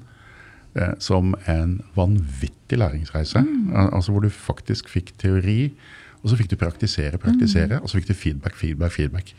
eh, 0.76 0.96
som 1.04 1.34
en 1.52 1.80
vanvittig 1.96 2.80
læringsreise. 2.80 3.42
Mm. 3.44 3.74
altså 3.94 4.12
Hvor 4.12 4.24
du 4.24 4.30
faktisk 4.30 4.90
fikk 4.90 5.14
teori, 5.20 5.72
og 6.20 6.30
så 6.30 6.36
fikk 6.36 6.50
du 6.52 6.56
praktisere, 6.60 7.18
praktisere, 7.18 7.80
og 7.80 7.90
så 7.90 8.00
fikk 8.00 8.10
du 8.10 8.14
feedback, 8.14 8.56
feedback, 8.60 8.92
feedback. 8.92 9.30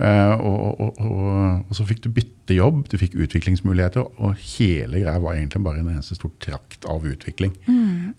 Eh, 0.00 0.40
og, 0.40 0.80
og, 1.00 1.74
så 1.76 1.86
fikk 1.88 2.04
du 2.04 2.10
bytte 2.12 2.56
jobb, 2.56 2.82
du 2.92 2.98
fikk 3.00 3.16
utviklingsmuligheter, 3.24 4.04
og 4.20 4.34
hele 4.56 5.00
greia 5.00 5.20
var 5.20 5.38
egentlig 5.38 5.62
bare 5.64 5.80
en 5.80 5.88
eneste 5.94 6.18
stor 6.18 6.32
trakt 6.44 6.84
av 6.88 7.08
utvikling. 7.08 7.56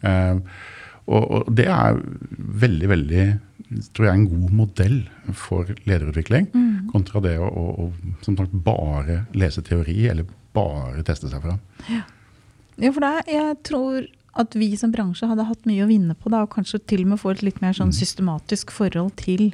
Eh, 0.01 0.35
og, 1.11 1.25
og 1.31 1.51
det 1.57 1.67
er 1.71 1.99
veldig, 2.63 2.89
veldig 2.91 3.25
tror 3.95 4.07
jeg, 4.07 4.15
en 4.15 4.29
god 4.29 4.55
modell 4.55 4.97
for 5.37 5.69
lederutvikling, 5.87 6.49
kontra 6.91 7.21
det 7.23 7.37
å, 7.39 7.47
å, 7.47 7.65
å 7.85 8.15
som 8.25 8.35
sagt, 8.39 8.55
bare 8.65 9.21
lese 9.37 9.63
teori 9.63 10.09
eller 10.11 10.27
bare 10.55 11.05
teste 11.07 11.29
seg 11.31 11.43
fram. 11.43 11.61
Ja, 11.91 12.89
for 12.91 13.03
det, 13.03 13.13
jeg 13.31 13.55
tror 13.67 14.09
at 14.41 14.55
vi 14.55 14.71
som 14.79 14.93
bransje 14.93 15.27
hadde 15.27 15.47
hatt 15.47 15.65
mye 15.67 15.85
å 15.85 15.89
vinne 15.89 16.15
på, 16.15 16.31
da, 16.31 16.43
og 16.45 16.53
kanskje 16.53 16.81
til 16.87 17.05
og 17.05 17.13
med 17.13 17.21
få 17.21 17.33
et 17.33 17.43
litt 17.45 17.59
mer 17.63 17.75
sånn 17.75 17.91
systematisk 17.95 18.71
forhold 18.75 19.13
til 19.19 19.49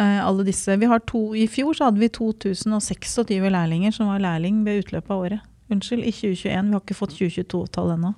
uh, 0.00 0.22
alle 0.24 0.46
disse. 0.48 0.76
Vi 0.80 0.88
har 0.88 1.04
to, 1.08 1.28
I 1.36 1.46
fjor 1.52 1.76
så 1.76 1.90
hadde 1.90 2.00
vi 2.00 2.08
2026 2.12 3.18
lærlinger 3.52 3.92
som 3.92 4.12
var 4.12 4.24
lærling 4.24 4.64
ved 4.66 4.84
utløpet 4.84 5.12
av 5.12 5.28
året. 5.28 5.52
Unnskyld, 5.72 6.04
i 6.06 6.14
2021. 6.14 6.68
Vi 6.70 6.76
har 6.76 6.84
ikke 6.84 6.96
fått 6.96 7.16
2022-tall 7.18 7.96
ennå. 7.96 8.12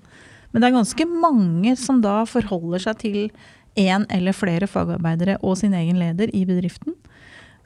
Men 0.52 0.62
det 0.62 0.68
er 0.68 0.78
ganske 0.78 1.08
mange 1.08 1.74
som 1.80 2.00
da 2.04 2.22
forholder 2.28 2.86
seg 2.86 3.02
til 3.02 3.18
én 3.78 4.06
eller 4.12 4.34
flere 4.34 4.68
fagarbeidere 4.70 5.38
og 5.42 5.58
sin 5.60 5.76
egen 5.76 6.00
leder 6.00 6.32
i 6.34 6.44
bedriften. 6.48 6.96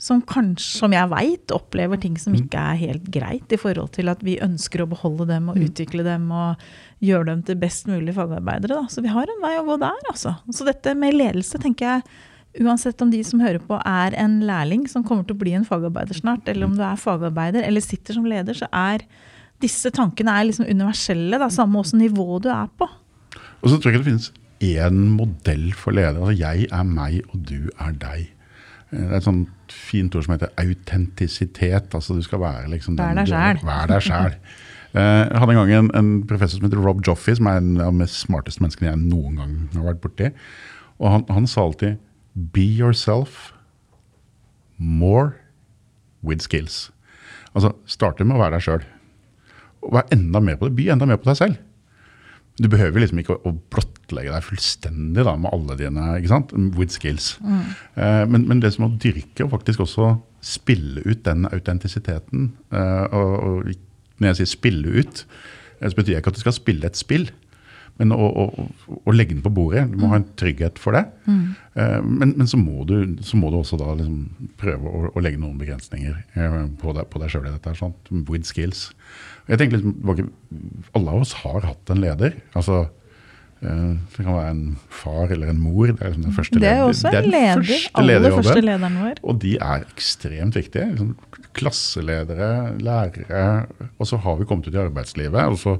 Som 0.02 0.18
kanskje, 0.26 0.80
som 0.80 0.94
jeg 0.96 1.10
veit, 1.12 1.52
opplever 1.54 2.00
ting 2.02 2.16
som 2.18 2.34
ikke 2.34 2.58
er 2.58 2.80
helt 2.80 3.04
greit 3.14 3.54
i 3.54 3.60
forhold 3.60 3.92
til 3.94 4.10
at 4.10 4.24
vi 4.26 4.34
ønsker 4.42 4.82
å 4.82 4.88
beholde 4.90 5.28
dem 5.30 5.46
og 5.52 5.60
utvikle 5.62 6.02
dem 6.02 6.26
og 6.34 6.64
gjøre 7.04 7.28
dem 7.30 7.44
til 7.46 7.60
best 7.60 7.86
mulig 7.86 8.16
fagarbeidere. 8.16 8.80
Da. 8.80 8.90
Så 8.90 9.04
vi 9.04 9.12
har 9.14 9.30
en 9.30 9.44
vei 9.44 9.54
å 9.60 9.64
gå 9.68 9.78
der, 9.78 10.02
altså. 10.10 10.34
Så 10.50 10.66
dette 10.66 10.96
med 10.98 11.14
ledelse 11.14 11.60
tenker 11.62 11.90
jeg 11.92 12.20
Uansett 12.60 13.00
om 13.00 13.08
de 13.08 13.22
som 13.24 13.40
hører 13.40 13.62
på 13.64 13.78
er 13.80 14.12
en 14.20 14.34
lærling 14.44 14.82
som 14.90 15.04
kommer 15.06 15.24
til 15.24 15.38
å 15.38 15.40
bli 15.40 15.54
en 15.56 15.64
fagarbeider 15.64 16.18
snart, 16.18 16.44
eller 16.50 16.68
om 16.68 16.74
du 16.76 16.82
er 16.84 17.00
fagarbeider 17.00 17.64
eller 17.64 17.80
sitter 17.80 18.18
som 18.18 18.26
leder, 18.28 18.52
så 18.52 18.68
er 18.68 19.06
disse 19.62 19.90
tankene 19.94 20.34
er 20.40 20.48
liksom 20.50 20.68
universelle, 20.68 21.38
da, 21.40 21.48
samme 21.52 21.80
hvilket 21.80 22.00
nivå 22.02 22.38
du 22.44 22.50
er 22.52 22.68
på. 22.78 22.88
Og 23.62 23.70
så 23.70 23.78
tror 23.78 23.92
jeg 23.92 24.00
ikke 24.00 24.04
det 24.04 24.10
finnes 24.12 24.32
én 24.62 24.98
modell 25.16 25.68
for 25.74 25.94
ledere. 25.96 26.20
Altså, 26.22 26.36
jeg 26.38 26.68
er 26.70 26.84
meg, 26.86 27.20
og 27.32 27.42
du 27.48 27.70
er 27.82 27.96
deg. 28.02 28.28
Eh, 28.92 28.98
Det 29.00 29.08
er 29.08 29.16
et 29.20 29.26
sånt 29.26 29.72
fint 29.72 30.14
ord 30.18 30.26
som 30.26 30.34
heter 30.36 30.52
autentisitet. 30.60 31.94
Altså 31.94 32.14
du 32.18 32.22
skal 32.22 32.42
være 32.42 32.68
liksom 32.74 32.98
Vær 32.98 33.08
den 33.14 33.22
deg 33.22 33.30
du 33.30 33.32
selv. 33.32 33.64
Vær 33.66 33.86
deg 33.90 34.02
sjæl. 34.06 34.36
Jeg 34.92 35.38
hadde 35.40 35.52
en 35.54 35.56
gang 35.56 35.70
en, 35.72 35.86
en 35.96 36.08
professor 36.28 36.58
som 36.60 36.66
heter 36.66 36.82
Rob 36.84 36.98
Joffe, 37.06 37.32
som 37.38 37.46
er 37.48 37.62
en 37.62 37.78
av 37.80 37.96
de 37.96 38.04
smarteste 38.12 38.60
menneskene 38.60 38.90
jeg 38.90 39.00
noen 39.00 39.38
gang 39.40 39.54
har 39.72 39.86
vært 39.86 40.02
borti. 40.02 40.26
Og 41.00 41.06
han, 41.14 41.24
han 41.32 41.46
sa 41.48 41.62
alltid 41.64 41.96
'be 42.52 42.60
yourself 42.76 43.54
more 44.76 45.32
with 46.22 46.44
skills'. 46.44 46.90
Altså 47.54 47.72
starte 47.88 48.24
med 48.24 48.36
å 48.36 48.42
være 48.42 48.58
deg 48.58 48.66
sjøl. 48.66 48.84
Og 49.82 49.94
vær 49.96 50.10
enda 50.14 50.42
mer 50.42 50.58
på 50.58 50.68
det. 50.68 50.76
By 50.78 50.88
enda 50.94 51.08
mer 51.08 51.20
på 51.20 51.30
deg 51.30 51.38
selv. 51.38 51.60
Du 52.60 52.68
behøver 52.68 53.00
liksom 53.00 53.22
ikke 53.22 53.38
å, 53.48 53.54
blottlegge 53.72 54.32
deg 54.34 54.44
fullstendig 54.44 55.24
da, 55.24 55.32
med 55.40 55.54
alle 55.56 55.76
dine 55.80 56.08
ikke 56.18 56.32
sant? 56.34 56.52
with 56.76 56.92
skills. 56.92 57.34
Eh, 57.96 58.24
men, 58.28 58.44
men 58.50 58.60
det 58.60 58.74
som 58.74 58.86
å 58.86 58.92
dyrke 59.00 59.46
og 59.46 59.54
faktisk 59.54 59.86
også 59.86 60.12
spille 60.44 61.04
ut 61.06 61.22
den 61.24 61.46
autentisiteten 61.48 62.50
eh, 62.74 63.06
og, 63.14 63.32
og 63.38 63.72
Når 64.18 64.28
jeg 64.28 64.38
sier 64.42 64.50
spille 64.52 65.00
ut, 65.00 65.22
eh, 65.80 65.88
så 65.88 65.98
betyr 65.98 66.18
ikke 66.18 66.34
at 66.34 66.38
du 66.38 66.44
skal 66.44 66.54
spille 66.58 66.86
et 66.86 66.98
spill. 66.98 67.30
Men 68.00 68.14
å, 68.16 68.16
å, 68.24 68.44
å- 69.04 69.12
legge 69.14 69.34
den 69.36 69.42
på 69.44 69.50
bordet. 69.52 69.82
Du 69.92 69.98
må 70.00 70.08
ha 70.10 70.16
en 70.18 70.24
trygghet 70.40 70.78
for 70.80 70.96
det. 70.96 71.02
Mm. 71.28 71.42
men 72.08 72.32
men 72.40 72.46
så, 72.50 72.56
må 72.58 72.86
du, 72.88 72.94
så 73.22 73.36
må 73.38 73.50
du 73.52 73.58
også 73.60 73.76
da 73.78 73.92
liksom 73.98 74.48
prøve 74.58 74.88
å, 74.88 75.10
å 75.12 75.22
legge 75.22 75.38
noen 75.38 75.58
begrensninger 75.60 76.16
eh, 76.34 76.56
på 76.80 76.94
deg, 76.96 77.06
på 77.12 77.20
deg 77.22 77.30
sjøl 77.34 77.46
i 77.46 77.52
dette. 77.52 77.68
her, 77.68 77.78
Sånn, 77.78 78.24
with 78.30 78.48
skills. 78.48 78.88
Jeg 79.48 79.60
tenker 79.60 79.78
liksom, 79.82 80.32
Alle 80.96 81.14
av 81.14 81.20
oss 81.26 81.32
har 81.44 81.60
hatt 81.68 81.90
en 81.94 82.00
leder. 82.02 82.34
altså 82.56 82.80
eh, 83.62 83.94
Det 84.16 84.24
kan 84.24 84.34
være 84.40 84.50
en 84.56 84.64
far 84.90 85.30
eller 85.36 85.52
en 85.52 85.60
mor. 85.62 85.92
Det 85.92 86.00
er 86.00 86.14
liksom 86.14 86.26
den 86.30 86.36
første 86.40 86.62
Det 86.64 86.72
er 86.72 86.82
også 86.88 87.12
en 87.12 87.30
leder. 87.30 87.62
første 87.62 87.90
Aller 88.02 88.30
første 88.40 88.60
lederen 88.64 89.00
vår. 89.04 89.20
Og 89.22 89.40
de 89.44 89.56
er 89.60 89.84
ekstremt 89.92 90.56
viktige. 90.58 90.88
Liksom, 90.96 91.14
klasseledere, 91.52 92.52
lærere. 92.80 93.66
Og 93.98 94.08
så 94.08 94.16
har 94.24 94.38
vi 94.40 94.48
kommet 94.48 94.66
ut 94.68 94.74
i 94.74 94.80
arbeidslivet, 94.88 95.44
og 95.52 95.58
så 95.60 95.76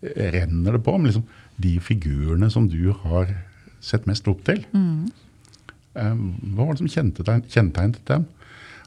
renner 0.00 0.76
det 0.76 0.82
på 0.86 0.94
Men 0.98 1.10
liksom, 1.10 1.26
de 1.58 1.74
figurene 1.82 2.50
som 2.50 2.68
du 2.70 2.92
har 3.04 3.32
sett 3.80 4.06
mest 4.06 4.28
opp 4.30 4.44
til. 4.46 4.62
Eh, 5.98 6.14
hva 6.54 6.66
var 6.66 6.76
det 6.76 6.82
som 6.82 6.92
kjennetegnet 6.92 8.00
dem? 8.06 8.26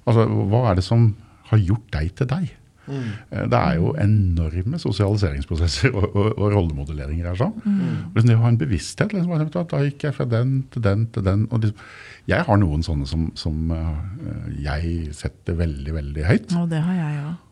Altså, 0.06 0.26
hva 0.26 0.66
er 0.72 0.80
det 0.80 0.88
som 0.88 1.14
har 1.52 1.62
gjort 1.62 1.88
deg 1.94 2.16
til 2.18 2.30
deg? 2.32 2.50
Mm. 2.92 3.12
Det 3.52 3.60
er 3.60 3.76
jo 3.78 3.92
enorme 4.02 4.80
sosialiseringsprosesser 4.82 5.94
og, 6.00 6.08
og, 6.10 6.32
og 6.34 6.56
rollemodelleringer 6.56 7.30
her. 7.30 7.38
sånn. 7.40 7.54
Mm. 7.64 8.16
liksom 8.16 8.32
det 8.32 8.40
å 8.40 8.42
ha 8.46 8.52
en 8.52 8.60
bevissthet. 8.62 9.14
Liksom, 9.16 9.54
da 9.54 9.84
gikk 9.86 10.08
jeg 10.08 10.18
fra 10.18 10.28
den 10.32 10.58
til 10.74 10.84
den 10.88 11.06
til 11.14 11.28
den. 11.28 11.46
og 11.52 11.64
liksom, 11.66 11.94
Jeg 12.32 12.48
har 12.48 12.60
noen 12.62 12.84
sånne 12.88 13.08
som, 13.10 13.30
som 13.40 13.72
eh, 13.76 14.50
jeg 14.66 15.14
setter 15.18 15.60
veldig, 15.62 15.96
veldig 16.00 16.28
høyt. 16.28 16.58
Og 16.60 16.68
det 16.72 16.84
har 16.88 17.00
jeg 17.00 17.24
òg. 17.28 17.48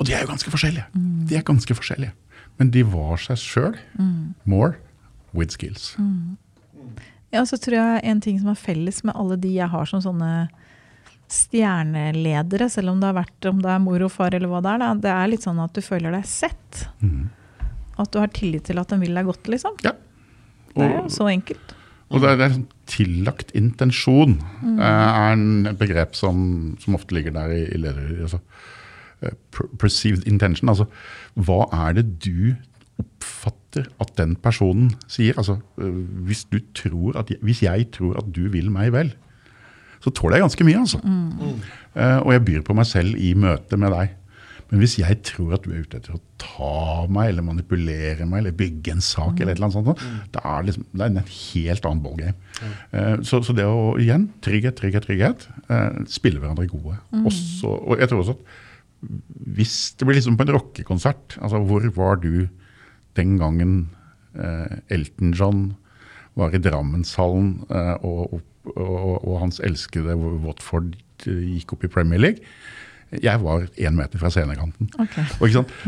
Og 0.00 0.08
de 0.08 0.16
er 0.16 0.24
jo 0.24 0.30
ganske 0.30 0.50
forskjellige. 0.54 0.86
De 1.28 1.36
er 1.36 1.42
ganske 1.44 1.76
forskjellige. 1.76 2.16
Men 2.60 2.70
de 2.74 2.84
var 2.84 3.16
seg 3.22 3.40
sjøl. 3.40 3.76
More 4.44 4.76
with 5.36 5.54
skills. 5.56 5.94
Ja, 7.30 7.44
så 7.46 7.56
tror 7.56 7.78
jeg 7.78 8.04
en 8.10 8.20
ting 8.22 8.40
som 8.42 8.50
er 8.52 8.58
felles 8.58 9.00
med 9.06 9.16
alle 9.16 9.38
de 9.40 9.52
jeg 9.54 9.70
har 9.70 9.88
som 9.88 10.02
sånne 10.04 10.50
stjerneledere, 11.30 12.66
selv 12.72 12.90
om 12.92 13.00
det 13.00 13.06
har 13.06 13.20
vært 13.20 13.46
om 13.46 13.60
det 13.62 13.70
er 13.70 13.82
mor 13.82 14.02
og 14.02 14.10
far 14.10 14.34
eller 14.34 14.50
hva 14.50 14.62
det 14.64 14.72
er, 14.72 14.80
da, 14.82 14.88
det 15.04 15.12
er 15.14 15.30
litt 15.30 15.44
sånn 15.46 15.60
at 15.62 15.76
du 15.76 15.82
føler 15.84 16.16
deg 16.16 16.26
sett. 16.26 16.80
Mm. 16.98 17.28
At 18.02 18.10
du 18.10 18.18
har 18.18 18.32
tillit 18.34 18.66
til 18.66 18.80
at 18.82 18.90
de 18.90 18.98
vil 18.98 19.14
deg 19.14 19.28
godt, 19.28 19.50
liksom. 19.52 19.78
Ja. 19.86 19.94
Det 20.74 20.86
er 20.86 20.96
jo 20.96 21.06
så 21.12 21.28
enkelt. 21.30 21.72
og 22.10 22.22
det 22.22 22.28
er, 22.32 22.36
det 22.38 22.46
er 22.48 22.58
tillagt 22.90 23.50
intensjon 23.58 24.36
mm. 24.38 24.76
er 24.82 25.32
en, 25.32 25.46
et 25.70 25.78
begrep 25.78 26.14
som, 26.18 26.76
som 26.82 26.98
ofte 26.98 27.14
ligger 27.14 27.34
der 27.38 27.54
i, 27.54 27.64
i 27.70 27.80
leder... 27.80 28.12
Altså, 28.26 28.42
eh, 28.42 28.78
perceived 29.78 30.26
intention. 30.26 30.68
Altså, 30.72 30.86
hva 31.36 31.64
er 31.88 31.98
det 32.00 32.06
du 32.24 32.54
oppfatter 33.00 33.88
at 34.02 34.14
den 34.18 34.36
personen 34.42 34.92
sier? 35.10 35.36
Altså, 35.40 35.58
eh, 35.80 35.98
hvis, 36.28 36.44
du 36.50 36.58
tror 36.74 37.18
at, 37.20 37.30
jeg- 37.30 37.40
hvis 37.42 37.62
jeg 37.62 37.90
tror 37.96 38.18
at 38.18 38.32
du 38.34 38.48
vil 38.48 38.70
meg 38.70 38.92
vel, 38.92 39.12
så 40.00 40.10
tåler 40.16 40.36
jeg 40.38 40.46
ganske 40.48 40.64
mye. 40.64 40.78
altså. 40.80 41.00
Eh, 41.96 42.18
og 42.24 42.32
jeg 42.32 42.44
byr 42.44 42.62
på 42.64 42.74
meg 42.74 42.86
selv 42.86 43.14
i 43.20 43.34
møte 43.34 43.76
med 43.76 43.90
deg. 43.92 44.16
Men 44.70 44.78
hvis 44.84 44.98
jeg 45.00 45.16
tror 45.26 45.54
at 45.56 45.64
du 45.64 45.72
er 45.74 45.80
ute 45.82 45.96
etter 45.98 46.14
å 46.14 46.20
ta 46.38 47.06
meg, 47.10 47.28
eller 47.32 47.42
manipulere 47.42 48.24
meg, 48.24 48.38
eller 48.38 48.52
bygge 48.54 48.92
en 48.94 49.00
sak, 49.02 49.40
eller 49.40 49.50
et 49.52 49.58
eller 49.58 49.66
annet 49.66 49.98
sånt, 49.98 50.30
da 50.32 50.40
er 50.46 50.62
liksom, 50.68 50.84
det 50.94 51.00
er 51.00 51.10
en 51.10 51.24
helt 51.26 51.88
annen 51.90 52.02
ballgame. 52.04 52.34
Uh, 52.94 53.16
så, 53.26 53.40
så 53.42 53.52
det 53.52 53.64
å, 53.66 53.98
igjen, 53.98 54.28
trygghet, 54.40 54.76
trygghet, 54.78 55.06
trygghet, 55.08 55.48
Uh, 55.70 56.00
spille 56.10 56.40
hverandre 56.42 56.66
gode. 56.66 56.96
Også, 57.26 57.68
og 57.86 57.98
jeg 58.00 58.08
tror 58.10 58.22
også 58.24 58.32
at 58.34 58.56
hvis 59.00 59.94
det 59.96 60.06
blir 60.06 60.18
liksom 60.18 60.36
på 60.36 60.44
en 60.46 60.54
rockekonsert, 60.56 61.38
altså 61.40 61.60
hvor 61.64 61.86
var 61.96 62.20
du 62.20 62.48
den 63.18 63.38
gangen 63.40 63.90
eh, 64.36 64.80
Elton 64.92 65.32
John 65.36 65.62
var 66.38 66.54
i 66.54 66.60
Drammenshallen 66.62 67.64
eh, 67.70 67.94
og, 68.06 68.36
og, 68.36 68.76
og, 68.76 69.14
og 69.24 69.40
hans 69.40 69.60
elskede 69.64 70.16
Watford 70.44 70.94
eh, 71.26 71.40
gikk 71.56 71.74
opp 71.76 71.86
i 71.88 71.92
Premier 71.92 72.22
League? 72.22 72.44
Jeg 73.10 73.42
var 73.42 73.64
én 73.74 73.96
meter 73.96 74.20
fra 74.22 74.30
scenekanten. 74.30 74.92
Okay. 75.02 75.24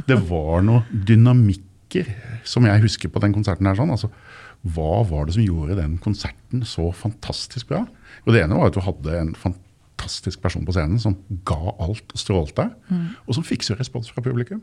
Det 0.09 0.17
var 0.27 0.65
noe 0.67 0.83
dynamikker 0.91 2.09
som 2.49 2.67
jeg 2.67 2.83
husker 2.83 3.13
på 3.13 3.23
den 3.23 3.37
konserten. 3.37 3.69
her 3.69 3.79
sånn, 3.79 3.93
altså 3.95 4.11
Hva 4.75 5.05
var 5.07 5.29
det 5.29 5.37
som 5.37 5.45
gjorde 5.45 5.79
den 5.79 6.01
konserten 6.03 6.65
så 6.67 6.89
fantastisk 6.97 7.71
bra? 7.71 7.85
Og 8.25 8.35
Det 8.35 8.43
ene 8.43 8.59
var 8.59 8.73
at 8.73 8.79
du 8.79 8.83
hadde 8.83 9.21
en 9.21 9.37
fantastisk 9.37 9.69
person 10.43 10.65
på 10.67 10.73
scenen 10.75 10.99
som 11.03 11.17
ga 11.49 11.57
alt 11.83 12.13
og 12.15 12.19
strålte, 12.21 12.69
og 13.27 13.35
som 13.37 13.45
fikk 13.47 13.63
så 13.67 13.77
respons 13.79 14.11
fra 14.13 14.23
publikum. 14.25 14.63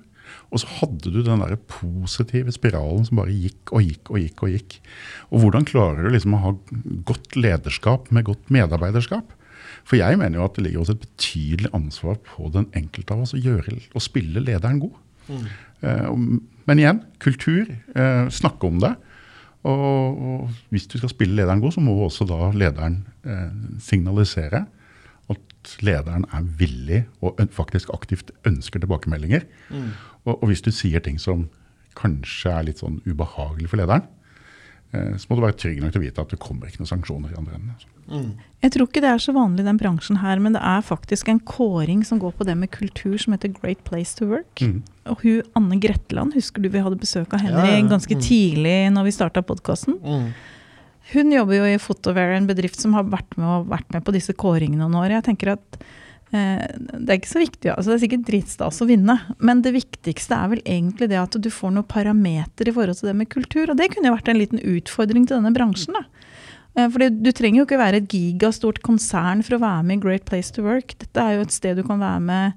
Og 0.51 0.59
så 0.61 0.67
hadde 0.79 1.09
du 1.11 1.21
den 1.25 1.39
der 1.41 1.55
positive 1.71 2.51
spiralen 2.53 3.05
som 3.07 3.17
bare 3.21 3.33
gikk 3.33 3.71
og 3.73 3.81
gikk 3.85 4.11
og 4.13 4.19
gikk. 4.21 4.43
Og 4.45 4.49
gikk. 4.53 4.77
Og 5.31 5.41
hvordan 5.43 5.65
klarer 5.65 6.03
du 6.05 6.09
liksom 6.13 6.35
å 6.37 6.41
ha 6.43 6.51
godt 7.09 7.35
lederskap 7.39 8.11
med 8.11 8.27
godt 8.29 8.49
medarbeiderskap? 8.53 9.33
For 9.85 9.97
jeg 9.97 10.17
mener 10.19 10.37
jo 10.39 10.45
at 10.45 10.55
det 10.57 10.63
ligger 10.67 10.83
også 10.83 10.95
et 10.97 11.03
betydelig 11.07 11.69
ansvar 11.73 12.17
på 12.25 12.49
den 12.53 12.67
enkelte 12.77 13.13
av 13.15 13.21
oss 13.25 13.33
å 13.33 13.41
gjøre 13.41 13.77
å 13.95 14.01
spille 14.03 14.41
lederen 14.43 14.79
god. 14.83 14.97
Mm. 15.29 15.45
og- 16.09 16.41
men 16.69 16.77
igjen, 16.77 16.99
kultur. 17.19 17.65
Eh, 17.95 18.27
snakke 18.29 18.67
om 18.67 18.79
det. 18.79 18.91
Og, 19.65 20.19
og 20.21 20.49
hvis 20.69 20.85
du 20.87 20.97
skal 20.99 21.09
spille 21.09 21.35
lederen 21.35 21.59
god, 21.63 21.73
så 21.73 21.81
må 21.81 21.95
også 22.05 22.27
da 22.29 22.51
lederen 22.53 22.99
eh, 23.25 23.49
signalisere 23.81 24.67
at 25.29 25.73
lederen 25.85 26.25
er 26.33 26.45
villig 26.59 27.01
og 27.21 27.39
faktisk 27.51 27.91
aktivt 27.93 28.31
ønsker 28.47 28.79
tilbakemeldinger. 28.83 29.45
Og, 30.25 30.33
og 30.41 30.47
hvis 30.49 30.61
du 30.65 30.71
sier 30.71 31.03
ting 31.05 31.19
som 31.21 31.47
kanskje 31.99 32.53
er 32.53 32.63
litt 32.69 32.79
sånn 32.81 33.01
ubehagelig 33.05 33.69
for 33.71 33.81
lederen, 33.81 34.05
eh, 34.93 35.15
så 35.19 35.27
må 35.29 35.37
du 35.39 35.43
være 35.45 35.57
trygg 35.59 35.81
nok 35.83 35.91
til 35.93 36.01
å 36.01 36.05
vite 36.05 36.23
at 36.23 36.33
det 36.33 36.39
kommer 36.41 36.69
ikke 36.69 36.81
noen 36.83 36.93
sanksjoner 36.93 37.33
i 37.33 37.39
andre 37.39 37.57
enden. 37.59 37.73
altså. 37.75 37.87
Jeg 38.63 38.71
tror 38.73 38.87
ikke 38.89 39.01
det 39.03 39.09
er 39.11 39.19
så 39.21 39.33
vanlig 39.35 39.61
i 39.61 39.67
den 39.67 39.77
bransjen 39.77 40.17
her, 40.23 40.39
men 40.41 40.55
det 40.55 40.61
er 40.65 40.81
faktisk 40.81 41.27
en 41.29 41.39
kåring 41.45 42.01
som 42.07 42.17
går 42.17 42.31
på 42.39 42.47
det 42.47 42.55
med 42.57 42.71
kultur, 42.73 43.19
som 43.21 43.35
heter 43.35 43.51
Great 43.53 43.83
Place 43.85 44.15
to 44.17 44.25
Work. 44.31 44.63
Mm. 44.65 44.79
Og 45.13 45.21
hun 45.21 45.43
Anne 45.59 45.77
Gretteland, 45.83 46.33
husker 46.33 46.63
du 46.63 46.71
vi 46.73 46.81
hadde 46.81 46.97
besøk 46.97 47.35
av 47.37 47.43
henne 47.45 47.61
Ja, 47.61 47.75
ja, 47.75 47.83
ja. 47.83 47.87
ganske 47.91 48.15
Mm. 48.17 48.23
tidlig 48.25 48.77
når 48.95 49.03
vi 49.05 49.11
starta 49.13 49.43
podkasten? 49.45 49.99
Mm. 50.01 50.31
Hun 51.13 51.31
jobber 51.33 51.57
jo 51.57 51.69
i 51.69 51.79
Photoware, 51.81 52.37
en 52.37 52.49
bedrift 52.49 52.79
som 52.81 52.93
har 52.97 53.07
vært 53.09 53.37
med, 53.39 53.69
vært 53.71 53.89
med 53.95 54.05
på 54.05 54.13
disse 54.13 54.35
kåringene 54.37 54.83
noen 54.83 54.99
år. 55.01 55.15
Jeg 55.17 55.25
tenker 55.29 55.53
at 55.55 55.79
eh, 56.35 56.65
Det 56.93 57.07
er 57.07 57.17
ikke 57.17 57.31
så 57.31 57.41
viktig, 57.41 57.71
altså 57.73 57.91
det 57.91 57.97
er 57.97 58.03
sikkert 58.05 58.27
dritstas 58.27 58.81
å 58.83 58.89
vinne, 58.89 59.15
men 59.41 59.63
det 59.65 59.73
viktigste 59.77 60.37
er 60.37 60.53
vel 60.53 60.61
egentlig 60.65 61.09
det 61.09 61.21
at 61.21 61.39
du 61.41 61.49
får 61.53 61.73
noen 61.73 61.89
parameter 61.89 62.69
i 62.69 62.75
forhold 62.75 62.99
til 63.01 63.11
det 63.11 63.17
med 63.23 63.31
kultur. 63.33 63.71
Og 63.71 63.79
det 63.79 63.89
kunne 63.93 64.11
jo 64.11 64.17
vært 64.17 64.29
en 64.29 64.41
liten 64.41 64.61
utfordring 64.61 65.25
til 65.25 65.39
denne 65.39 65.55
bransjen. 65.55 65.97
da. 65.97 66.05
Eh, 66.77 66.89
Fordi 66.89 67.09
Du 67.23 67.31
trenger 67.31 67.63
jo 67.63 67.65
ikke 67.69 67.81
være 67.81 68.03
et 68.03 68.11
gigastort 68.13 68.83
konsern 68.85 69.41
for 69.45 69.57
å 69.57 69.63
være 69.65 69.83
med 69.83 69.97
i 69.97 70.03
Great 70.05 70.25
Place 70.29 70.53
to 70.53 70.65
Work. 70.65 70.97
Dette 70.99 71.25
er 71.25 71.37
jo 71.37 71.47
et 71.47 71.55
sted 71.55 71.79
du 71.79 71.83
kan 71.83 71.99
være 71.99 72.21
med 72.21 72.53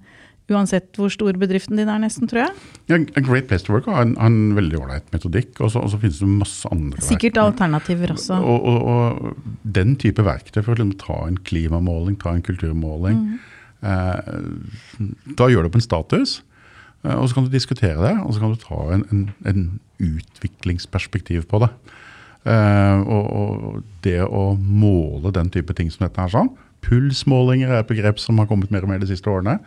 uansett 0.51 0.99
hvor 0.99 1.11
stor 1.12 1.36
bedriften 1.38 1.78
din 1.78 1.90
er, 1.90 2.01
nesten, 2.03 2.28
tror 2.30 2.43
jeg. 2.43 2.55
Ja, 2.90 2.99
A 2.99 3.22
Great 3.24 3.47
Place 3.51 3.64
to 3.66 3.74
Work 3.74 3.86
har 3.90 4.03
en, 4.03 4.16
en 4.20 4.55
veldig 4.57 4.80
ålreit 4.80 5.12
metodikk, 5.14 5.55
og 5.62 5.70
så, 5.74 5.84
finnes 6.03 6.18
det 6.20 6.28
masse 6.28 6.68
andre 6.72 7.01
Sikkert 7.01 7.36
verktøy. 7.38 7.45
alternativer 7.47 8.14
også. 8.16 8.38
Og, 8.43 8.66
og, 8.72 8.80
og 8.93 9.66
den 9.78 9.95
type 10.03 10.24
verktøy 10.26 10.61
for 10.62 10.74
å 10.74 10.78
liksom 10.80 10.97
ta 11.01 11.18
en 11.28 11.38
klimamåling, 11.47 12.18
ta 12.20 12.34
en 12.34 12.45
kulturmåling, 12.45 13.22
eh, 13.86 14.34
da 15.38 15.49
gjør 15.53 15.64
du 15.64 15.70
opp 15.70 15.78
en 15.78 15.86
status, 15.86 16.40
eh, 17.05 17.14
og 17.14 17.28
så 17.28 17.38
kan 17.38 17.47
du 17.47 17.55
diskutere 17.55 18.03
det, 18.03 18.14
og 18.24 18.34
så 18.34 18.43
kan 18.43 18.57
du 18.57 18.61
ta 18.62 18.82
en, 18.99 19.07
en, 19.14 19.24
en 19.49 19.66
utviklingsperspektiv 20.03 21.47
på 21.51 21.62
det. 21.62 21.70
Eh, 22.43 22.99
og, 23.07 23.24
og 23.30 23.82
det 24.03 24.18
å 24.26 24.53
måle 24.59 25.30
den 25.34 25.53
type 25.55 25.74
ting 25.78 25.93
som 25.95 26.09
dette 26.09 26.18
her 26.18 26.32
sånn, 26.34 26.51
pulsmålinger 26.82 27.70
er 27.70 27.82
et 27.84 27.90
begrep 27.90 28.18
som 28.18 28.40
har 28.43 28.49
kommet 28.51 28.72
mer 28.74 28.82
og 28.82 28.90
mer 28.90 29.03
de 29.03 29.07
siste 29.11 29.30
årene, 29.30 29.61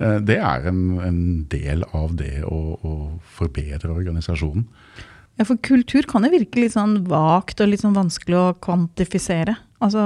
det 0.00 0.38
er 0.40 0.66
en, 0.70 0.82
en 1.04 1.22
del 1.52 1.84
av 1.96 2.14
det 2.16 2.40
å, 2.48 2.60
å 2.80 2.92
forbedre 3.36 3.92
organisasjonen. 3.92 4.64
Ja, 5.40 5.46
for 5.48 5.60
kultur 5.64 6.04
kan 6.08 6.24
jo 6.26 6.32
virke 6.32 6.60
litt 6.60 6.74
sånn 6.74 6.98
vagt 7.08 7.60
og 7.60 7.70
litt 7.70 7.84
sånn 7.84 7.96
vanskelig 7.96 8.36
å 8.36 8.46
kvantifisere. 8.64 9.56
Altså 9.80 10.02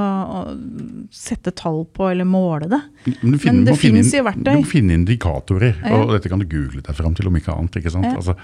sette 1.11 1.51
tall 1.59 1.81
på 1.91 2.07
eller 2.12 2.27
måle 2.29 2.68
det. 2.70 2.79
Men, 3.25 3.33
du 3.35 3.39
Men 3.45 3.64
det 3.66 3.75
inn- 3.83 3.97
jo 4.07 4.22
verktøy. 4.22 4.45
Du 4.47 4.61
må 4.61 4.68
finne 4.70 4.95
indikatorer, 4.95 5.75
Ja. 5.83 5.97
og 5.99 6.12
dette 6.14 6.29
kan 6.31 6.39
du 6.39 6.47
google 6.47 6.81
deg 6.81 6.95
fram 6.95 7.14
til 7.14 7.27
om 7.27 7.35
ikke 7.37 7.51
annet. 7.57 7.75
ikke 7.81 7.91
sant? 7.91 8.07
Ja. 8.07 8.14
Altså, 8.14 8.37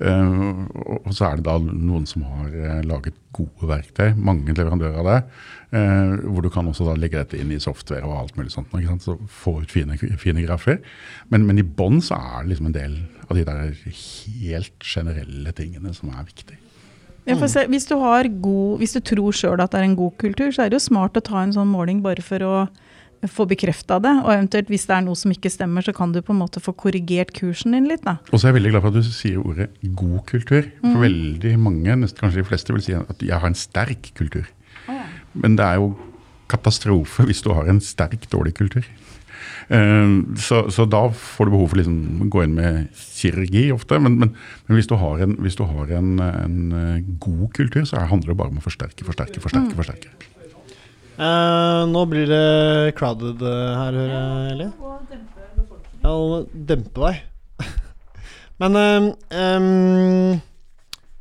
øh, 0.00 0.66
og 1.06 1.12
så 1.16 1.30
er 1.30 1.36
det 1.36 1.44
da 1.46 1.56
noen 1.58 2.04
som 2.06 2.22
har 2.28 2.48
eh, 2.52 2.82
laget 2.84 3.14
gode 3.32 3.66
verktøy, 3.66 4.12
mange 4.16 4.52
leverandører 4.54 4.98
av 5.00 5.08
det, 5.08 5.24
øh, 5.72 6.28
hvor 6.30 6.42
du 6.42 6.50
kan 6.50 6.66
også 6.68 6.84
da 6.86 6.94
legge 7.00 7.16
dette 7.18 7.40
inn 7.40 7.50
i 7.50 7.58
software 7.58 8.04
og 8.04 8.18
alt 8.20 8.36
mulig 8.36 8.52
sånt, 8.52 8.68
ikke 8.76 8.92
sant? 8.92 9.02
så 9.08 9.16
få 9.26 9.62
ut 9.62 9.70
fine, 9.72 9.96
fine 10.20 10.44
grafer. 10.46 10.78
Men, 11.30 11.46
men 11.46 11.58
i 11.58 11.62
bånn 11.64 12.00
så 12.04 12.14
er 12.20 12.42
det 12.44 12.52
liksom 12.52 12.66
en 12.66 12.76
del 12.76 13.00
av 13.30 13.36
de 13.36 13.44
der 13.48 13.72
helt 13.88 14.78
generelle 14.84 15.52
tingene 15.56 15.94
som 15.96 16.10
er 16.12 16.24
viktige. 16.28 16.60
Ja, 17.24 17.36
for 17.40 17.48
se, 17.48 17.64
hvis, 17.72 17.86
du 17.88 17.96
har 18.02 18.28
god, 18.28 18.80
hvis 18.80 18.92
du 18.96 19.00
tror 19.00 19.32
sjøl 19.32 19.62
at 19.64 19.72
det 19.72 19.80
er 19.80 19.86
en 19.88 19.96
god 19.96 20.16
kultur, 20.20 20.50
så 20.52 20.64
er 20.64 20.72
det 20.72 20.76
jo 20.76 20.88
smart 20.90 21.16
å 21.16 21.24
ta 21.24 21.40
en 21.40 21.54
sånn 21.56 21.70
måling 21.72 22.02
bare 22.04 22.24
for 22.24 22.44
å 22.44 22.56
få 23.30 23.46
bekrefta 23.48 23.96
det. 24.04 24.12
Og 24.24 24.32
eventuelt 24.34 24.68
hvis 24.72 24.84
det 24.88 24.96
er 24.98 25.04
noe 25.06 25.16
som 25.16 25.32
ikke 25.32 25.52
stemmer, 25.52 25.84
så 25.86 25.94
kan 25.96 26.12
du 26.12 26.20
på 26.24 26.34
en 26.34 26.42
måte 26.42 26.60
få 26.60 26.74
korrigert 26.76 27.32
kursen 27.36 27.76
din 27.76 27.88
litt. 27.88 28.04
da. 28.04 28.18
Og 28.30 28.36
så 28.36 28.46
er 28.46 28.52
jeg 28.52 28.58
veldig 28.58 28.74
glad 28.74 28.84
for 28.84 28.92
at 28.92 28.98
du 28.98 29.08
sier 29.08 29.40
ordet 29.40 29.70
god 29.96 30.18
kultur. 30.28 30.68
Mm. 30.82 30.90
For 30.90 31.04
veldig 31.06 31.54
mange, 31.64 31.96
nesten 32.02 32.20
kanskje 32.20 32.42
de 32.42 32.48
fleste, 32.50 32.76
vil 32.76 32.84
si 32.84 32.96
at 32.98 33.24
jeg 33.24 33.40
har 33.40 33.48
en 33.48 33.58
sterk 33.58 34.12
kultur. 34.18 34.44
Men 35.34 35.56
det 35.58 35.64
er 35.64 35.80
jo 35.80 35.94
katastrofe 36.50 37.26
hvis 37.28 37.42
du 37.44 37.52
har 37.54 37.68
en 37.70 37.80
sterk 37.82 38.28
dårlig 38.32 38.54
kultur. 38.58 38.84
Eh, 39.68 40.10
Så, 40.36 40.64
så 40.74 40.84
da 40.90 41.06
får 41.08 41.48
du 41.48 41.54
behov 41.54 41.70
for 41.72 41.80
liksom 41.80 42.26
å 42.26 42.28
gå 42.32 42.44
inn 42.44 42.54
med 42.58 42.92
kirurgi 43.16 43.70
ofte. 43.72 43.98
Men, 44.02 44.18
men, 44.20 44.34
men 44.68 44.78
hvis 44.78 44.88
du 44.90 44.96
har, 45.00 45.22
en, 45.24 45.36
hvis 45.40 45.56
du 45.56 45.64
har 45.64 45.94
en, 45.98 46.14
en 46.20 46.60
eh, 46.82 47.02
god 47.22 47.48
kultur, 47.56 47.84
så 47.88 48.04
handler 48.10 48.34
det 48.34 48.38
bare 48.42 48.52
om 48.52 48.60
å 48.60 48.64
forsterke, 48.64 49.06
forsterke, 49.06 49.40
forsterke. 49.44 49.76
forsterke. 49.78 50.12
Eh, 51.14 51.82
nå 51.86 52.00
blir 52.10 52.26
det 52.26 52.94
crowded 52.98 53.42
eh, 53.46 53.76
her, 53.78 53.94
hører 54.00 54.16
jeg, 54.16 54.56
Eli. 54.56 54.70
Ja, 56.04 56.10
og 56.12 56.50
dempe 56.68 57.06
deg. 57.06 57.22
Men 58.60 58.76
eh, 58.80 59.06
em, 59.38 60.40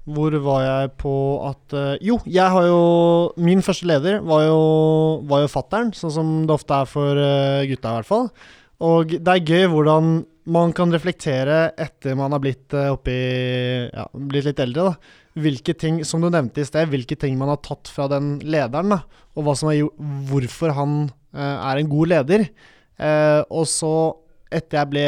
Hvor 0.04 0.36
var 0.44 0.64
jeg 0.66 0.92
på 1.00 1.16
at 1.48 1.76
eh, 1.80 2.02
Jo, 2.04 2.18
jeg 2.28 2.52
har 2.52 2.66
jo 2.68 3.32
Min 3.40 3.64
første 3.64 3.88
leder 3.88 4.20
var 4.28 4.44
jo, 4.44 4.60
var 5.30 5.46
jo 5.46 5.52
fattern, 5.52 5.94
sånn 5.96 6.12
som 6.12 6.34
det 6.44 6.56
ofte 6.58 6.76
er 6.76 6.90
for 6.92 7.20
eh, 7.20 7.64
gutta, 7.72 7.94
i 7.94 8.02
hvert 8.02 8.10
fall. 8.10 8.30
Og 8.84 9.16
det 9.16 9.34
er 9.34 9.48
gøy 9.48 9.70
hvordan 9.72 10.14
man 10.52 10.74
kan 10.76 10.92
reflektere 10.92 11.70
etter 11.80 12.18
man 12.20 12.34
har 12.36 12.42
blitt 12.44 12.74
uh, 12.76 12.90
oppi 12.98 13.14
Ja, 13.16 14.10
blitt 14.12 14.50
litt 14.50 14.60
eldre, 14.60 14.90
da. 14.90 15.20
Hvilke 15.40 15.72
ting, 15.80 16.02
som 16.04 16.20
du 16.20 16.28
nevnte 16.28 16.60
i 16.60 16.68
sted, 16.68 16.92
hvilke 16.92 17.16
ting 17.16 17.38
man 17.40 17.54
har 17.54 17.62
tatt 17.64 17.88
fra 17.88 18.10
den 18.12 18.36
lederen, 18.44 18.92
da. 18.92 19.00
Og 19.40 19.48
hva 19.48 19.56
som 19.56 19.72
er, 19.72 19.88
hvorfor 20.28 20.76
han 20.76 20.98
er 21.32 21.80
en 21.80 21.90
god 21.90 22.12
leder. 22.12 22.44
Og 23.50 23.64
så, 23.72 23.94
etter 24.54 24.82
jeg 24.82 24.92
ble 24.92 25.08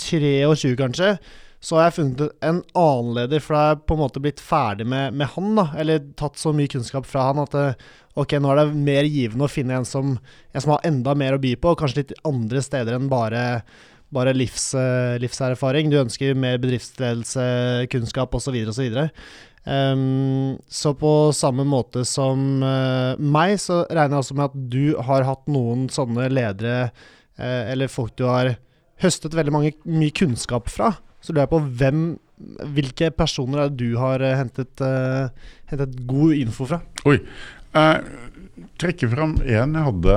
23 0.00 0.72
kanskje, 0.80 1.12
så 1.62 1.78
har 1.78 1.86
jeg 1.86 1.94
funnet 2.00 2.32
en 2.42 2.58
annen 2.74 3.12
leder, 3.20 3.42
for 3.42 3.54
jeg 3.54 3.74
er 3.74 3.82
på 3.86 3.94
en 3.94 4.00
måte 4.02 4.20
blitt 4.22 4.40
ferdig 4.42 4.86
med, 4.90 5.14
med 5.14 5.30
han. 5.36 5.52
da, 5.54 5.68
Eller 5.78 6.02
tatt 6.18 6.40
så 6.40 6.50
mye 6.56 6.70
kunnskap 6.72 7.06
fra 7.06 7.28
han 7.28 7.38
at 7.44 7.54
det, 7.54 7.68
ok, 8.18 8.34
nå 8.42 8.50
er 8.50 8.58
det 8.60 8.82
mer 8.88 9.06
givende 9.06 9.46
å 9.46 9.52
finne 9.52 9.78
en 9.78 9.86
som, 9.86 10.16
en 10.50 10.64
som 10.64 10.74
har 10.74 10.82
enda 10.88 11.14
mer 11.18 11.36
å 11.36 11.42
by 11.42 11.54
på, 11.54 11.70
og 11.70 11.78
kanskje 11.78 12.02
litt 12.02 12.16
andre 12.26 12.64
steder 12.66 12.98
enn 12.98 13.06
bare, 13.12 13.44
bare 14.10 14.34
livs, 14.34 14.72
livserfaring. 15.22 15.92
Du 15.92 16.00
ønsker 16.02 16.34
mer 16.34 16.58
bedriftsledelse, 16.62 17.46
kunnskap 17.94 18.34
osv. 18.34 18.58
osv. 18.74 18.98
Um, 19.62 20.58
så 20.66 20.90
på 20.98 21.30
samme 21.38 21.62
måte 21.62 22.02
som 22.08 22.58
uh, 22.66 23.14
meg, 23.22 23.54
så 23.62 23.84
regner 23.86 24.18
jeg 24.18 24.24
også 24.24 24.38
med 24.40 24.48
at 24.50 24.58
du 24.74 24.84
har 25.06 25.28
hatt 25.28 25.46
noen 25.46 25.86
sånne 25.94 26.26
ledere, 26.34 26.90
uh, 27.38 27.62
eller 27.70 27.92
folk 27.92 28.16
du 28.18 28.26
har 28.26 28.56
høstet 29.02 29.38
veldig 29.38 29.54
mange, 29.54 29.74
mye 29.86 30.14
kunnskap 30.18 30.66
fra. 30.74 30.90
Så 31.22 31.32
lurer 31.32 31.46
jeg 31.46 31.52
på 31.52 31.62
hvem, 31.80 32.04
hvilke 32.74 33.10
personer 33.14 33.62
er 33.62 33.72
det 33.72 33.78
du 33.84 33.98
har 34.00 34.22
uh, 34.22 34.34
hentet, 34.40 34.82
hentet, 35.70 35.98
god 36.10 36.36
info 36.38 36.68
fra? 36.68 36.82
Oi. 37.08 37.20
Jeg 37.72 38.62
trekker 38.82 39.08
fram 39.12 39.38
en 39.40 39.76
jeg 39.78 39.86
hadde 39.86 40.16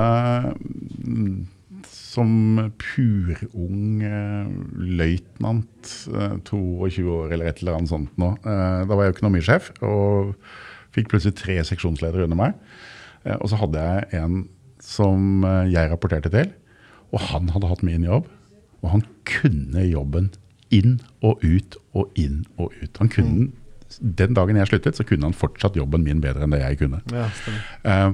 mm, 1.06 1.36
som 2.16 2.30
purung 2.80 4.02
uh, 4.04 4.48
løytnant, 4.76 5.92
uh, 6.12 6.36
22 6.48 7.04
år 7.12 7.34
eller 7.34 7.50
et 7.50 7.60
eller 7.62 7.78
annet 7.78 7.92
sånt 7.92 8.20
nå. 8.20 8.32
Uh, 8.46 8.84
da 8.88 8.92
var 8.92 9.06
jeg 9.06 9.16
økonomisjef 9.16 9.70
og 9.84 10.34
fikk 10.96 11.10
plutselig 11.12 11.36
tre 11.36 11.58
seksjonsledere 11.68 12.24
under 12.24 12.38
meg. 12.40 12.54
og 13.36 13.50
så 13.50 13.58
hadde 13.60 13.82
jeg 13.82 14.22
en 14.22 14.36
som 14.80 15.44
jeg 15.68 15.90
rapporterte 15.90 16.30
til, 16.32 16.48
og 17.12 17.20
han 17.26 17.50
hadde 17.52 17.68
hatt 17.68 17.82
min 17.84 18.06
jobb. 18.06 18.30
Og 18.80 18.92
han 18.94 19.02
kunne 19.28 19.82
jobben 19.84 20.30
inn 20.74 20.98
og 21.24 21.42
ut 21.44 21.78
og 21.96 22.18
inn 22.18 22.44
og 22.56 22.74
ut. 22.80 22.98
Han 23.00 23.12
kunne, 23.12 23.46
mm. 23.46 23.62
Den 24.18 24.34
dagen 24.34 24.58
jeg 24.58 24.68
sluttet, 24.68 24.98
så 24.98 25.04
kunne 25.06 25.28
han 25.28 25.36
fortsatt 25.36 25.76
jobben 25.78 26.02
min 26.04 26.20
bedre 26.20 26.44
enn 26.44 26.52
det 26.52 26.58
jeg 26.60 26.80
kunne. 26.80 26.98
Ja, 27.14 27.28
uh, 27.86 28.12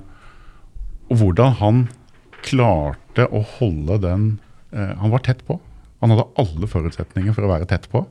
og 1.11 1.19
hvordan 1.19 1.57
han 1.59 1.81
klarte 2.45 3.27
å 3.33 3.43
holde 3.59 3.99
den 4.03 4.27
uh, 4.75 4.93
Han 5.01 5.13
var 5.15 5.25
tett 5.27 5.43
på. 5.49 5.59
Han 6.03 6.13
hadde 6.13 6.29
alle 6.41 6.69
forutsetninger 6.69 7.35
for 7.35 7.47
å 7.47 7.53
være 7.55 7.69
tett 7.71 7.89
på. 7.93 8.05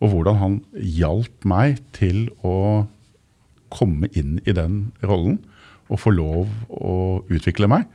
Og 0.00 0.12
hvordan 0.12 0.38
han 0.40 0.56
hjalp 0.76 1.48
meg 1.48 1.80
til 1.96 2.28
å 2.46 2.86
komme 3.70 4.10
inn 4.16 4.38
i 4.48 4.54
den 4.56 4.90
rollen 5.06 5.38
og 5.90 6.00
få 6.02 6.12
lov 6.14 6.50
å 6.68 6.94
utvikle 7.30 7.68
meg. 7.70 7.88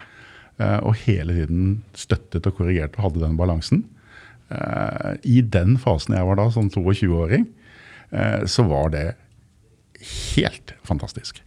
Uh, 0.59 0.79
og 0.87 1.01
hele 1.05 1.35
tiden 1.35 1.65
støttet 1.97 2.47
og 2.47 2.57
korrigerte 2.59 2.99
og 2.99 3.09
hadde 3.09 3.25
den 3.25 3.39
balansen. 3.39 3.85
Uh, 4.45 5.15
I 5.25 5.39
den 5.41 5.79
fasen 5.81 6.13
jeg 6.13 6.25
var 6.27 6.37
da, 6.37 6.49
som 6.53 6.69
22-åring, 6.69 7.47
uh, 8.13 8.43
så 8.45 8.65
var 8.69 8.91
det 8.93 9.05
helt 10.35 10.75
fantastisk. 10.85 11.41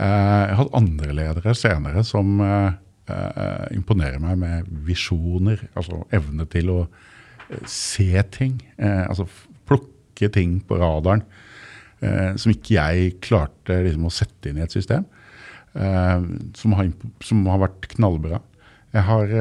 Uh, 0.00 0.06
jeg 0.06 0.54
har 0.54 0.60
hatt 0.62 0.78
andre 0.78 1.16
ledere 1.16 1.56
senere 1.56 2.04
som 2.06 2.38
imponerer 3.74 4.20
meg 4.22 4.36
med 4.38 4.66
visjoner. 4.86 5.64
Altså 5.74 6.04
evne 6.14 6.44
til 6.46 6.68
å 6.70 6.80
se 7.66 8.22
ting. 8.30 8.60
altså 8.78 9.24
plukke 9.66 10.28
ting 10.30 10.60
på 10.62 10.78
radaren 10.78 11.24
som 12.38 12.52
ikke 12.52 12.76
jeg 12.76 13.16
klarte 13.26 13.80
liksom, 13.82 14.04
å 14.06 14.14
sette 14.14 14.52
inn 14.52 14.60
i 14.60 14.62
et 14.62 14.70
system. 14.70 15.08
Som 15.74 16.76
har, 16.78 16.92
som, 17.26 17.42
har, 17.50 17.58
vært 17.64 17.90
knallbra. 17.96 18.38
Jeg 18.94 19.04
har 19.10 19.34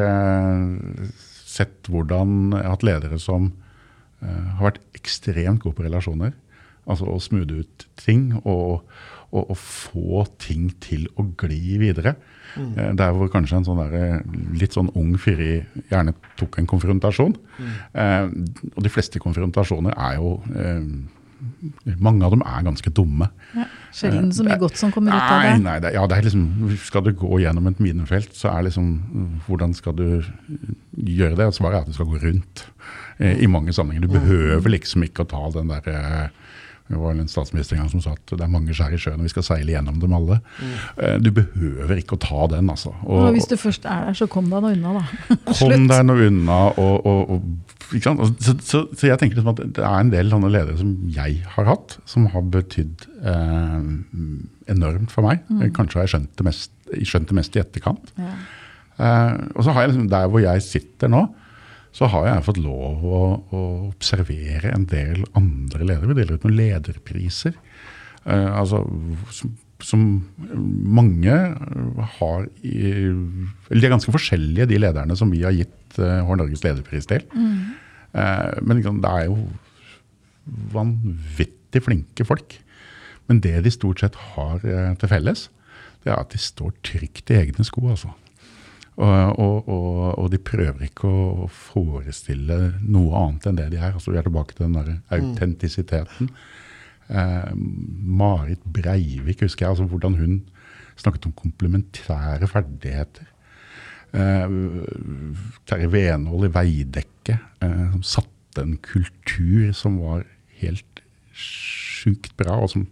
sett 1.60 1.90
hvordan 1.92 2.56
Jeg 2.56 2.66
har 2.66 2.76
hatt 2.76 2.88
ledere 2.88 3.20
som 3.22 3.52
uh, 4.24 4.50
har 4.58 4.72
vært 4.72 4.84
ekstremt 4.98 5.64
gode 5.64 5.78
på 5.78 5.86
relasjoner. 5.88 6.36
Altså 6.90 7.08
å 7.12 7.20
smoothe 7.22 7.62
ut 7.62 7.86
ting 8.00 8.32
og, 8.40 8.86
og, 9.30 9.44
og, 9.44 9.56
få 9.60 10.24
ting 10.42 10.72
til 10.82 11.06
å 11.20 11.28
gli 11.38 11.78
videre. 11.82 12.16
Mm. 12.56 12.72
Uh, 12.74 12.90
der 12.98 13.14
hvor 13.16 13.30
kanskje 13.34 13.60
en 13.60 13.68
sånn 13.68 13.84
der, 13.84 14.26
litt 14.58 14.76
sånn 14.76 14.92
ung 14.98 15.14
fyri 15.22 15.60
gjerne 15.92 16.16
tok 16.40 16.60
en 16.62 16.70
konfrontasjon. 16.70 17.38
Mm. 17.60 17.78
Uh, 17.94 18.74
og 18.74 18.84
de 18.88 18.94
fleste 18.94 19.22
konfrontasjoner 19.22 19.96
er 19.96 20.20
jo 20.20 20.36
mange 22.00 22.26
av 22.26 22.34
dem 22.34 22.44
er 22.44 22.66
ganske 22.66 22.92
dumme. 22.96 23.30
Ja, 23.56 23.66
Sjelden 23.96 24.32
så 24.36 24.46
mye 24.46 24.58
godt 24.62 24.80
som 24.80 24.92
kommer 24.94 25.16
ut 25.16 25.22
av 25.22 25.46
det. 25.46 25.54
Nei, 25.64 25.78
det, 25.84 25.94
ja, 25.96 26.04
det 26.10 26.20
liksom, 26.28 26.74
Skal 26.86 27.06
du 27.08 27.14
gå 27.18 27.40
gjennom 27.42 27.70
et 27.72 27.80
minefelt, 27.84 28.36
så 28.38 28.52
er 28.54 28.68
liksom 28.68 28.92
Hvordan 29.48 29.74
skal 29.78 29.96
du 29.98 30.06
gjøre 30.94 31.38
det? 31.40 31.50
Svaret 31.58 31.80
er 31.80 31.86
at 31.86 31.90
du 31.90 31.96
skal 31.98 32.10
gå 32.12 32.20
rundt 32.22 32.66
eh, 33.18 33.40
i 33.40 33.50
mange 33.50 33.74
sammenhenger. 33.74 34.08
Du 34.08 34.20
behøver 34.20 34.76
liksom 34.76 35.08
ikke 35.08 35.26
å 35.26 35.32
ta 35.32 35.46
den 35.56 35.72
der 35.72 35.90
eh, 35.94 36.38
det 36.90 36.98
var 36.98 37.14
en 37.14 37.28
statsminister 37.30 37.76
en 37.76 37.84
gang 37.84 37.90
som 37.92 38.02
sa 38.02 38.16
at 38.16 38.32
det 38.34 38.42
er 38.42 38.50
mange 38.50 38.74
skjær 38.74 38.96
i 38.96 38.98
sjøen, 38.98 39.20
og 39.22 39.28
vi 39.28 39.30
skal 39.30 39.44
seile 39.46 39.76
gjennom 39.76 40.00
dem 40.02 40.14
alle. 40.18 40.40
Mm. 40.58 41.22
Du 41.22 41.30
behøver 41.38 42.00
ikke 42.02 42.18
å 42.18 42.22
ta 42.24 42.48
den, 42.50 42.72
altså. 42.74 42.96
Og, 43.06 43.28
og 43.28 43.36
hvis 43.36 43.46
du 43.46 43.54
først 43.62 43.86
er 43.86 44.08
der, 44.08 44.18
så 44.18 44.26
kom 44.32 44.50
deg 44.50 44.64
nå 44.66 44.72
unna, 44.74 44.96
da. 44.98 45.36
kom 45.60 45.86
deg 45.92 46.08
nå 46.08 46.16
unna. 46.26 46.58
og, 46.82 47.06
og, 47.06 47.36
og 47.36 47.78
så, 47.90 48.14
så, 48.62 48.84
så, 48.94 49.08
jeg 49.08 49.18
tenker 49.18 49.40
liksom 49.40 49.52
at 49.54 49.62
det 49.78 49.84
er 49.84 49.98
en 49.98 50.12
del 50.14 50.30
sånne 50.30 50.52
ledere 50.54 50.78
som 50.78 50.94
jeg 51.14 51.40
har 51.56 51.68
hatt, 51.70 51.98
som 52.10 52.28
har 52.34 52.46
betydd 52.54 53.08
eh, 53.26 53.90
enormt 54.70 55.14
for 55.14 55.26
meg. 55.26 55.42
Mm. 55.50 55.64
Kanskje 55.76 56.00
har 56.00 56.08
jeg 56.08 56.14
skjønt 56.14 56.34
det 56.38 56.46
mest, 56.46 56.74
skjønt 57.10 57.32
det 57.32 57.38
mest 57.40 57.58
i 57.58 57.64
etterkant. 57.64 58.12
Ja. 58.20 58.34
Eh, 59.00 59.36
og 59.56 59.66
så 59.66 59.74
har 59.74 59.86
jeg 59.86 59.94
liksom, 59.94 60.10
der 60.12 60.30
hvor 60.30 60.44
jeg 60.44 60.66
sitter 60.66 61.12
nå, 61.12 61.24
så 61.96 62.10
har 62.14 62.28
jeg 62.28 62.46
fått 62.46 62.62
lov 62.62 63.02
å, 63.02 63.22
å 63.50 63.64
observere 63.88 64.74
en 64.76 64.86
del 64.90 65.24
andre 65.40 65.88
ledere. 65.88 66.12
Vi 66.12 66.20
deler 66.20 66.38
ut 66.38 66.46
noen 66.46 66.60
lederpriser. 66.60 67.58
Eh, 68.26 68.50
altså, 68.54 68.84
som, 69.34 69.56
som, 69.86 70.06
mange 71.00 71.36
har 72.18 72.48
i, 72.62 72.80
Eller 73.70 73.82
de 73.82 73.88
er 73.88 73.94
ganske 73.94 74.14
forskjellige, 74.14 74.68
de 74.72 74.80
lederne 74.82 75.16
som 75.16 75.32
vi 75.32 75.44
har 75.46 75.56
gitt 75.56 76.00
Hår 76.00 76.38
Norges 76.40 76.64
lederpris 76.64 77.08
til. 77.10 77.24
Mm. 77.34 77.76
Uh, 78.14 78.52
men 78.62 78.80
liksom, 78.80 79.00
det 79.04 79.10
er 79.10 79.30
jo 79.30 79.38
vanvittig 80.74 81.84
flinke 81.86 82.28
folk. 82.28 82.58
Men 83.30 83.42
det 83.46 83.56
de 83.66 83.72
stort 83.74 84.02
sett 84.02 84.18
har 84.34 84.64
til 84.64 85.12
felles, 85.12 85.48
det 86.04 86.12
er 86.14 86.18
at 86.18 86.34
de 86.34 86.40
står 86.42 86.74
trygt 86.86 87.30
i 87.30 87.38
egne 87.38 87.66
sko. 87.68 87.84
altså. 87.92 88.14
Og, 89.00 89.40
og, 89.40 89.70
og, 89.70 90.20
og, 90.20 90.26
de 90.34 90.40
prøver 90.44 90.90
ikke 90.90 91.08
å 91.08 91.46
forestille 91.48 92.58
noe 92.84 93.22
annet 93.22 93.48
enn 93.48 93.60
det 93.60 93.70
de 93.72 93.80
er. 93.80 93.94
Altså, 93.94 94.12
vi 94.12 94.20
er 94.20 94.26
tilbake 94.28 94.58
til 94.58 94.68
den 94.68 94.76
der 94.76 94.90
mm. 96.20 96.34
Eh, 97.10 97.52
Marit 98.22 98.62
Breivik 98.64 99.44
husker 99.46 99.66
jeg, 99.66 99.76
altså 99.76 99.88
hvordan 99.90 100.18
hun 100.20 100.40
snakket 101.00 101.30
om 101.30 101.36
komplementære 101.38 102.50
ferdigheter. 102.52 103.30
Eh, 104.14 104.56
Terje 105.70 105.92
Venhold 105.92 106.50
i 106.50 106.54
Veidekke, 106.54 107.40
eh, 107.62 107.86
som 107.98 108.04
satte 108.04 108.66
en 108.66 108.78
kultur 108.84 109.72
som 109.74 110.00
var 110.02 110.26
helt 110.62 111.04
sjukt 111.34 112.36
bra, 112.38 112.60
og 112.60 112.72
som 112.74 112.88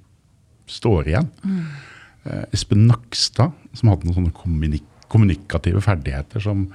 står 0.67 1.11
igjen. 1.11 1.31
Mm. 1.43 1.65
Eh, 2.27 2.45
Espen 2.53 2.87
Nakstad, 2.89 3.55
som 3.73 3.91
hadde 3.91 4.07
noen 4.07 4.21
sånne 4.21 4.35
kommunik 4.35 4.85
kommunikative 5.07 5.79
ferdigheter 5.79 6.43
som 6.43 6.65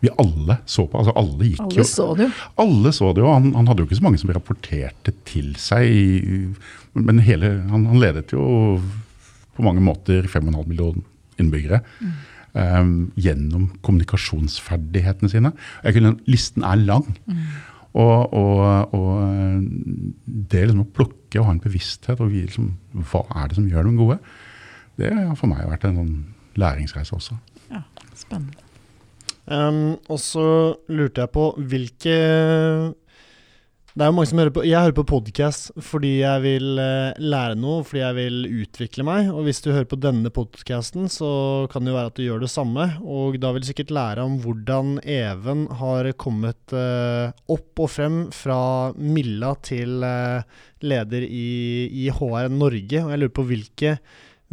vi 0.00 0.08
alle 0.20 0.56
så 0.68 0.86
på. 0.88 1.00
Altså 1.00 1.12
alle 1.16 1.50
gikk 1.50 1.62
alle 1.66 1.84
så 1.88 2.06
det 2.16 2.26
jo. 2.26 2.32
Alle 2.62 2.92
så 2.96 3.10
det 3.16 3.22
jo. 3.22 3.28
Han, 3.32 3.50
han, 3.56 3.68
hadde 3.68 3.82
jo 3.82 3.88
ikke 3.88 3.98
så 3.98 4.06
mange 4.06 4.20
som 4.22 4.32
rapporterte 4.32 5.14
til 5.28 5.50
seg. 5.60 6.54
Men 6.98 7.22
hele, 7.22 7.52
han, 7.70 7.86
han 7.86 8.02
ledet 8.02 8.32
jo 8.34 8.42
på 9.56 9.64
mange 9.66 9.82
måter 9.84 10.26
5,5 10.26 10.66
millioner 10.66 11.04
innbyggere. 11.40 11.82
Mm 12.00 12.18
um, 12.54 12.94
gjennom 13.18 13.68
kommunikasjonsferdighetene 13.84 15.30
sine. 15.32 15.52
Kunne, 15.84 16.14
listen 16.30 16.64
er 16.66 16.80
lang. 16.82 17.06
Mm. 17.26 17.44
Og, 18.00 18.34
og, 18.38 18.94
og, 18.94 19.64
det 20.24 20.66
liksom 20.68 20.84
å 20.84 20.90
plukke 20.94 21.40
og 21.40 21.48
ha 21.48 21.56
en 21.56 21.62
bevissthet 21.62 22.22
og 22.22 22.34
liksom, 22.34 22.72
hva 23.10 23.24
er 23.40 23.50
det 23.50 23.58
som 23.58 23.68
gjør 23.70 23.88
dem 23.88 23.98
gode, 23.98 24.20
det 25.00 25.10
har 25.14 25.36
for 25.38 25.50
meg 25.50 25.66
vært 25.66 25.86
en 25.88 25.98
sånn 25.98 26.14
læringsreise 26.60 27.16
også. 27.16 27.38
Ja, 27.70 27.82
spennende. 28.18 28.66
Um, 29.50 29.96
og 30.06 30.20
så 30.22 30.44
lurte 30.92 31.24
jeg 31.24 31.32
på 31.34 31.46
hvilke 31.72 32.16
Det 33.90 34.04
er 34.04 34.10
jo 34.12 34.14
mange 34.14 34.30
som 34.30 34.38
hører 34.38 34.52
på 34.54 34.62
Jeg 34.62 34.84
hører 34.86 34.94
på 34.94 35.02
podkast 35.10 35.72
fordi 35.82 36.12
jeg 36.20 36.42
vil 36.44 36.78
eh, 36.78 37.16
lære 37.18 37.56
noe, 37.58 37.82
fordi 37.82 38.04
jeg 38.04 38.16
vil 38.20 38.36
utvikle 38.62 39.06
meg. 39.08 39.30
Og 39.34 39.48
hvis 39.48 39.58
du 39.64 39.72
hører 39.72 39.88
på 39.90 39.98
denne 39.98 40.30
podkasten, 40.30 41.08
så 41.10 41.30
kan 41.72 41.82
det 41.82 41.90
jo 41.90 41.96
være 41.96 42.12
at 42.12 42.20
du 42.20 42.22
gjør 42.22 42.44
det 42.44 42.52
samme. 42.52 42.86
Og 43.02 43.40
da 43.42 43.50
vil 43.50 43.64
du 43.64 43.66
sikkert 43.66 43.90
lære 43.96 44.22
om 44.22 44.36
hvordan 44.44 45.00
Even 45.02 45.66
har 45.80 46.06
kommet 46.22 46.76
eh, 46.76 47.34
opp 47.50 47.82
og 47.82 47.90
frem 47.90 48.20
fra 48.34 48.60
Milla 48.94 49.56
til 49.66 50.06
eh, 50.06 50.46
leder 50.86 51.26
i, 51.26 51.50
i 51.90 52.06
HR 52.14 52.46
Norge. 52.54 53.02
Og 53.02 53.10
jeg 53.10 53.24
lurer 53.24 53.36
på 53.40 53.48
hvilke, 53.50 53.96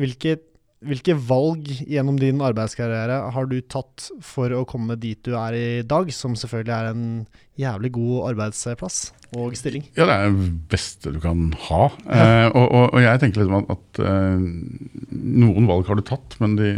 hvilke 0.01 0.39
hvilke 0.86 1.15
valg 1.17 1.65
gjennom 1.89 2.19
din 2.21 2.41
arbeidskarriere 2.45 3.32
har 3.34 3.47
du 3.49 3.55
tatt 3.65 4.11
for 4.21 4.53
å 4.53 4.65
komme 4.69 4.93
dit 5.01 5.17
du 5.25 5.34
er 5.34 5.55
i 5.57 5.67
dag, 5.82 6.11
som 6.13 6.36
selvfølgelig 6.38 6.73
er 6.75 6.89
en 6.91 7.07
jævlig 7.57 7.89
god 7.95 8.28
arbeidsplass 8.28 8.99
og 9.34 9.55
stilling? 9.57 9.88
Ja, 9.97 10.05
det 10.05 10.17
er 10.19 10.36
det 10.36 10.51
beste 10.69 11.15
du 11.15 11.17
kan 11.23 11.49
ha. 11.65 11.82
Ja. 12.05 12.19
Eh, 12.19 12.49
og, 12.51 12.67
og, 12.67 12.86
og, 12.91 12.99
jeg 13.01 13.23
tenker 13.23 13.41
liksom 13.41 13.57
at, 13.57 13.73
at 13.73 14.03
eh, 14.05 14.45
noen 15.17 15.71
valg 15.71 15.89
har 15.89 15.97
du 15.97 16.05
tatt, 16.05 16.38
men 16.43 16.53
de, 16.59 16.69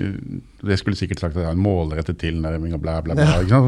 det 0.64 0.80
skulle 0.80 1.00
sikkert 1.00 1.26
sagt 1.26 1.36
at 1.36 1.42
det 1.42 1.50
er 1.50 1.60
en 1.60 1.68
målrettet 1.68 2.22
tilnærming 2.24 2.80
og 2.80 2.84
bla, 2.86 3.02
bla, 3.04 3.20
bla. 3.20 3.28
Ja. 3.52 3.62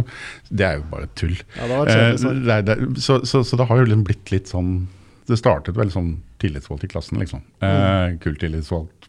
Det 0.48 0.70
er 0.70 0.80
jo 0.80 0.88
bare 0.96 1.12
tull. 1.20 1.36
Ja, 1.58 1.68
det 1.68 1.76
var 1.76 1.92
eh, 1.92 2.16
det, 2.40 2.62
det, 2.72 2.80
så, 3.04 3.20
så, 3.28 3.44
så 3.44 3.60
det 3.60 3.68
har 3.68 3.84
jo 3.84 3.92
liksom 3.92 4.08
blitt 4.08 4.32
litt 4.32 4.52
sånn 4.52 4.74
Det 5.28 5.36
startet 5.40 5.76
vel 5.78 5.92
sånn 5.92 6.16
tillitsvalgt 6.42 6.88
i 6.88 6.96
klassen, 6.96 7.20
liksom. 7.22 7.44
Mm. 7.62 7.68
Uh, 7.68 8.18
Kult 8.24 8.48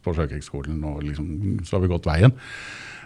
på 0.05 0.15
Sjøkrigsskolen, 0.17 0.83
og 0.89 1.03
liksom, 1.07 1.29
så 1.67 1.77
har 1.77 1.85
vi 1.85 1.93
gått 1.93 2.09
veien. 2.09 2.35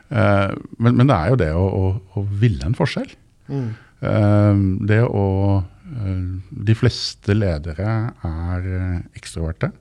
Uh, 0.07 0.55
men, 0.79 0.95
men, 0.95 1.09
det 1.09 1.17
er 1.17 1.33
jo 1.33 1.41
det 1.41 1.51
å, 1.59 1.65
å, 1.67 1.89
å 2.15 2.25
ville 2.41 2.67
en 2.67 2.77
forskjell. 2.79 3.11
Mm. 3.51 3.69
Uh, 4.03 4.61
det 4.87 5.01
å 5.07 5.27
uh, 5.63 6.29
De 6.69 6.77
fleste 6.79 7.35
ledere 7.35 7.97
er 8.27 8.71
ekstroverte. 9.17 9.73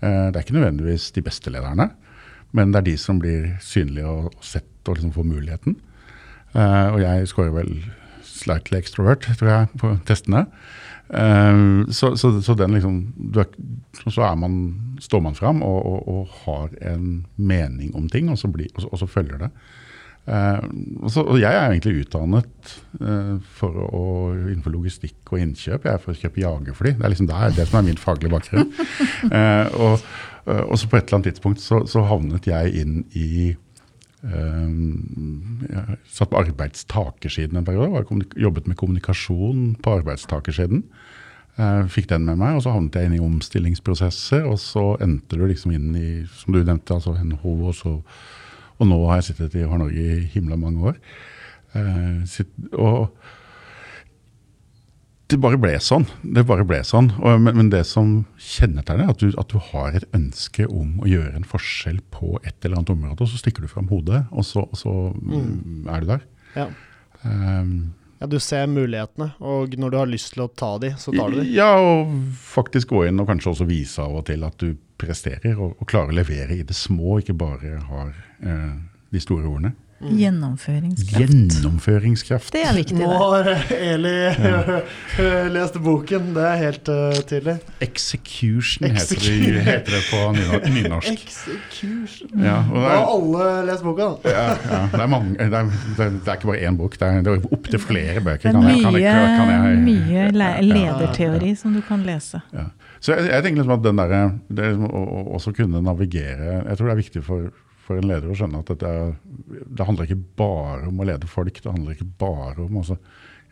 det 0.00 0.36
er 0.36 0.42
ikke 0.42 0.56
nødvendigvis 0.56 1.10
de 1.16 1.22
beste 1.24 1.50
lederne, 1.50 1.90
men 2.56 2.72
det 2.72 2.80
er 2.80 2.86
de 2.90 2.96
som 3.00 3.18
blir 3.20 3.54
synlige 3.64 4.08
og, 4.08 4.32
og 4.36 4.44
sett 4.44 4.88
og 4.88 4.98
liksom 4.98 5.12
får 5.16 5.24
muligheten. 5.26 5.76
og 6.54 7.00
jeg 7.00 7.28
scorer 7.28 7.50
vel 7.52 7.72
slightly 8.22 8.78
extrovert, 8.78 9.26
tror 9.38 9.50
jeg, 9.50 9.68
på 9.80 9.92
testene. 10.08 10.46
Uh, 11.06 11.86
så, 11.94 12.14
så, 12.18 12.32
så, 12.42 12.54
den 12.58 12.74
liksom 12.74 12.96
er, 13.38 13.46
Så 14.10 14.22
er 14.26 14.34
man, 14.34 14.56
står 15.02 15.24
man 15.24 15.36
fram 15.38 15.62
og, 15.66 15.80
og, 15.86 16.06
og, 16.08 16.36
har 16.44 16.76
en 16.92 17.26
mening 17.36 17.94
om 17.96 18.08
ting, 18.12 18.30
og 18.30 18.38
så, 18.38 18.50
blir, 18.52 18.70
og 18.76 18.88
og 18.92 19.02
så 19.02 19.08
følger 19.10 19.46
det. 19.46 19.50
Uh, 20.26 20.58
og, 21.06 21.36
jeg 21.38 21.54
er 21.54 21.68
egentlig 21.70 22.00
utdannet 22.02 22.70
eh, 22.98 23.36
for 23.54 23.76
å, 23.86 24.06
innenfor 24.34 24.74
logistikk 24.74 25.30
og 25.30 25.38
innkjøp. 25.38 25.86
Jeg 25.86 25.92
er 25.92 26.02
for 26.02 26.16
å 26.16 26.18
kjøpe 26.18 26.42
jagerfly. 26.42 26.96
Det 26.96 27.06
er 27.06 27.12
liksom 27.12 27.28
det, 27.30 27.52
det 27.54 27.66
som 27.70 27.78
er 27.78 27.86
min 27.86 28.00
faglige 28.00 28.32
bakgrunn. 28.32 28.72
og, 29.84 30.02
så 30.74 30.90
på 30.90 30.98
et 30.98 31.06
eller 31.06 31.20
annet 31.20 31.30
tidspunkt 31.30 31.62
så, 31.62 31.84
så 31.86 32.02
havnet 32.10 32.48
jeg 32.50 32.74
inn 32.82 32.98
i 33.14 33.54
jeg 34.26 35.96
satt 36.10 36.32
på 36.32 36.40
arbeidstakersiden 36.40 37.60
en 37.60 37.66
periode. 37.68 38.02
Jobbet 38.34 38.66
med 38.66 38.78
kommunikasjon 38.80 39.76
på 39.84 39.92
arbeidstakersiden. 40.00 40.82
Fikk 41.56 42.10
den 42.10 42.26
med 42.28 42.36
meg, 42.36 42.58
og 42.58 42.64
så 42.64 42.74
havnet 42.74 42.98
jeg 42.98 43.08
inn 43.08 43.16
i 43.16 43.22
omstillingsprosesser. 43.24 44.44
Og 44.44 44.58
så 44.60 44.84
endte 45.04 45.38
du 45.38 45.46
liksom 45.46 45.72
inn 45.72 45.94
i, 45.96 46.10
som 46.36 46.52
du 46.52 46.60
nevnte, 46.60 46.98
altså 46.98 47.14
NHO. 47.16 47.54
Og, 47.70 47.72
så, 47.78 47.94
og 48.76 48.90
nå 48.90 48.98
har 49.08 49.22
jeg 49.22 49.30
sittet 49.30 49.56
i 49.56 49.64
Har 49.64 49.80
Norge 49.80 50.04
i 50.18 50.26
himla 50.34 50.58
mange 50.60 50.92
år. 50.92 51.00
Og 52.76 53.08
det 55.26 55.38
bare 55.42 55.58
ble 55.58 55.72
sånn. 55.82 56.04
Det 56.22 56.44
bare 56.46 56.64
ble 56.66 56.78
sånn. 56.86 57.08
Og, 57.18 57.40
men, 57.42 57.56
men, 57.58 57.70
det 57.72 57.82
som 57.88 58.20
kjennetegner, 58.38 59.08
er 59.08 59.14
at 59.14 59.22
du, 59.22 59.32
at 59.40 59.50
du 59.50 59.58
har 59.72 59.96
et 59.96 60.06
ønske 60.14 60.68
om 60.70 61.00
å 61.02 61.10
gjøre 61.10 61.34
en 61.34 61.48
forskjell 61.48 61.98
på 62.14 62.36
et 62.44 62.54
eller 62.60 62.78
annet 62.78 62.92
område, 62.94 63.18
og 63.24 63.32
så 63.32 63.40
stikker 63.40 63.66
du 63.66 63.70
fram 63.70 63.90
hodet, 63.90 64.22
og 64.30 64.46
så, 64.46 64.62
og 64.68 64.78
så 64.78 64.92
mm. 65.16 65.88
er 65.90 66.04
du 66.04 66.12
der. 66.12 66.26
Ja. 66.54 66.68
Um, 67.24 67.72
ja, 68.20 68.26
Du 68.26 68.38
ser 68.40 68.66
mulighetene, 68.70 69.30
og 69.40 69.76
når 69.78 69.92
du 69.92 69.98
har 70.00 70.10
lyst 70.10 70.32
til 70.34 70.46
å 70.46 70.48
ta 70.48 70.72
de, 70.82 70.94
så 70.98 71.12
tar 71.14 71.32
du 71.34 71.40
de. 71.40 71.46
Ja, 71.56 71.72
og 71.80 72.12
faktisk 72.40 72.94
gå 72.94 73.06
inn 73.08 73.20
og 73.20 73.28
kanskje 73.30 73.52
også 73.52 73.68
vise 73.68 74.02
av 74.04 74.16
og 74.20 74.26
til 74.30 74.44
at 74.46 74.56
du 74.62 74.74
presterer, 75.00 75.56
og, 75.60 75.76
og 75.80 75.88
klarer 75.90 76.14
å 76.14 76.18
levere 76.20 76.56
i 76.56 76.64
det 76.66 76.76
små, 76.76 77.18
ikke 77.20 77.36
bare 77.36 77.76
har 77.90 78.14
eh, 78.40 78.70
de 79.12 79.20
store 79.22 79.48
ordene. 79.50 79.74
Mm. 79.96 80.16
Gjennomføringskraft. 80.18 81.20
Gjennomføringskraft. 81.22 82.52
Det 82.52 82.62
er 82.68 82.74
viktig. 82.76 82.98
Nå 83.00 83.06
har 83.16 83.46
Eli 83.72 84.10
ja. 84.28 84.80
lest 85.56 85.78
boken, 85.80 86.34
det 86.36 86.44
er 86.44 86.58
helt 86.60 86.90
uh, 86.92 87.16
tydelig. 87.22 87.54
Execution, 87.80 88.90
Execution. 88.90 89.40
Heter, 89.40 89.56
det, 89.56 89.64
heter, 89.64 89.96
det, 89.96 90.02
på 90.10 90.68
nynorsk. 90.76 91.08
Execution. 91.14 92.44
Ja, 92.44 92.58
Nå 92.68 92.84
har 92.84 93.08
alle 93.08 93.48
lest 93.70 93.88
boka. 93.88 94.12
Ja, 94.28 94.46
ja, 94.52 94.84
det, 94.92 95.00
er 95.00 95.12
mange, 95.16 95.32
det, 95.40 95.48
er, 95.48 95.72
det, 95.96 96.12
er, 96.12 96.36
ikke 96.36 96.52
bare 96.52 96.60
én 96.68 96.76
bok, 96.76 97.00
det 97.00 97.08
er, 97.08 97.24
det 97.24 97.32
er 97.32 97.50
opptil 97.56 97.84
flere 97.88 98.20
bøker. 98.20 98.50
Det 98.50 98.54
er 98.54 98.68
mye, 98.68 98.82
kan 98.84 99.00
jeg, 99.00 99.36
kan 99.40 99.54
jeg, 99.54 99.84
mye 99.88 100.30
lederteori 100.66 101.56
som 101.56 101.72
du 101.72 101.80
kan 101.88 102.04
lese. 102.04 102.44
Så 103.00 103.16
jeg, 103.16 103.30
jeg, 103.30 103.44
tenker 103.44 103.62
liksom 103.62 103.78
at 103.78 103.84
den 103.88 104.02
der, 104.04 104.18
det 104.52 104.74
liksom 104.74 104.90
å, 104.90 105.06
å 105.06 105.24
også 105.36 105.52
kunne 105.56 105.82
navigere 105.84 106.62
Jeg 106.64 106.78
tror 106.78 106.88
det 106.88 106.94
er 106.94 107.00
viktig 107.00 107.22
for 107.24 107.48
for 107.86 108.00
en 108.00 108.08
leder 108.08 108.30
å 108.30 108.36
skjønne 108.36 108.62
at 108.62 108.72
dette, 108.72 108.92
det 109.46 109.86
handler 109.86 110.08
ikke 110.08 110.24
bare 110.38 110.88
om 110.90 111.00
å 111.00 111.06
lede 111.06 111.30
folk. 111.30 111.60
Det 111.62 111.70
handler 111.70 111.94
ikke 111.94 112.08
bare 112.20 112.66
om 112.66 112.82
også, 112.82 112.98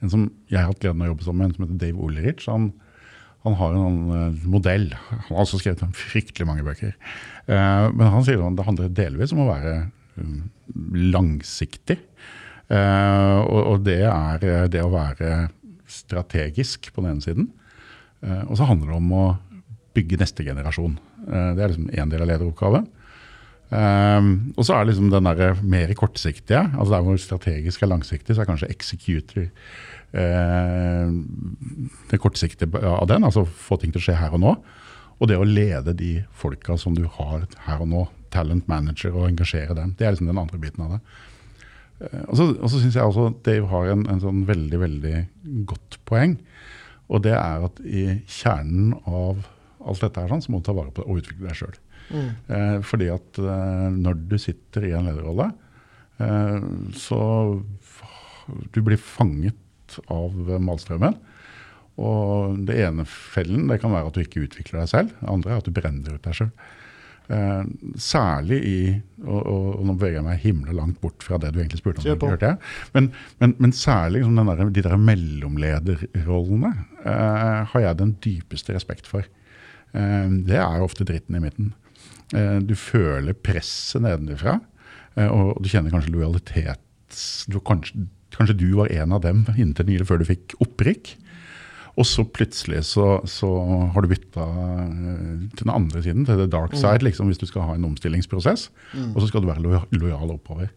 En 0.02 0.10
som 0.10 0.24
jeg 0.50 0.58
har 0.58 0.66
hatt 0.68 0.80
gleden 0.82 1.00
av 1.00 1.06
å 1.06 1.12
jobbe 1.14 1.24
sammen 1.24 1.40
med, 1.40 1.46
en 1.46 1.54
som 1.54 1.64
heter 1.64 1.78
Dave 1.80 2.02
Olerich. 2.02 2.42
Han, 2.50 2.64
han 3.46 3.54
har 3.56 3.72
en 3.72 3.84
annen 3.86 4.40
modell. 4.52 4.88
Han 5.12 5.22
har 5.30 5.44
også 5.44 5.60
skrevet 5.62 5.96
fryktelig 5.96 6.48
mange 6.48 6.64
bøker. 6.66 6.92
Eh, 7.46 7.84
men 7.94 8.10
han 8.12 8.26
sier 8.26 8.42
at 8.42 8.58
det 8.58 8.66
handler 8.66 8.90
delvis 8.98 9.32
om 9.32 9.44
å 9.44 9.48
være 9.48 9.74
um, 10.18 10.42
langsiktig. 11.14 11.96
Eh, 12.68 13.38
og, 13.46 13.60
og, 13.60 13.86
det 13.86 14.02
er 14.10 14.68
det 14.72 14.82
å 14.82 14.92
være 14.92 15.46
strategisk 15.88 16.90
på 16.90 17.04
den 17.04 17.14
ene 17.14 17.24
siden. 17.24 17.48
Eh, 18.26 18.42
og 18.44 18.58
så 18.58 18.68
handler 18.68 18.92
det 18.92 18.98
om 18.98 19.16
å 19.16 19.24
bygge 19.94 20.18
neste 20.20 20.44
generasjon. 20.44 20.98
det 21.24 21.62
er 21.62 21.70
liksom 21.70 21.92
én 21.94 22.10
del 22.10 22.24
av 22.24 22.32
lederoppgaven. 22.32 22.88
Um, 23.72 24.52
og 24.54 24.66
så 24.68 24.76
er 24.76 24.86
liksom 24.86 25.08
den 25.10 25.24
der 25.24 25.56
mer 25.62 25.92
kortsiktige. 25.96 26.60
altså 26.78 26.94
Der 26.94 27.02
hvor 27.02 27.16
strategisk 27.16 27.82
er 27.82 27.90
langsiktig, 27.90 28.36
så 28.36 28.42
er 28.42 28.46
kanskje 28.46 28.70
executor 28.70 29.46
uh, 30.14 31.08
det 32.10 32.20
kortsiktige 32.20 32.68
av 32.84 33.08
den. 33.08 33.24
Altså 33.24 33.44
få 33.44 33.76
ting 33.80 33.92
til 33.92 34.02
å 34.02 34.04
skje 34.04 34.18
her 34.20 34.36
og 34.36 34.42
nå. 34.44 34.54
Og 35.18 35.30
det 35.30 35.38
å 35.38 35.48
lede 35.48 35.94
de 35.96 36.24
folka 36.32 36.76
som 36.78 36.94
du 36.94 37.06
har 37.06 37.46
her 37.66 37.80
og 37.80 37.88
nå, 37.88 38.06
talent 38.34 38.68
manager, 38.68 39.14
og 39.14 39.28
engasjere 39.30 39.74
dem. 39.78 39.94
Det 39.98 40.06
er 40.06 40.14
liksom 40.14 40.28
den 40.30 40.42
andre 40.42 40.60
biten 40.60 40.84
av 40.84 40.96
det. 40.96 41.00
Uh, 42.04 42.22
og 42.28 42.36
så, 42.36 42.48
og 42.52 42.68
så 42.70 42.82
syns 42.82 43.00
jeg 43.00 43.08
også 43.08 43.32
Dave 43.46 43.70
har 43.72 43.90
en, 43.94 44.06
en, 44.10 44.22
sånn 44.22 44.44
veldig, 44.46 44.82
veldig 44.84 45.16
godt 45.72 45.98
poeng. 46.04 46.36
Og 47.08 47.24
det 47.24 47.34
er 47.36 47.66
at 47.66 47.80
i 47.84 48.06
kjernen 48.28 48.94
av 49.08 49.42
alt 49.84 50.00
dette 50.00 50.20
her 50.20 50.30
sånn, 50.30 50.44
så 50.44 50.52
må 50.52 50.60
du 50.60 50.68
ta 50.68 50.76
vare 50.76 50.92
på 50.94 51.02
det 51.02 51.10
og 51.10 51.20
utvikle 51.20 51.48
deg 51.48 51.58
sjøl. 51.58 51.74
Mm. 52.10 52.30
Eh, 52.56 52.78
fordi 52.86 53.10
at 53.14 53.40
eh, 53.40 53.86
når 53.94 54.24
du 54.30 54.36
sitter 54.40 54.88
i 54.88 54.94
en 54.96 55.08
lederrolle, 55.08 55.50
eh, 56.22 56.68
så 56.98 57.20
du 58.74 58.82
blir 58.84 59.00
fanget 59.00 59.98
av 60.12 60.34
malstrømmen. 60.60 61.16
Og 62.02 62.56
det 62.66 62.80
ene 62.82 63.04
fellen 63.06 63.68
det 63.70 63.78
kan 63.82 63.92
være 63.94 64.10
at 64.10 64.16
du 64.16 64.24
ikke 64.24 64.46
utvikler 64.48 64.82
deg 64.82 64.90
selv. 64.90 65.12
Det 65.20 65.30
andre 65.30 65.52
er 65.52 65.62
at 65.62 65.68
du 65.68 65.76
brenner 65.76 66.16
ut 66.16 66.24
deg 66.24 66.40
sjøl. 66.40 66.50
Eh, 67.32 67.62
særlig 67.96 68.58
i 68.68 68.78
og, 69.24 69.38
og, 69.38 69.68
og, 69.78 69.84
nå 69.88 69.94
beveger 69.96 70.18
jeg 70.18 70.24
meg 70.26 70.42
himla 70.42 70.74
langt 70.76 70.98
bort 71.00 71.24
fra 71.24 71.38
det 71.40 71.54
du 71.54 71.60
egentlig 71.62 71.80
spurte 71.80 72.02
om. 72.02 72.26
Hørte 72.28 72.50
jeg. 72.50 72.58
Men, 72.92 73.08
men, 73.40 73.54
men 73.62 73.72
særlig 73.72 74.20
liksom 74.20 74.50
der, 74.50 74.66
de 74.74 74.84
der 74.84 74.98
mellomlederrollene 75.00 76.74
eh, 77.00 77.62
har 77.70 77.86
jeg 77.86 78.00
den 78.02 78.12
dypeste 78.26 78.76
respekt 78.76 79.08
for. 79.08 79.24
Eh, 79.94 80.28
det 80.50 80.60
er 80.60 80.84
ofte 80.84 81.06
dritten 81.08 81.38
i 81.38 81.42
midten. 81.46 81.72
Eh, 82.34 82.60
du 82.66 82.74
føler 82.78 83.36
presset 83.36 84.02
nedenfra, 84.04 84.58
eh, 85.14 85.30
og 85.30 85.60
du 85.62 85.70
kjenner 85.70 85.94
kanskje 85.94 86.14
lojalitet 86.14 86.80
du, 87.46 87.60
kanskje, 87.62 88.08
kanskje, 88.34 88.56
du 88.58 88.70
var 88.80 88.90
en 88.90 89.12
av 89.14 89.20
dem 89.22 89.44
inntil 89.54 89.86
nylig 89.86 90.08
før 90.08 90.18
du 90.22 90.26
fikk 90.26 90.56
opprykk. 90.64 91.12
Og 91.94 92.08
så 92.10 92.24
plutselig 92.26 92.80
så, 92.88 93.20
så 93.30 93.48
har 93.94 94.02
du 94.02 94.10
bytta 94.10 94.46
eh, 94.82 95.34
til 95.54 95.62
den 95.62 95.74
andre 95.76 96.02
siden, 96.02 96.24
til 96.26 96.40
the 96.42 96.48
dark 96.50 96.74
mm. 96.74 96.80
side, 96.80 97.04
liksom, 97.06 97.30
hvis 97.30 97.38
du 97.38 97.46
skal 97.46 97.68
ha 97.68 97.76
en 97.76 97.86
omstillingsprosess. 97.86 98.66
Mm. 98.96 99.12
Og 99.12 99.20
så 99.22 99.28
skal 99.30 99.44
du 99.44 99.52
være 99.52 99.84
lojal 99.94 100.34
oppover. 100.34 100.72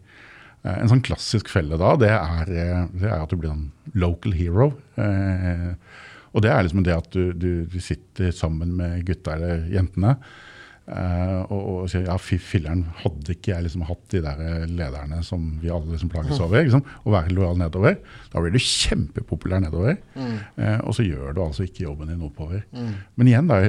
En 0.68 0.90
sånn 0.90 1.02
klassisk 1.06 1.48
felle 1.50 1.78
da, 1.78 1.92
det 1.96 2.10
er, 2.10 2.48
det 2.90 3.06
er 3.06 3.20
at 3.22 3.30
du 3.30 3.38
blir 3.38 3.52
en 3.54 3.68
local 3.94 4.34
hero. 4.34 4.72
og 4.98 6.42
det 6.44 6.50
er 6.50 6.64
liksom 6.66 6.82
det 6.84 6.96
at 6.96 7.06
du, 7.14 7.30
du, 7.30 7.50
du 7.70 7.78
sitter 7.80 8.34
sammen 8.34 8.74
med 8.76 9.04
gutta 9.06 9.36
eller 9.38 9.62
jentene 9.72 10.16
Eh, 10.88 11.40
og, 11.52 11.64
og 11.68 11.88
sier 11.92 12.06
ja, 12.08 12.14
fy 12.20 12.38
filleren, 12.40 12.86
hadde 13.02 13.34
ikke 13.34 13.50
jeg 13.52 13.66
liksom 13.66 13.82
hatt 13.84 14.04
de 14.12 14.22
der 14.24 14.38
eh, 14.40 14.62
lederne 14.72 15.18
som 15.26 15.42
vi 15.60 15.68
alle 15.72 15.92
liksom 15.92 16.08
plages 16.12 16.40
over, 16.40 16.62
liksom, 16.64 16.84
å 17.04 17.12
være 17.12 17.34
lojal 17.36 17.60
nedover, 17.60 17.98
da 18.32 18.40
blir 18.40 18.54
du 18.54 18.60
kjempepopulær 18.62 19.60
nedover. 19.66 19.98
Eh, 20.16 20.78
og 20.78 20.96
så 20.96 21.04
gjør 21.04 21.36
du 21.36 21.42
altså 21.44 21.66
ikke 21.66 21.84
jobben 21.84 22.12
din 22.12 22.24
oppover. 22.24 22.64
Men 22.72 23.28
igjen, 23.28 23.50
da, 23.50 23.60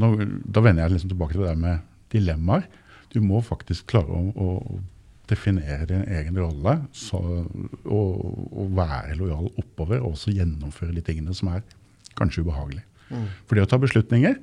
nå, 0.00 0.14
da 0.48 0.64
vender 0.64 0.86
jeg 0.86 0.96
liksom 0.96 1.12
tilbake 1.12 1.36
til 1.36 1.44
det 1.44 1.52
der 1.52 1.60
med 1.60 1.84
dilemmaer. 2.14 2.64
Du 3.12 3.20
må 3.20 3.42
faktisk 3.44 3.90
klare 3.92 4.16
å, 4.16 4.32
å 4.32 4.80
definere 5.28 5.84
din 5.90 6.06
egen 6.08 6.40
rolle 6.40 6.78
så, 6.96 7.20
og, 7.20 8.22
og 8.48 8.72
være 8.78 9.18
lojal 9.20 9.50
oppover, 9.60 10.00
og 10.00 10.16
også 10.16 10.32
gjennomføre 10.32 10.96
de 10.96 11.04
tingene 11.04 11.36
som 11.36 11.52
er 11.52 11.64
kanskje 12.16 12.46
ubehagelige. 12.46 12.88
For 13.44 13.58
det 13.58 13.66
å 13.66 13.68
ta 13.68 13.76
beslutninger, 13.76 14.38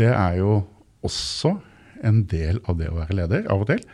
det 0.00 0.08
er 0.08 0.38
jo 0.40 0.62
også 1.06 1.56
en 2.04 2.24
del 2.30 2.60
av 2.68 2.80
det 2.80 2.90
å 2.90 2.98
være 2.98 3.18
leder 3.20 3.46
av 3.52 3.64
og 3.64 3.70
til. 3.70 3.84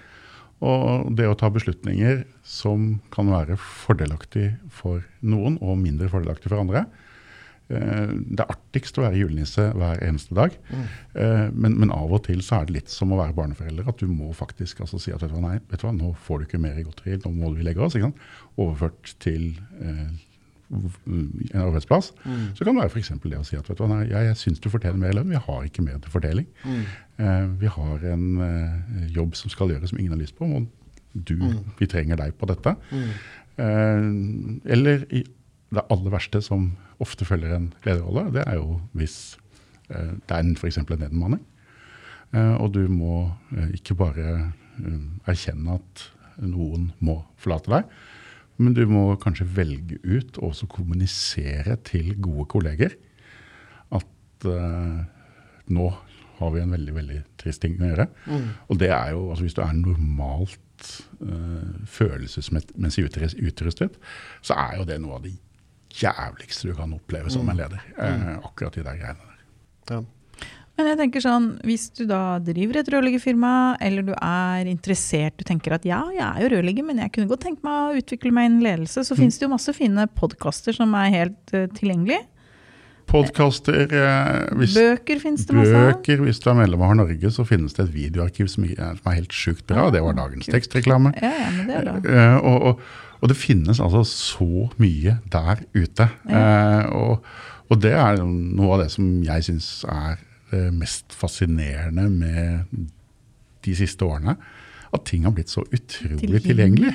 Og 0.60 1.12
det 1.16 1.28
å 1.28 1.36
ta 1.40 1.48
beslutninger 1.52 2.24
som 2.44 2.98
kan 3.14 3.30
være 3.32 3.56
fordelaktig 3.60 4.50
for 4.72 5.04
noen 5.24 5.56
og 5.64 5.78
mindre 5.80 6.10
fordelaktig 6.12 6.50
for 6.50 6.60
andre. 6.60 6.84
Eh, 7.70 8.12
Det 8.12 8.42
er 8.42 8.52
artigst 8.52 8.98
å 8.98 9.06
være 9.06 9.22
julenisse 9.22 9.70
hver 9.72 10.02
eneste 10.04 10.36
dag, 10.36 10.56
mm. 10.68 10.86
men, 11.54 11.78
men 11.78 11.92
av 11.94 12.12
og 12.12 12.24
til 12.26 12.42
så 12.44 12.58
er 12.60 12.68
det 12.68 12.80
litt 12.80 12.92
som 12.92 13.14
å 13.14 13.20
være 13.20 13.36
barneforelder. 13.36 13.88
At 13.88 14.02
du 14.02 14.10
må 14.10 14.32
faktisk 14.36 14.82
altså 14.84 15.00
si 15.00 15.14
at 15.14 15.22
vet 15.22 15.32
du 15.32 15.38
hva, 15.38 15.46
nei, 15.48 15.60
vet 15.70 15.80
du 15.80 15.86
hva, 15.86 15.94
nå 15.96 16.12
får 16.26 16.42
du 16.42 16.48
ikke 16.48 16.62
mer 16.62 16.82
godteri, 16.82 17.20
nå 17.24 17.32
må 17.36 17.54
vi 17.56 17.64
legge 17.64 17.86
oss. 17.86 17.96
Overført 18.60 19.14
til 19.22 19.54
eh, 19.80 20.10
en 20.70 21.62
arbeidsplass. 21.64 22.12
Så 22.54 22.64
kan 22.64 22.74
det 22.74 22.82
være 22.84 22.92
f.eks. 22.92 23.12
det 23.24 23.38
å 23.40 23.46
si 23.46 23.58
at 23.58 23.70
vet 23.70 23.80
du 23.80 23.86
nei, 23.90 24.04
jeg, 24.10 24.28
jeg 24.28 24.38
syns 24.38 24.62
du 24.62 24.70
fortjener 24.70 25.00
mer 25.00 25.16
lønn, 25.16 25.32
vi 25.32 25.40
har 25.42 25.66
ikke 25.66 25.82
mer 25.86 25.98
til 26.04 26.14
fordeling. 26.14 26.46
Eh, 27.18 27.46
vi 27.60 27.72
har 27.74 28.06
en 28.12 28.26
eh, 28.46 29.08
jobb 29.16 29.34
som 29.38 29.52
skal 29.52 29.74
gjøres 29.74 29.92
som 29.92 30.00
ingen 30.00 30.14
har 30.14 30.22
lyst 30.22 30.38
på, 30.38 30.46
og 30.46 30.68
du, 31.12 31.36
vi 31.80 31.90
trenger 31.90 32.20
deg 32.20 32.36
på 32.38 32.46
dette. 32.50 32.76
Eh, 33.58 34.08
eller 34.76 35.06
i 35.10 35.24
det 35.70 35.86
aller 35.90 36.10
verste 36.14 36.42
som 36.42 36.72
ofte 37.00 37.26
følger 37.26 37.54
en 37.56 37.70
lederrolle, 37.86 38.28
det 38.34 38.44
er 38.46 38.58
jo 38.58 38.80
hvis 38.98 39.36
eh, 39.90 40.16
det 40.18 40.36
er 40.36 40.54
f.eks. 40.54 40.80
en 40.82 40.90
nedbemanning. 40.98 41.42
Eh, 42.34 42.54
og 42.62 42.72
du 42.74 42.84
må 42.90 43.30
eh, 43.56 43.74
ikke 43.78 43.98
bare 43.98 44.52
erkjenne 45.28 45.78
at 45.80 46.06
noen 46.40 46.90
må 47.04 47.20
forlate 47.40 47.72
deg, 47.72 47.96
men 48.60 48.76
du 48.76 48.82
må 48.90 49.04
kanskje 49.20 49.48
velge 49.56 49.98
ut 50.04 50.36
og 50.40 50.52
også 50.52 50.68
kommunisere 50.70 51.78
til 51.86 52.12
gode 52.22 52.46
kolleger 52.52 52.96
at 53.96 54.46
uh, 54.46 55.00
nå 55.70 55.88
har 56.40 56.52
vi 56.54 56.62
en 56.62 56.72
veldig 56.72 56.94
veldig 56.96 57.20
trist 57.40 57.60
ting 57.64 57.76
å 57.80 57.90
gjøre. 57.90 58.06
Og 58.72 58.78
det 58.80 58.88
er 58.94 59.10
jo, 59.12 59.26
altså 59.28 59.44
Hvis 59.44 59.56
du 59.58 59.60
er 59.64 59.74
normalt 59.76 60.92
uh, 61.20 61.84
følelsesmessig 61.84 63.04
utrustet, 63.08 63.98
så 64.40 64.56
er 64.56 64.78
jo 64.80 64.86
det 64.88 65.00
noe 65.02 65.18
av 65.18 65.26
det 65.26 65.34
jævligste 66.00 66.70
du 66.70 66.76
kan 66.78 66.94
oppleve 66.96 67.32
som 67.32 67.48
en 67.50 67.60
leder. 67.60 67.82
Uh, 67.98 68.38
akkurat 68.46 68.78
de 68.78 68.86
der 68.86 69.00
greiene 69.02 69.26
der. 69.26 69.44
Ja. 69.90 70.00
Men 70.80 70.94
jeg 70.94 70.96
tenker 70.96 71.20
sånn, 71.20 71.46
hvis 71.68 71.90
du 71.92 72.06
da 72.08 72.38
driver 72.40 72.78
et 72.80 72.86
rørleggerfirma, 72.88 73.76
eller 73.84 74.04
du 74.06 74.14
er 74.16 74.68
interessert, 74.70 75.34
du 75.36 75.44
tenker 75.44 75.74
at 75.76 75.84
ja, 75.84 75.98
jeg 76.16 76.24
er 76.24 76.40
jo 76.40 76.48
rørlegger, 76.54 76.86
men 76.88 77.02
jeg 77.02 77.12
kunne 77.12 77.28
godt 77.28 77.42
tenkt 77.44 77.66
meg 77.66 77.90
å 77.90 77.98
utvikle 78.00 78.32
meg 78.32 78.48
innen 78.48 78.62
ledelse, 78.64 79.04
så 79.04 79.16
finnes 79.18 79.36
det 79.36 79.44
jo 79.44 79.50
masse 79.52 79.74
fine 79.76 80.06
podkaster 80.16 80.72
som 80.72 80.96
er 80.96 81.10
helt 81.12 81.52
uh, 81.52 81.66
tilgjengelige. 81.76 82.22
Podkaster 83.10 83.90
eh, 83.90 84.70
Bøker 84.72 85.20
finnes 85.20 85.44
det 85.44 85.58
masse 85.58 85.74
av. 85.74 85.90
Bøker, 85.90 86.22
hvis 86.24 86.40
du 86.40 86.48
er 86.48 86.56
medlem 86.62 86.86
av 86.86 86.96
Norge, 87.02 87.34
så 87.34 87.44
finnes 87.44 87.76
det 87.76 87.84
et 87.84 87.92
videoarkiv 87.98 88.48
som 88.48 88.64
er, 88.70 88.80
som 89.02 89.12
er 89.12 89.18
helt 89.18 89.36
sjukt 89.36 89.66
bra. 89.68 89.88
og 89.88 89.94
Det 89.98 90.02
var 90.06 90.16
dagens 90.16 90.46
kult. 90.46 90.54
tekstreklame. 90.54 91.12
Ja, 91.20 91.34
ja, 91.42 91.52
men 91.58 91.68
det 91.68 91.76
er 91.76 91.86
bra. 91.90 91.96
Eh, 92.06 92.36
og, 92.38 92.70
og, 92.70 93.20
og 93.20 93.34
det 93.34 93.36
finnes 93.36 93.82
altså 93.82 94.04
så 94.08 94.70
mye 94.80 95.18
der 95.28 95.64
ute. 95.74 96.08
Eh, 96.30 96.88
og, 96.94 97.26
og 97.68 97.84
det 97.84 97.96
er 97.98 98.24
noe 98.24 98.76
av 98.78 98.84
det 98.86 98.90
som 98.94 99.10
jeg 99.26 99.50
syns 99.50 99.72
er 99.90 100.22
mest 100.74 101.14
fascinerende 101.16 102.08
med 102.10 102.88
de 103.64 103.74
siste 103.76 104.04
årene. 104.06 104.36
At 104.90 105.04
ting 105.06 105.22
har 105.26 105.34
blitt 105.36 105.52
så 105.52 105.62
utrolig 105.70 106.40
tilgjengelig. 106.42 106.94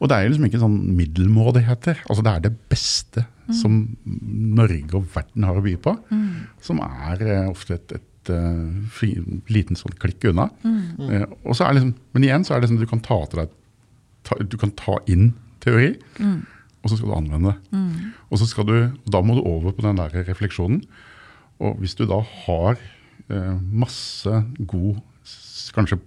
Og 0.00 0.08
det 0.10 0.16
er 0.16 0.30
liksom 0.30 0.48
ikke 0.48 0.62
sånn 0.62 0.78
middelmådigheter. 0.98 2.00
Altså 2.08 2.24
det 2.26 2.32
er 2.32 2.46
det 2.48 2.54
beste 2.72 3.26
som 3.54 3.76
Norge 4.04 4.96
og 4.98 5.06
verden 5.14 5.46
har 5.46 5.58
å 5.58 5.64
by 5.64 5.76
på. 5.82 5.94
Som 6.64 6.82
er 6.84 7.22
eh, 7.26 7.50
ofte 7.50 7.78
et, 7.78 7.94
et 7.98 8.32
eh, 8.34 9.14
liten 9.50 9.78
sånn 9.78 9.94
klikk 10.02 10.26
unna. 10.32 10.48
Eh, 10.64 11.26
og 11.44 11.54
så 11.56 11.66
er 11.66 11.78
liksom, 11.78 11.94
men 12.16 12.26
igjen 12.26 12.46
så 12.46 12.54
er 12.54 12.60
det 12.60 12.68
liksom, 12.68 12.82
du 12.82 12.90
kan 12.90 13.04
ta 13.06 13.20
til 13.30 13.44
deg 13.44 13.54
ta, 14.26 14.40
du 14.42 14.56
kan 14.60 14.74
ta 14.76 14.98
inn 15.10 15.30
teori, 15.64 15.94
og 16.80 16.90
så 16.90 16.96
skal 16.96 17.10
du 17.10 17.16
anvende 17.16 17.52
det. 17.52 17.78
Og 18.30 18.40
så 18.40 18.48
skal 18.48 18.66
du, 18.68 18.76
da 19.12 19.22
må 19.24 19.36
du 19.36 19.42
over 19.44 19.74
på 19.76 19.84
den 19.84 20.00
der 20.00 20.14
refleksjonen. 20.28 20.82
Og 21.60 21.80
hvis 21.80 21.96
du 21.98 22.06
da 22.08 22.20
har 22.44 22.80
eh, 23.28 23.56
masse 23.60 24.42
god 24.58 25.00
Kanskje 25.70 26.00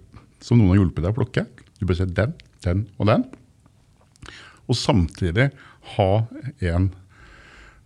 som 0.44 0.58
noen 0.58 0.74
har 0.74 0.82
hjulpet 0.82 1.00
deg 1.06 1.14
å 1.14 1.16
plukke. 1.16 1.44
Du 1.78 1.86
bør 1.88 1.96
se 1.96 2.04
den, 2.04 2.34
den 2.66 2.82
og 3.00 3.08
den. 3.08 3.22
Og 4.68 4.76
samtidig 4.76 5.46
ha 5.94 6.10
en 6.60 6.90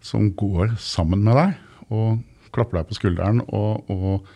som 0.02 0.30
går 0.38 0.74
sammen 0.82 1.22
med 1.26 1.38
deg 1.38 1.94
og 1.94 2.24
klapper 2.54 2.80
deg 2.80 2.88
på 2.88 2.98
skulderen 2.98 3.44
og, 3.46 3.86
og 3.90 4.26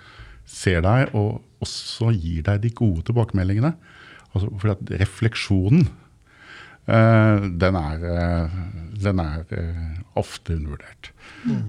ser 0.47 0.85
deg 0.85 1.17
og 1.19 1.41
også 1.63 2.13
gir 2.15 2.45
deg 2.47 2.63
de 2.63 2.73
gode 2.75 3.07
tilbakemeldingene. 3.09 3.73
Altså, 4.33 4.49
for 4.59 4.99
refleksjonen, 5.03 5.87
den 6.87 7.77
er, 7.79 8.05
eh, 8.11 8.55
den 9.05 9.19
er 9.23 9.45
eh, 9.55 10.01
ofte 10.19 10.57
undervurdert. 10.57 11.13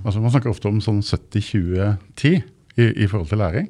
Altså, 0.05 0.20
man 0.22 0.32
snakker 0.34 0.49
ofte 0.49 0.68
om 0.70 0.82
sånn 0.82 1.01
70-20-10 1.05 2.41
i, 2.78 2.88
i 3.03 3.07
forhold 3.07 3.30
til 3.30 3.41
læring. 3.41 3.70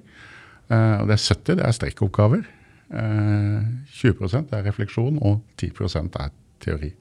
Eh, 0.72 1.02
og 1.02 1.08
det 1.10 1.18
er 1.18 1.24
70 1.28 1.58
det 1.60 1.66
er 1.68 1.76
strekkoppgaver. 1.76 2.44
Eh, 2.94 3.62
20% 4.00 4.56
er 4.56 4.66
refleksjon, 4.68 5.20
og 5.22 5.42
10% 5.60 6.16
er 6.20 6.32
teori. 6.64 6.92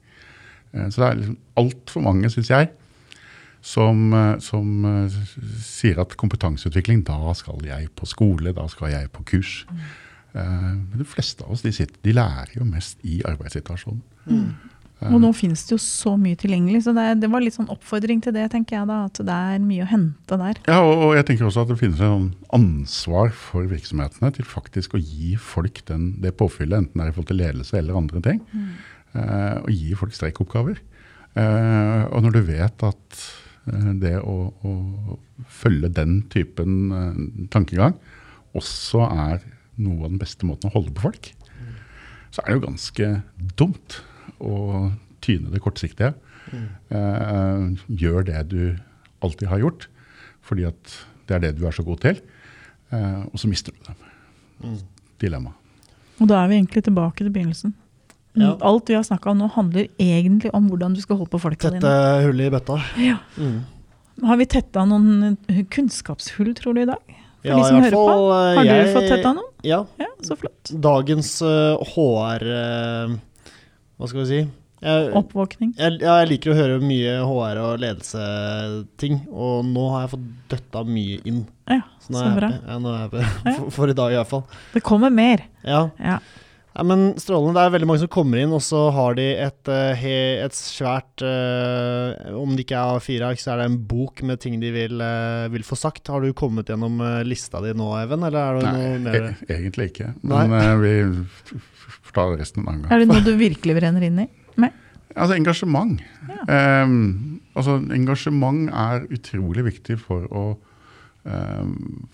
Eh, 0.73 0.87
så 0.91 1.01
det 1.01 1.09
er 1.09 1.19
liksom 1.21 1.37
altfor 1.63 2.03
mange, 2.03 2.31
syns 2.33 2.51
jeg, 2.51 2.71
som, 3.63 4.13
eh, 4.13 4.39
som 4.43 4.85
eh, 4.91 5.19
sier 5.63 6.01
at 6.03 6.17
kompetanseutvikling, 6.19 7.05
da 7.07 7.31
skal 7.39 7.63
jeg 7.63 7.91
på 7.95 8.05
skole, 8.09 8.51
da 8.55 8.67
skal 8.71 8.91
jeg 8.91 9.11
på 9.15 9.23
kurs. 9.23 9.61
Eh, 10.35 10.41
Men 10.43 10.97
de 10.99 11.07
fleste 11.07 11.45
av 11.45 11.55
oss 11.55 11.63
de, 11.63 11.71
sitter, 11.71 11.95
de 12.03 12.11
lærer 12.19 12.57
jo 12.57 12.67
mest 12.67 12.99
i 13.07 13.21
arbeidssituasjonen. 13.23 14.03
Og 15.09 15.19
nå 15.19 15.29
finnes 15.35 15.63
det 15.67 15.73
jo 15.75 15.79
så 15.81 16.13
mye 16.19 16.37
tilgjengelig, 16.39 16.83
så 16.85 16.93
det, 16.95 17.05
det 17.19 17.29
var 17.31 17.43
litt 17.43 17.55
sånn 17.57 17.71
oppfordring 17.73 18.21
til 18.23 18.35
det, 18.35 18.45
tenker 18.53 18.77
jeg 18.77 18.87
da. 18.87 19.01
At 19.09 19.19
det 19.27 19.35
er 19.35 19.63
mye 19.63 19.83
å 19.83 19.89
hente 19.89 20.37
der. 20.39 20.61
Ja, 20.69 20.79
og, 20.85 20.93
og 21.07 21.13
jeg 21.17 21.27
tenker 21.27 21.49
også 21.49 21.65
at 21.65 21.73
det 21.73 21.79
finnes 21.81 21.99
et 21.99 22.07
sånn 22.07 22.29
ansvar 22.55 23.33
for 23.35 23.67
virksomhetene 23.71 24.31
til 24.37 24.47
faktisk 24.47 24.95
å 24.95 25.01
gi 25.01 25.35
folk 25.39 25.83
den, 25.89 26.13
det 26.23 26.35
påfyllet, 26.39 26.85
enten 26.85 26.99
det 27.01 27.07
er 27.07 27.11
i 27.11 27.15
forhold 27.17 27.31
til 27.33 27.41
ledelse 27.41 27.79
eller 27.79 27.99
andre 27.99 28.23
ting. 28.23 28.41
Eh, 29.13 29.57
og 29.59 29.71
gi 29.75 29.99
folk 29.99 30.15
streikoppgaver. 30.15 30.79
Eh, 31.33 32.03
og 32.13 32.23
når 32.23 32.37
du 32.37 32.41
vet 32.47 32.87
at 32.87 33.21
eh, 33.73 33.91
det 34.03 34.15
å, 34.21 34.37
å 34.63 35.17
følge 35.49 35.91
den 35.99 36.21
typen 36.33 36.93
eh, 36.93 37.21
tankegang 37.53 37.97
også 38.53 39.07
er 39.09 39.43
noe 39.81 40.05
av 40.05 40.11
den 40.11 40.21
beste 40.21 40.45
måten 40.45 40.69
å 40.69 40.75
holde 40.75 40.93
på 40.93 41.07
folk, 41.09 41.31
så 42.33 42.43
er 42.43 42.51
det 42.51 42.59
jo 42.59 42.67
ganske 42.67 43.07
dumt 43.57 44.01
å 44.43 44.91
tyne 45.23 45.51
det 45.53 45.61
kortsiktige. 45.63 46.13
Eh, 46.53 47.67
gjør 47.89 48.25
det 48.27 48.41
du 48.51 48.61
alltid 49.23 49.47
har 49.49 49.61
gjort, 49.63 49.87
fordi 50.43 50.65
at 50.67 50.97
det 51.29 51.37
er 51.37 51.43
det 51.47 51.53
du 51.59 51.65
er 51.67 51.75
så 51.75 51.85
god 51.87 52.01
til, 52.03 52.19
eh, 52.91 53.21
og 53.29 53.39
så 53.39 53.47
mister 53.51 53.71
du 53.71 53.79
dem. 53.87 54.75
Dilemma. 55.23 55.53
Og 56.21 56.27
da 56.29 56.43
er 56.43 56.51
vi 56.51 56.59
egentlig 56.59 56.83
tilbake 56.85 57.23
til 57.23 57.31
begynnelsen. 57.33 57.73
Ja. 58.35 58.55
Alt 58.65 58.89
vi 58.89 58.95
har 58.97 59.03
snakka 59.05 59.29
om 59.31 59.37
nå, 59.43 59.47
handler 59.53 59.87
egentlig 60.01 60.49
om 60.57 60.67
hvordan 60.69 60.95
du 60.97 61.01
skal 61.03 61.19
holde 61.19 61.29
på 61.35 61.39
folka 61.41 61.69
Tette 61.69 61.79
dine. 61.83 62.23
hullet 62.25 62.47
i 62.49 62.53
bøtta. 62.55 62.77
Ja. 62.97 63.17
Mm. 63.37 63.59
Har 64.27 64.37
vi 64.37 64.45
tetta 64.49 64.83
noen 64.89 65.37
kunnskapshull, 65.73 66.53
tror 66.57 66.73
du, 66.77 66.81
i 66.83 66.89
dag? 66.89 67.01
For 67.43 67.49
Ja, 67.49 67.55
de 67.57 67.61
i 67.61 67.67
som 67.67 67.77
hvert 67.81 67.91
hører 67.93 68.09
fall, 68.09 68.25
eh, 68.31 68.55
Har 68.57 68.63
jeg- 68.65 68.85
du 68.87 68.93
fått 68.99 69.09
tetta 69.09 69.33
noen? 69.35 69.49
Ja. 69.63 69.85
Ja, 69.99 70.05
så 70.21 70.37
flott. 70.37 70.71
Dagens 70.81 71.41
uh, 71.41 71.77
HR 71.93 72.43
eh, 72.43 73.15
Hva 74.03 74.09
skal 74.11 74.19
vi 74.19 74.27
si? 74.27 74.39
Jeg, 74.83 75.11
Oppvåkning. 75.15 75.69
jeg, 75.79 75.93
ja, 76.03 76.17
jeg 76.19 76.27
liker 76.33 76.51
å 76.51 76.55
høre 76.57 76.79
mye 76.83 77.11
HR- 77.23 77.59
og 77.63 77.77
ledelseting, 77.79 79.21
og 79.31 79.61
nå 79.69 79.85
har 79.93 80.01
jeg 80.03 80.11
fått 80.11 80.25
døtta 80.51 80.81
mye 80.83 81.21
inn. 81.23 81.37
Ja, 81.71 81.77
Så 82.03 82.11
nå 82.11 82.19
så 82.19 82.25
jeg 82.25 82.35
bra. 82.41 82.49
Ja, 82.67 82.75
nå 82.83 82.91
er 82.91 83.05
jeg. 83.15 83.29
For, 83.61 83.69
for 83.77 83.93
i 83.93 83.95
dag 83.95 84.11
i 84.11 84.17
hvert 84.19 84.31
fall. 84.33 84.43
Det 84.73 84.83
kommer 84.83 85.13
mer. 85.15 85.45
Ja. 85.63 85.85
Ja. 86.03 86.17
Ja, 86.73 86.81
men 86.89 87.13
Strålende. 87.21 87.53
Det 87.53 87.63
er 87.67 87.73
veldig 87.75 87.87
mange 87.89 88.01
som 88.01 88.09
kommer 88.09 88.41
inn, 88.41 88.53
og 88.55 88.61
så 88.65 88.79
har 88.95 89.13
de 89.19 89.25
et, 89.45 89.69
eh, 89.69 90.05
et 90.41 90.55
svært 90.57 91.21
eh, 91.21 92.31
Om 92.33 92.55
det 92.57 92.63
ikke 92.65 92.79
er 92.79 92.97
A4-ark, 92.97 93.41
så 93.43 93.51
er 93.53 93.61
det 93.61 93.67
en 93.69 93.77
bok 93.91 94.23
med 94.25 94.41
ting 94.41 94.55
de 94.61 94.71
vil, 94.73 95.01
eh, 95.05 95.45
vil 95.53 95.65
få 95.67 95.77
sagt. 95.77 96.09
Har 96.09 96.25
du 96.25 96.31
kommet 96.33 96.71
gjennom 96.71 96.97
lista 97.29 97.61
di 97.61 97.75
nå, 97.77 97.91
Even, 98.01 98.25
eller 98.25 98.39
er 98.41 98.57
det 98.57 98.63
Nei, 98.65 98.73
noe 98.79 99.03
mer 99.05 99.27
e 99.29 99.57
egentlig 99.59 99.91
ikke. 99.91 100.09
Men 100.23 100.49
Nei? 100.55 100.63
vi 100.81 100.93
f- 101.27 101.53
f- 101.59 101.99
får 102.09 102.17
ta 102.17 102.25
resten 102.41 102.63
en 102.63 102.71
annen 102.71 102.87
gang. 102.87 102.91
Er 102.95 103.03
det 103.03 103.11
noe 103.11 103.21
du 103.25 103.35
virkelig 103.37 103.77
brenner 103.81 104.09
inn 104.09 104.23
i? 104.25 104.29
Altså 105.13 105.35
engasjement. 105.37 105.99
Ehm, 106.49 107.39
altså 107.53 107.75
Engasjement 107.93 108.63
er 108.73 109.03
utrolig 109.13 109.61
viktig 109.67 109.99
for 110.01 110.25
å 110.33 110.45
um, 111.29 112.07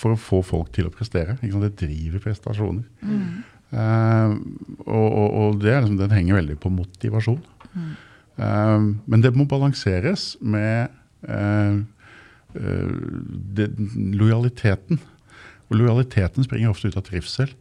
for 0.00 0.12
å 0.12 0.18
få 0.20 0.42
folk 0.44 0.68
til 0.76 0.90
å 0.90 0.92
prestere. 0.92 1.38
Ikke 1.40 1.54
sant? 1.54 1.64
Det 1.70 1.88
driver 1.88 2.22
prestasjoner. 2.26 2.84
Ehm, 3.70 4.36
og, 4.82 5.06
og, 5.06 5.28
og 5.30 5.62
liksom, 5.62 5.98
den 6.00 6.14
henger 6.14 6.40
veldig 6.40 6.58
på 6.62 6.72
motivasjon. 6.74 7.40
Ehm, 8.40 8.90
men 9.06 9.24
det 9.24 9.32
må 9.36 9.46
balanseres 9.50 10.34
med 10.40 10.90
uh, 11.28 11.78
det, 13.56 13.68
lojaliteten. 14.18 15.00
Og 15.70 15.78
lojaliteten 15.78 16.46
springer 16.46 16.72
ofte 16.72 16.90
ut 16.90 16.98
av 16.98 17.06
trivsel. 17.06 17.52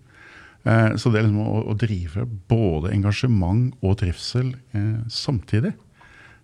Så 0.59 1.07
det 1.13 1.21
er 1.21 1.23
liksom 1.23 1.45
å, 1.45 1.59
å 1.71 1.73
drive 1.77 2.25
både 2.49 2.89
engasjement 2.91 3.69
og 3.85 3.93
trivsel 4.01 4.49
samtidig. 5.13 5.71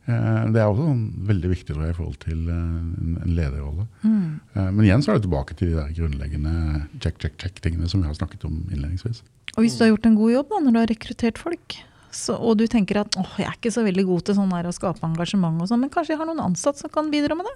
Eh, 0.05 0.41
det 0.53 0.61
er 0.61 0.67
også 0.69 0.85
sånn 0.85 1.05
veldig 1.29 1.49
viktig 1.55 1.71
tror 1.71 1.85
jeg, 1.87 1.95
i 1.95 1.97
forhold 1.97 2.19
til 2.21 2.43
eh, 2.53 2.59
en, 2.61 3.15
lederrolle. 3.25 3.87
Mm. 4.05 4.27
men 4.75 4.83
igjen 4.85 5.01
så 5.01 5.11
er 5.11 5.17
det 5.17 5.25
tilbake 5.25 5.57
til 5.57 5.71
de 5.71 5.79
der 5.79 5.95
grunnleggende 5.97 6.53
check, 7.01 7.17
check, 7.23 7.39
check-tingene 7.41 7.89
som 7.89 8.03
vi 8.03 8.09
har 8.11 8.17
snakket 8.17 8.45
om 8.45 8.61
innledningsvis. 8.69 9.23
Og 9.55 9.63
hvis 9.63 9.77
du 9.77 9.85
har 9.85 9.93
gjort 9.93 10.07
en 10.09 10.17
god 10.19 10.33
jobb 10.35 10.53
da, 10.53 10.61
når 10.61 10.75
du 10.75 10.79
har 10.83 10.91
rekruttert 10.91 11.41
folk, 11.41 11.77
så, 12.15 12.37
og 12.37 12.59
du 12.59 12.65
tenker 12.71 13.01
at 13.01 13.17
åh, 13.19 13.33
jeg 13.41 13.49
er 13.49 13.57
ikke 13.57 13.73
så 13.75 13.83
veldig 13.83 14.05
god 14.07 14.27
til 14.27 14.37
sånn 14.37 14.53
der 14.53 14.69
å 14.69 14.75
skape 14.75 15.03
engasjement, 15.07 15.59
og 15.63 15.71
sånn, 15.71 15.81
men 15.83 15.91
kanskje 15.91 16.13
jeg 16.15 16.21
har 16.21 16.29
noen 16.29 16.43
ansatte 16.45 16.83
som 16.85 16.91
kan 16.93 17.09
bidra 17.11 17.35
med 17.35 17.49
det. 17.49 17.55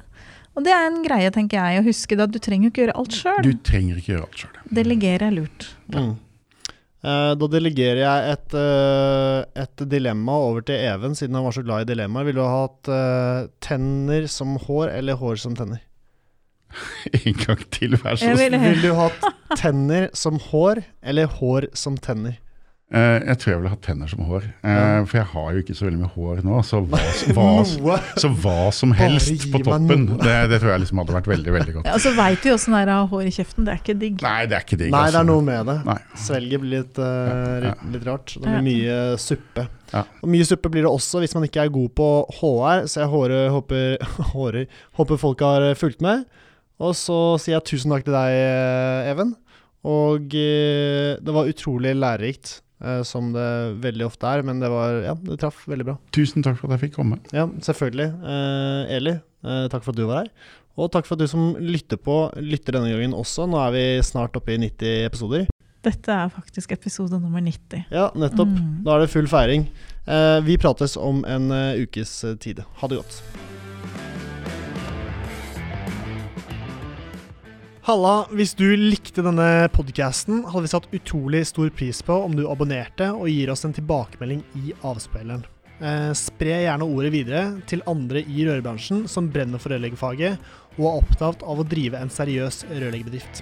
Og 0.57 0.65
det 0.65 0.73
er 0.75 0.87
en 0.89 1.03
greie, 1.05 1.29
tenker 1.31 1.59
jeg, 1.61 1.79
å 1.79 1.85
huske 1.85 2.17
det 2.17 2.25
at 2.25 2.33
du 2.33 2.39
trenger 2.43 2.67
jo 2.67 2.73
ikke 2.73 2.83
gjøre 2.83 2.95
alt 2.99 3.13
Du 3.13 3.19
sjøl. 3.19 3.51
trenger 3.69 4.01
ikke 4.01 4.13
gjøre 4.15 4.25
alt 4.25 4.41
sjøl. 4.41 4.57
Delegere 4.79 5.29
er 5.29 5.35
lurt. 5.37 5.69
Mm. 5.93 6.11
Eh, 6.99 7.33
da 7.39 7.47
delegerer 7.47 8.01
jeg 8.03 8.31
et, 8.33 8.55
eh, 8.59 9.61
et 9.63 9.83
dilemma 9.89 10.33
over 10.49 10.65
til 10.67 10.75
Even, 10.75 11.13
siden 11.15 11.35
han 11.37 11.45
var 11.45 11.55
så 11.55 11.63
glad 11.63 11.85
i 11.85 11.93
dilemmaer. 11.93 12.25
Ville 12.27 12.41
du 12.41 12.47
ha 12.47 12.65
hatt 12.65 12.89
tenner 13.63 14.27
som 14.27 14.57
hår, 14.65 14.91
eller 14.97 15.15
hår 15.21 15.39
som 15.39 15.55
tenner? 15.55 15.79
En 17.25 17.33
gang 17.39 17.63
til, 17.71 17.95
vær 17.97 18.19
så 18.19 18.33
snill. 18.35 18.51
vil- 18.51 18.59
Ville 18.67 18.89
du 18.91 18.93
hatt 18.99 19.23
tenner 19.57 20.09
som 20.13 20.37
hår, 20.51 20.83
eller 21.01 21.25
hår 21.39 21.69
som 21.73 21.95
tenner? 21.97 22.35
Eh, 22.89 23.19
jeg 23.21 23.37
tror 23.37 23.51
jeg 23.51 23.57
ville 23.59 23.69
hatt 23.69 23.83
tenner 23.85 24.09
som 24.09 24.23
hår. 24.25 24.45
Eh, 24.65 24.69
Ja. 24.73 25.01
For 25.05 25.19
jeg 25.19 25.27
har 25.29 25.49
jo 25.53 25.59
ikke 25.61 25.75
så 25.77 25.85
veldig 25.85 25.99
mye 25.99 26.13
hår 26.15 26.39
nå, 26.41 26.61
så 26.65 26.79
hva, 26.81 27.01
hva, 27.37 27.97
så 28.21 28.29
hva 28.33 28.71
som 28.73 28.93
helst 28.97 29.45
på 29.53 29.59
toppen, 29.61 30.07
det, 30.17 30.37
det 30.49 30.57
tror 30.57 30.71
jeg 30.73 30.81
liksom 30.85 31.01
hadde 31.03 31.13
vært 31.19 31.27
veldig 31.29 31.53
veldig 31.53 31.73
godt. 31.75 31.89
Ja, 31.89 31.97
og 31.99 32.01
så 32.01 32.13
veit 32.17 32.45
vi 32.47 32.53
åssen 32.55 32.73
det 32.73 32.79
er 32.81 32.91
å 32.95 32.95
ha 33.03 33.09
hår 33.11 33.27
i 33.29 33.33
kjeften. 33.35 33.67
Det 33.67 33.75
er 33.75 33.83
ikke 33.83 33.97
digg. 34.01 34.23
Nei, 34.25 34.39
det 34.49 34.57
er 34.57 34.65
ikke 34.65 34.79
digg. 34.81 34.93
Nei, 34.95 35.03
det 35.05 35.11
altså. 35.11 35.21
er 35.21 35.27
noe 35.29 35.45
med 35.45 35.69
det. 35.69 35.75
Nei. 35.85 35.97
Svelget 36.23 36.63
blir 36.63 36.73
litt, 36.73 36.97
uh, 36.97 37.67
litt, 37.93 38.07
rart. 38.07 38.33
Det 38.33 38.45
blir 38.47 38.65
mye 38.65 38.95
suppe. 39.21 39.65
Ja. 39.93 40.01
Og 40.23 40.31
mye 40.33 40.47
suppe 40.49 40.71
blir 40.73 40.87
det 40.87 40.93
også 40.93 41.21
hvis 41.21 41.35
man 41.37 41.45
ikke 41.45 41.67
er 41.67 41.73
god 41.75 41.93
på 41.99 42.07
HR, 42.39 42.87
så 42.89 43.03
jeg 43.03 43.11
hårer, 43.13 43.51
håper, 43.53 44.07
hårer, 44.33 44.81
håper 44.97 45.21
folk 45.21 45.45
har 45.45 45.67
fulgt 45.77 46.01
med. 46.05 46.25
Og 46.81 46.97
så 46.97 47.19
sier 47.37 47.59
jeg 47.59 47.67
tusen 47.69 47.93
takk 47.93 48.07
til 48.07 48.17
deg, 48.17 48.39
Even. 49.11 49.35
Og 49.85 50.25
det 50.33 51.35
var 51.35 51.47
utrolig 51.47 51.93
lærerikt, 51.95 52.57
som 53.03 53.33
det 53.35 53.47
veldig 53.83 54.05
ofte 54.07 54.29
er. 54.29 54.43
Men 54.47 54.61
det 54.61 54.69
var 54.71 55.01
Ja, 55.03 55.15
det 55.15 55.39
traff 55.41 55.65
veldig 55.67 55.87
bra. 55.89 55.97
Tusen 56.15 56.45
takk 56.45 56.59
for 56.59 56.69
at 56.69 56.77
jeg 56.77 56.89
fikk 56.89 56.99
komme. 56.99 57.19
Ja, 57.35 57.47
selvfølgelig. 57.47 58.09
Eh, 58.23 58.95
Eli, 58.97 59.15
eh, 59.43 59.67
takk 59.71 59.83
for 59.83 59.91
at 59.91 59.99
du 59.99 60.05
var 60.07 60.23
her. 60.23 60.31
Og 60.79 60.91
takk 60.93 61.07
for 61.07 61.17
at 61.17 61.25
du 61.25 61.27
som 61.27 61.53
lytter 61.59 61.99
på, 61.99 62.21
lytter 62.39 62.77
denne 62.77 62.91
gangen 62.93 63.17
også. 63.17 63.49
Nå 63.49 63.59
er 63.65 63.75
vi 63.75 63.85
snart 64.05 64.37
oppe 64.39 64.55
i 64.55 64.61
90 64.61 65.05
episoder. 65.09 65.47
Dette 65.83 66.11
er 66.11 66.31
faktisk 66.31 66.73
episode 66.75 67.19
nummer 67.19 67.43
90. 67.43 67.85
Ja, 67.91 68.09
nettopp. 68.15 68.51
Mm. 68.51 68.83
Da 68.83 68.95
er 68.95 69.05
det 69.05 69.13
full 69.13 69.27
feiring. 69.31 69.67
Eh, 70.07 70.39
vi 70.47 70.57
prates 70.59 70.97
om 70.99 71.23
en 71.27 71.51
eh, 71.51 71.83
ukes 71.83 72.23
eh, 72.23 72.35
tid. 72.35 72.63
Ha 72.81 72.87
det 72.91 72.99
godt. 72.99 73.58
Halla, 77.89 78.27
hvis 78.37 78.51
du 78.53 78.67
likte 78.77 79.23
denne 79.25 79.65
podcasten, 79.73 80.43
hadde 80.45 80.61
vi 80.61 80.69
satt 80.69 80.91
utrolig 80.93 81.39
stor 81.49 81.71
pris 81.73 82.03
på 82.05 82.13
om 82.21 82.35
du 82.37 82.43
abonnerte 82.45 83.07
og 83.09 83.25
gir 83.31 83.49
oss 83.49 83.65
en 83.65 83.73
tilbakemelding 83.73 84.43
i 84.59 84.75
avspilleren. 84.85 85.41
Eh, 85.81 86.11
spre 86.13 86.59
gjerne 86.67 86.85
ordet 86.85 87.09
videre 87.15 87.41
til 87.65 87.81
andre 87.89 88.21
i 88.21 88.45
rørbransjen 88.45 89.07
som 89.09 89.31
brenner 89.33 89.57
for 89.57 89.73
rørleggerfaget 89.73 90.37
og 90.77 90.85
er 90.85 91.01
opptatt 91.01 91.41
av 91.41 91.63
å 91.63 91.65
drive 91.65 91.97
en 91.97 92.13
seriøs 92.13 92.67
rørleggerbedrift. 92.69 93.41